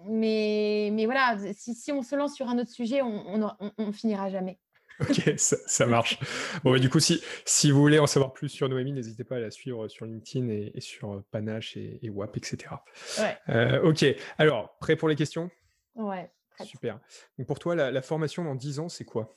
mais, 0.07 0.91
mais 0.93 1.05
voilà, 1.07 1.37
si, 1.53 1.75
si, 1.75 1.93
on 1.93 2.03
se 2.03 2.17
lance 2.17 2.35
sur 2.35 2.49
un 2.49 2.59
autre 2.59 2.71
sujet, 2.71 3.03
on, 3.03 3.51
on, 3.79 3.93
finira 3.93 4.31
jamais. 4.31 4.59
Ok, 5.01 5.35
ça, 5.39 5.87
marche. 5.87 6.19
Bon, 6.63 6.79
du 6.79 6.91
coup, 6.91 7.01
si, 7.01 7.23
si 7.45 7.71
vous 7.71 7.81
voulez 7.81 7.99
en 7.99 8.07
savoir 8.07 8.33
plus 8.33 8.49
sur 8.49 8.69
Noémie, 8.69 8.93
n'hésitez 8.93 9.25
pas 9.25 9.37
à 9.37 9.41
la 9.41 9.51
suivre 9.51 9.89
sur 9.89 10.07
LinkedIn 10.07 10.49
et, 10.49 10.81
sur 10.81 11.15
euh, 11.15 11.25
Panache 11.31 11.77
et, 11.77 12.11
WAP, 12.11 12.37
etc. 12.37 12.75
Ouais. 13.19 13.39
Euh, 13.49 13.83
ok, 13.83 14.05
alors, 14.39 14.77
prêt 14.79 14.97
pour 14.97 15.09
les 15.09 15.17
questions? 15.17 15.51
Ouais. 15.95 16.31
Super. 16.65 17.01
Donc 17.39 17.47
pour 17.47 17.59
toi, 17.59 17.75
la, 17.75 18.03
formation 18.03 18.45
dans 18.45 18.55
10 18.55 18.81
ans, 18.81 18.89
c'est 18.89 19.05
quoi? 19.05 19.31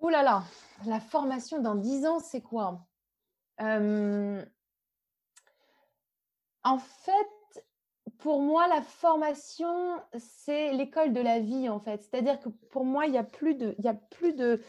Ouh 0.00 0.08
là 0.08 0.22
là, 0.22 0.44
la 0.86 1.00
formation 1.00 1.60
dans 1.60 1.74
10 1.74 2.06
ans, 2.06 2.20
c'est 2.20 2.40
quoi? 2.40 2.86
Euh, 3.60 4.44
En 6.64 6.78
fait, 6.78 7.28
pour 8.18 8.40
moi, 8.40 8.68
la 8.68 8.82
formation, 8.82 10.00
c'est 10.16 10.72
l'école 10.72 11.12
de 11.12 11.20
la 11.20 11.40
vie, 11.40 11.68
en 11.68 11.80
fait. 11.80 12.02
C'est-à-dire 12.02 12.40
que 12.40 12.48
pour 12.48 12.84
moi, 12.84 13.06
il 13.06 13.12
n'y 13.12 13.18
a 13.18 13.24
plus 13.24 13.54
de... 13.54 13.74
Y 13.78 13.88
a 13.88 13.94
plus 13.94 14.34
de 14.34 14.60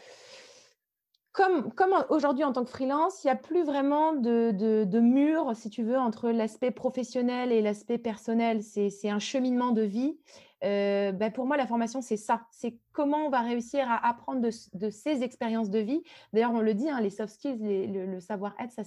comme, 1.38 1.72
comme 1.72 1.94
aujourd'hui 2.08 2.42
en 2.42 2.52
tant 2.52 2.64
que 2.64 2.70
freelance, 2.70 3.22
il 3.22 3.28
n'y 3.28 3.30
a 3.30 3.36
plus 3.36 3.62
vraiment 3.62 4.12
de, 4.12 4.50
de, 4.50 5.00
mur, 5.00 5.52
si 5.54 5.70
tu 5.70 5.84
veux, 5.84 5.96
entre 5.96 6.30
l'aspect 6.30 6.72
professionnel 6.72 7.52
et 7.52 7.62
l'aspect 7.62 7.98
personnel. 7.98 8.64
C'est 8.64 9.08
un 9.08 9.20
cheminement 9.20 9.70
de 9.70 9.82
vie. 9.82 10.18
Euh, 10.64 11.12
ben 11.12 11.30
pour 11.30 11.46
moi, 11.46 11.56
la 11.56 11.68
formation, 11.68 12.00
c'est 12.00 12.16
ça. 12.16 12.42
C'est 12.50 12.80
comment 12.92 13.26
on 13.26 13.30
va 13.30 13.42
réussir 13.42 13.88
à 13.88 14.08
apprendre 14.08 14.40
de, 14.40 14.50
de 14.74 14.90
ces 14.90 15.22
expériences 15.22 15.70
de 15.70 15.78
vie. 15.78 16.02
D'ailleurs, 16.32 16.52
on 16.52 16.60
le 16.60 16.74
dit, 16.74 16.90
hein, 16.90 17.00
les 17.00 17.10
soft 17.10 17.32
skills, 17.32 17.58
le, 17.60 18.06
le 18.06 18.20
savoir-être, 18.20 18.72
ça 18.72 18.82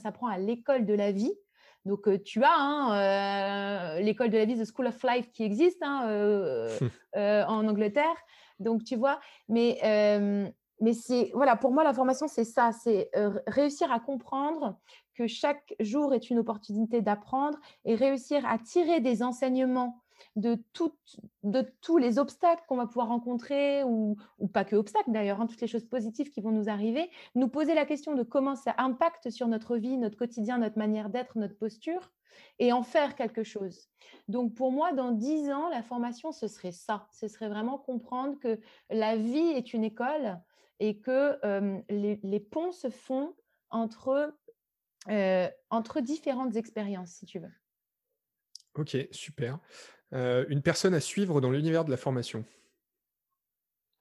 s'apprend 0.00 0.26
à 0.26 0.38
l'école 0.38 0.84
de 0.84 0.94
la 0.94 1.12
vie. 1.12 1.32
Donc, 1.84 2.08
tu 2.24 2.42
as 2.44 2.54
hein, 2.54 4.00
l'école 4.00 4.30
de 4.30 4.38
la 4.38 4.44
vie, 4.44 4.56
The 4.56 4.64
School 4.64 4.86
of 4.86 5.02
Life, 5.02 5.30
qui 5.32 5.42
existe 5.42 5.82
hein, 5.82 6.68
en 7.16 7.68
Angleterre. 7.68 8.16
Donc, 8.60 8.84
tu 8.84 8.96
vois, 8.96 9.18
mais, 9.48 9.78
mais 10.80 10.92
c'est, 10.92 11.30
voilà, 11.34 11.56
pour 11.56 11.72
moi, 11.72 11.82
la 11.82 11.92
formation, 11.92 12.28
c'est 12.28 12.44
ça, 12.44 12.70
c'est 12.72 13.10
réussir 13.46 13.90
à 13.90 13.98
comprendre 13.98 14.78
que 15.14 15.26
chaque 15.26 15.74
jour 15.80 16.14
est 16.14 16.30
une 16.30 16.38
opportunité 16.38 17.00
d'apprendre 17.02 17.58
et 17.84 17.94
réussir 17.94 18.46
à 18.46 18.58
tirer 18.58 19.00
des 19.00 19.22
enseignements 19.22 20.02
de, 20.36 20.58
de 21.42 21.72
tous 21.80 21.98
les 21.98 22.18
obstacles 22.18 22.62
qu'on 22.68 22.76
va 22.76 22.86
pouvoir 22.86 23.08
rencontrer, 23.08 23.82
ou, 23.84 24.16
pas 24.52 24.64
que 24.64 24.76
obstacles 24.76 25.12
d'ailleurs, 25.12 25.40
hein, 25.40 25.46
toutes 25.46 25.60
les 25.60 25.66
choses 25.66 25.84
positives 25.84 26.30
qui 26.30 26.40
vont 26.40 26.50
nous 26.50 26.68
arriver, 26.68 27.10
nous 27.34 27.48
poser 27.48 27.74
la 27.74 27.84
question 27.84 28.14
de 28.14 28.22
comment 28.22 28.56
ça 28.56 28.74
impacte 28.78 29.30
sur 29.30 29.48
notre 29.48 29.76
vie, 29.76 29.98
notre 29.98 30.16
quotidien, 30.16 30.58
notre 30.58 30.78
manière 30.78 31.10
d'être, 31.10 31.38
notre 31.38 31.56
posture, 31.56 32.12
et 32.58 32.72
en 32.72 32.82
faire 32.82 33.14
quelque 33.14 33.42
chose. 33.42 33.88
Donc 34.28 34.54
pour 34.54 34.72
moi, 34.72 34.92
dans 34.92 35.10
dix 35.10 35.50
ans, 35.50 35.68
la 35.68 35.82
formation, 35.82 36.32
ce 36.32 36.48
serait 36.48 36.72
ça. 36.72 37.08
Ce 37.12 37.28
serait 37.28 37.48
vraiment 37.48 37.78
comprendre 37.78 38.38
que 38.38 38.58
la 38.90 39.16
vie 39.16 39.38
est 39.38 39.74
une 39.74 39.84
école 39.84 40.40
et 40.80 41.00
que 41.00 41.38
euh, 41.44 41.80
les, 41.88 42.40
ponts 42.40 42.72
se 42.72 42.90
font 42.90 43.34
entre, 43.70 44.34
euh, 45.08 45.48
entre 45.70 46.00
différentes 46.00 46.56
expériences, 46.56 47.10
si 47.10 47.26
tu 47.26 47.38
veux. 47.38 47.52
Ok, 48.74 48.96
super. 49.10 49.58
Euh, 50.12 50.44
une 50.48 50.60
personne 50.60 50.92
à 50.94 51.00
suivre 51.00 51.40
dans 51.40 51.50
l'univers 51.50 51.84
de 51.84 51.90
la 51.90 51.96
formation 51.96 52.44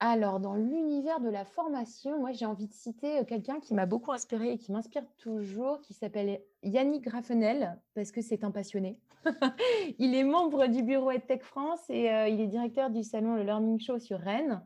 alors, 0.03 0.39
dans 0.39 0.55
l'univers 0.55 1.19
de 1.19 1.29
la 1.29 1.45
formation, 1.45 2.19
moi, 2.19 2.31
j'ai 2.31 2.47
envie 2.47 2.65
de 2.65 2.73
citer 2.73 3.19
euh, 3.19 3.23
quelqu'un 3.23 3.59
qui 3.59 3.75
m'a 3.75 3.85
beaucoup 3.85 4.11
inspiré 4.11 4.51
et 4.51 4.57
qui 4.57 4.71
m'inspire 4.71 5.03
toujours, 5.19 5.79
qui 5.81 5.93
s'appelle 5.93 6.41
Yannick 6.63 7.03
Graffenel, 7.03 7.79
parce 7.93 8.11
que 8.11 8.19
c'est 8.19 8.43
un 8.43 8.49
passionné. 8.49 8.97
il 9.99 10.15
est 10.15 10.23
membre 10.23 10.65
du 10.65 10.81
bureau 10.81 11.11
EdTech 11.11 11.43
France 11.43 11.81
et 11.87 12.09
euh, 12.09 12.27
il 12.29 12.41
est 12.41 12.47
directeur 12.47 12.89
du 12.89 13.03
salon 13.03 13.35
Le 13.35 13.43
Learning 13.43 13.79
Show 13.79 13.99
sur 13.99 14.17
Rennes. 14.17 14.65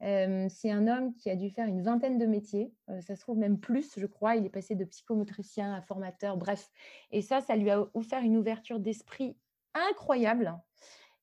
c'est 0.00 0.70
un 0.70 0.88
homme 0.88 1.14
qui 1.14 1.28
a 1.28 1.36
dû 1.36 1.50
faire 1.50 1.68
une 1.68 1.82
vingtaine 1.82 2.16
de 2.16 2.24
métiers, 2.24 2.72
ça 3.02 3.16
se 3.16 3.20
trouve 3.20 3.36
même 3.36 3.58
plus, 3.60 3.92
je 3.98 4.06
crois. 4.06 4.36
Il 4.36 4.46
est 4.46 4.50
passé 4.50 4.76
de 4.76 4.86
psychomotricien 4.86 5.74
à 5.74 5.82
formateur, 5.82 6.38
bref. 6.38 6.70
Et 7.10 7.20
ça, 7.20 7.42
ça 7.42 7.54
lui 7.54 7.68
a 7.68 7.86
offert 7.92 8.22
une 8.22 8.38
ouverture 8.38 8.80
d'esprit 8.80 9.36
incroyable. 9.74 10.58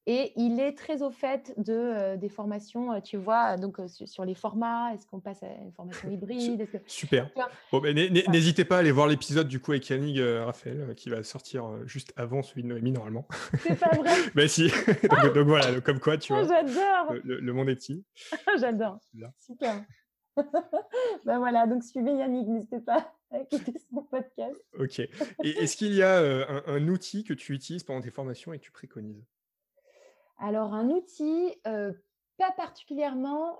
Et 0.09 0.31
il 0.37 0.61
est 0.61 0.71
très 0.71 1.01
au 1.01 1.11
fait 1.11 1.53
de, 1.57 1.73
euh, 1.73 2.15
des 2.15 2.29
formations, 2.29 2.93
euh, 2.93 3.01
tu 3.01 3.17
vois, 3.17 3.57
donc 3.57 3.77
euh, 3.77 3.89
sur 3.89 4.23
les 4.23 4.35
formats, 4.35 4.93
est-ce 4.93 5.05
qu'on 5.05 5.19
passe 5.19 5.43
à 5.43 5.47
une 5.47 5.73
formation 5.73 6.09
hybride? 6.09 6.65
Super. 6.87 7.29
Bon, 7.73 7.81
n'hésitez 7.81 8.63
pas 8.63 8.77
à 8.77 8.79
aller 8.79 8.91
voir 8.91 9.07
l'épisode 9.07 9.49
du 9.49 9.59
coup 9.59 9.71
avec 9.71 9.89
Yannick 9.89 10.17
Raphaël 10.45 10.95
qui 10.95 11.09
va 11.09 11.23
sortir 11.23 11.85
juste 11.85 12.13
avant 12.15 12.41
celui 12.41 12.63
de 12.63 12.69
Noémie 12.69 12.93
normalement. 12.93 13.27
C'est 13.59 13.77
pas 13.77 13.93
vrai 13.97 14.13
Mais 14.35 14.47
si. 14.47 14.69
donc, 15.35 15.45
voilà, 15.45 15.81
comme 15.81 15.99
quoi, 15.99 16.17
tu 16.17 16.31
ah, 16.31 16.41
vois. 16.41 16.55
J'adore. 16.55 17.13
Le, 17.25 17.51
monde 17.51 17.67
est 17.67 17.75
petit. 17.75 18.05
J'adore. 18.61 18.99
Super. 19.37 19.83
ben 21.25 21.37
voilà, 21.39 21.67
donc 21.67 21.83
suivez 21.83 22.13
Yannick, 22.13 22.47
n'hésitez 22.47 22.79
pas 22.79 23.13
à 23.29 23.39
écouter 23.41 23.73
son 23.89 24.03
podcast. 24.03 24.55
Ok. 24.79 24.99
Et 24.99 25.09
est-ce 25.43 25.75
qu'il 25.75 25.93
y 25.93 26.01
a 26.01 26.19
un, 26.19 26.63
un 26.65 26.87
outil 26.87 27.25
que 27.25 27.33
tu 27.33 27.53
utilises 27.53 27.83
pendant 27.83 27.99
tes 27.99 28.11
formations 28.11 28.53
et 28.53 28.59
que 28.59 28.63
tu 28.63 28.71
préconises? 28.71 29.25
Alors, 30.37 30.73
un 30.73 30.89
outil, 30.89 31.55
pas 31.63 32.51
particulièrement, 32.55 33.59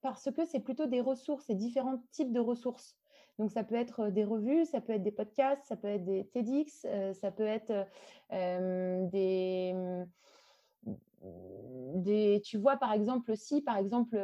parce 0.00 0.30
que 0.30 0.44
c'est 0.44 0.60
plutôt 0.60 0.86
des 0.86 1.00
ressources 1.00 1.48
et 1.50 1.54
différents 1.54 2.02
types 2.10 2.32
de 2.32 2.40
ressources. 2.40 2.96
Donc, 3.38 3.50
ça 3.50 3.64
peut 3.64 3.74
être 3.74 4.10
des 4.10 4.24
revues, 4.24 4.64
ça 4.64 4.80
peut 4.80 4.92
être 4.92 5.02
des 5.02 5.10
podcasts, 5.10 5.64
ça 5.64 5.76
peut 5.76 5.88
être 5.88 6.04
des 6.04 6.26
TEDx, 6.28 6.86
ça 7.14 7.30
peut 7.32 7.46
être 7.46 7.86
des, 11.96 12.42
tu 12.44 12.58
vois, 12.58 12.76
par 12.76 12.92
exemple, 12.92 13.30
aussi, 13.32 13.62
par 13.62 13.78
exemple, 13.78 14.18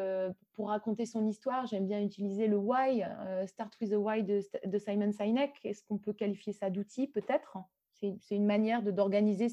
pour 0.52 0.68
raconter 0.68 1.06
son 1.06 1.26
histoire, 1.26 1.66
j'aime 1.66 1.86
bien 1.86 2.02
utiliser 2.02 2.46
le 2.46 2.58
why, 2.58 3.02
Start 3.46 3.74
with 3.80 3.90
the 3.90 3.94
Why 3.94 4.22
de, 4.22 4.40
de 4.64 4.78
Simon 4.78 5.12
Sinek. 5.12 5.58
Est-ce 5.64 5.82
qu'on 5.82 5.98
peut 5.98 6.12
qualifier 6.12 6.52
ça 6.52 6.68
d'outil 6.68 7.08
Peut-être? 7.08 7.56
C'est 8.00 8.36
une 8.36 8.46
manière 8.46 8.82
d'organiser 8.82 9.48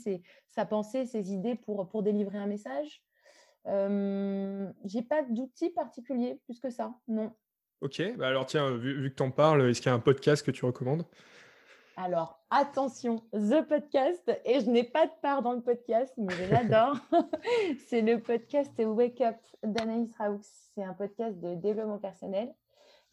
sa 0.49 0.65
pensée, 0.65 1.05
ses 1.05 1.31
idées 1.33 1.55
pour, 1.55 1.88
pour 1.89 2.03
délivrer 2.03 2.38
un 2.38 2.47
message. 2.47 3.03
Euh, 3.67 4.69
J'ai 4.86 5.01
pas 5.01 5.23
d'outil 5.23 5.69
particulier 5.69 6.39
plus 6.45 6.60
que 6.60 6.69
ça, 6.69 6.93
non. 7.07 7.31
Ok, 7.82 8.01
bah 8.17 8.28
alors 8.28 8.45
tiens, 8.45 8.72
vu, 8.72 9.11
que 9.11 9.15
tu 9.15 9.24
en 9.24 9.30
parles, 9.30 9.69
est-ce 9.69 9.82
qu'il 9.82 9.89
y 9.89 9.91
a 9.91 9.95
un 9.95 9.99
podcast 9.99 10.43
que 10.43 10.51
tu 10.51 10.65
recommandes? 10.65 11.03
Alors, 11.95 12.39
attention, 12.49 13.24
The 13.34 13.67
Podcast, 13.67 14.32
et 14.45 14.59
je 14.61 14.69
n'ai 14.69 14.84
pas 14.84 15.05
de 15.07 15.11
part 15.22 15.41
dans 15.41 15.53
le 15.53 15.61
podcast, 15.61 16.13
mais 16.17 16.34
je 16.34 16.51
l'adore. 16.51 16.97
c'est 17.88 18.01
le 18.01 18.19
podcast 18.19 18.72
Wake 18.80 19.22
Up 19.22 19.38
d'Anaïs 19.63 20.11
Raoux. 20.15 20.41
C'est 20.41 20.84
un 20.84 20.93
podcast 20.93 21.39
de 21.39 21.55
développement 21.55 21.97
personnel 21.97 22.53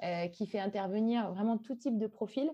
euh, 0.02 0.28
qui 0.28 0.46
fait 0.46 0.58
intervenir 0.58 1.30
vraiment 1.32 1.56
tout 1.56 1.74
type 1.74 1.98
de 1.98 2.06
profil. 2.06 2.50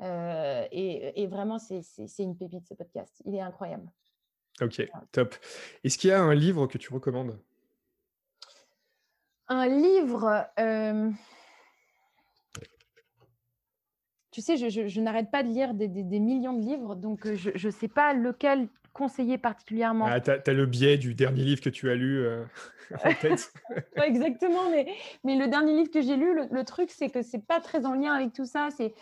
Euh, 0.00 0.66
et, 0.72 1.26
vraiment, 1.26 1.58
c'est 1.58 1.82
une 2.18 2.36
pépite 2.36 2.66
ce 2.66 2.74
podcast. 2.74 3.22
Il 3.24 3.34
est 3.34 3.40
incroyable. 3.40 3.90
Ok, 4.60 4.82
top. 5.12 5.34
Est-ce 5.84 5.96
qu'il 5.98 6.10
y 6.10 6.12
a 6.12 6.20
un 6.20 6.34
livre 6.34 6.66
que 6.66 6.78
tu 6.78 6.92
recommandes? 6.92 7.38
Un 9.48 9.66
livre. 9.66 10.46
Euh, 10.58 11.10
tu 14.30 14.40
sais, 14.42 14.56
je, 14.56 15.00
n'arrête 15.00 15.30
pas 15.30 15.42
de 15.42 15.48
lire 15.48 15.74
des, 15.74 15.88
millions 15.88 16.52
de 16.52 16.62
livres, 16.62 16.94
donc 16.94 17.26
euh, 17.26 17.36
je 17.36 17.66
ne 17.66 17.72
sais 17.72 17.88
pas 17.88 18.12
lequel 18.12 18.68
conseiller 18.92 19.38
particulièrement. 19.38 20.06
Ah, 20.06 20.20
tu 20.20 20.30
as, 20.30 20.52
le 20.52 20.66
biais 20.66 20.98
du 20.98 21.14
dernier 21.14 21.42
livre 21.42 21.60
que 21.60 21.68
tu 21.68 21.90
as 21.90 21.94
lu 21.94 22.20
euh, 22.20 22.44
en 23.04 23.14
tête. 23.14 23.52
exactement, 23.96 24.70
mais, 24.70 24.86
mais 25.24 25.36
le 25.36 25.48
dernier 25.48 25.74
livre 25.74 25.90
que 25.90 26.02
j'ai 26.02 26.16
lu, 26.16 26.34
le, 26.50 26.64
truc, 26.64 26.90
c'est 26.90 27.10
que 27.10 27.22
c'est 27.22 27.44
pas 27.44 27.60
très 27.60 27.86
en 27.86 27.94
lien 27.94 28.12
avec 28.12 28.32
tout 28.32 28.44
ça. 28.44 28.68
C'est 28.76 28.94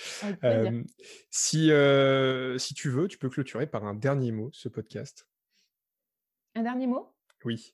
si, 1.32 1.72
si 2.58 2.74
tu 2.76 2.90
veux, 2.90 3.08
tu 3.08 3.18
peux 3.18 3.30
clôturer 3.30 3.66
par 3.66 3.86
un 3.86 3.96
dernier 3.96 4.32
mot 4.32 4.52
ce 4.54 4.70
podcast. 4.70 5.28
Un 6.54 6.64
dernier 6.64 6.86
mot? 6.86 7.14
Oui. 7.44 7.74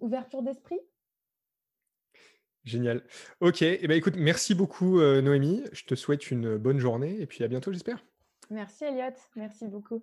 Ouverture 0.00 0.42
d'esprit? 0.42 0.80
Génial. 2.64 3.04
Ok. 3.40 3.62
Eh 3.62 3.86
ben, 3.86 3.96
écoute, 3.96 4.16
merci 4.16 4.54
beaucoup 4.56 5.00
Noémie. 5.00 5.62
Je 5.72 5.84
te 5.84 5.94
souhaite 5.94 6.32
une 6.32 6.56
bonne 6.56 6.80
journée 6.80 7.20
et 7.20 7.26
puis 7.26 7.44
à 7.44 7.48
bientôt, 7.48 7.72
j'espère. 7.72 8.04
Merci 8.50 8.84
Elliot, 8.84 9.14
merci 9.36 9.68
beaucoup. 9.68 10.02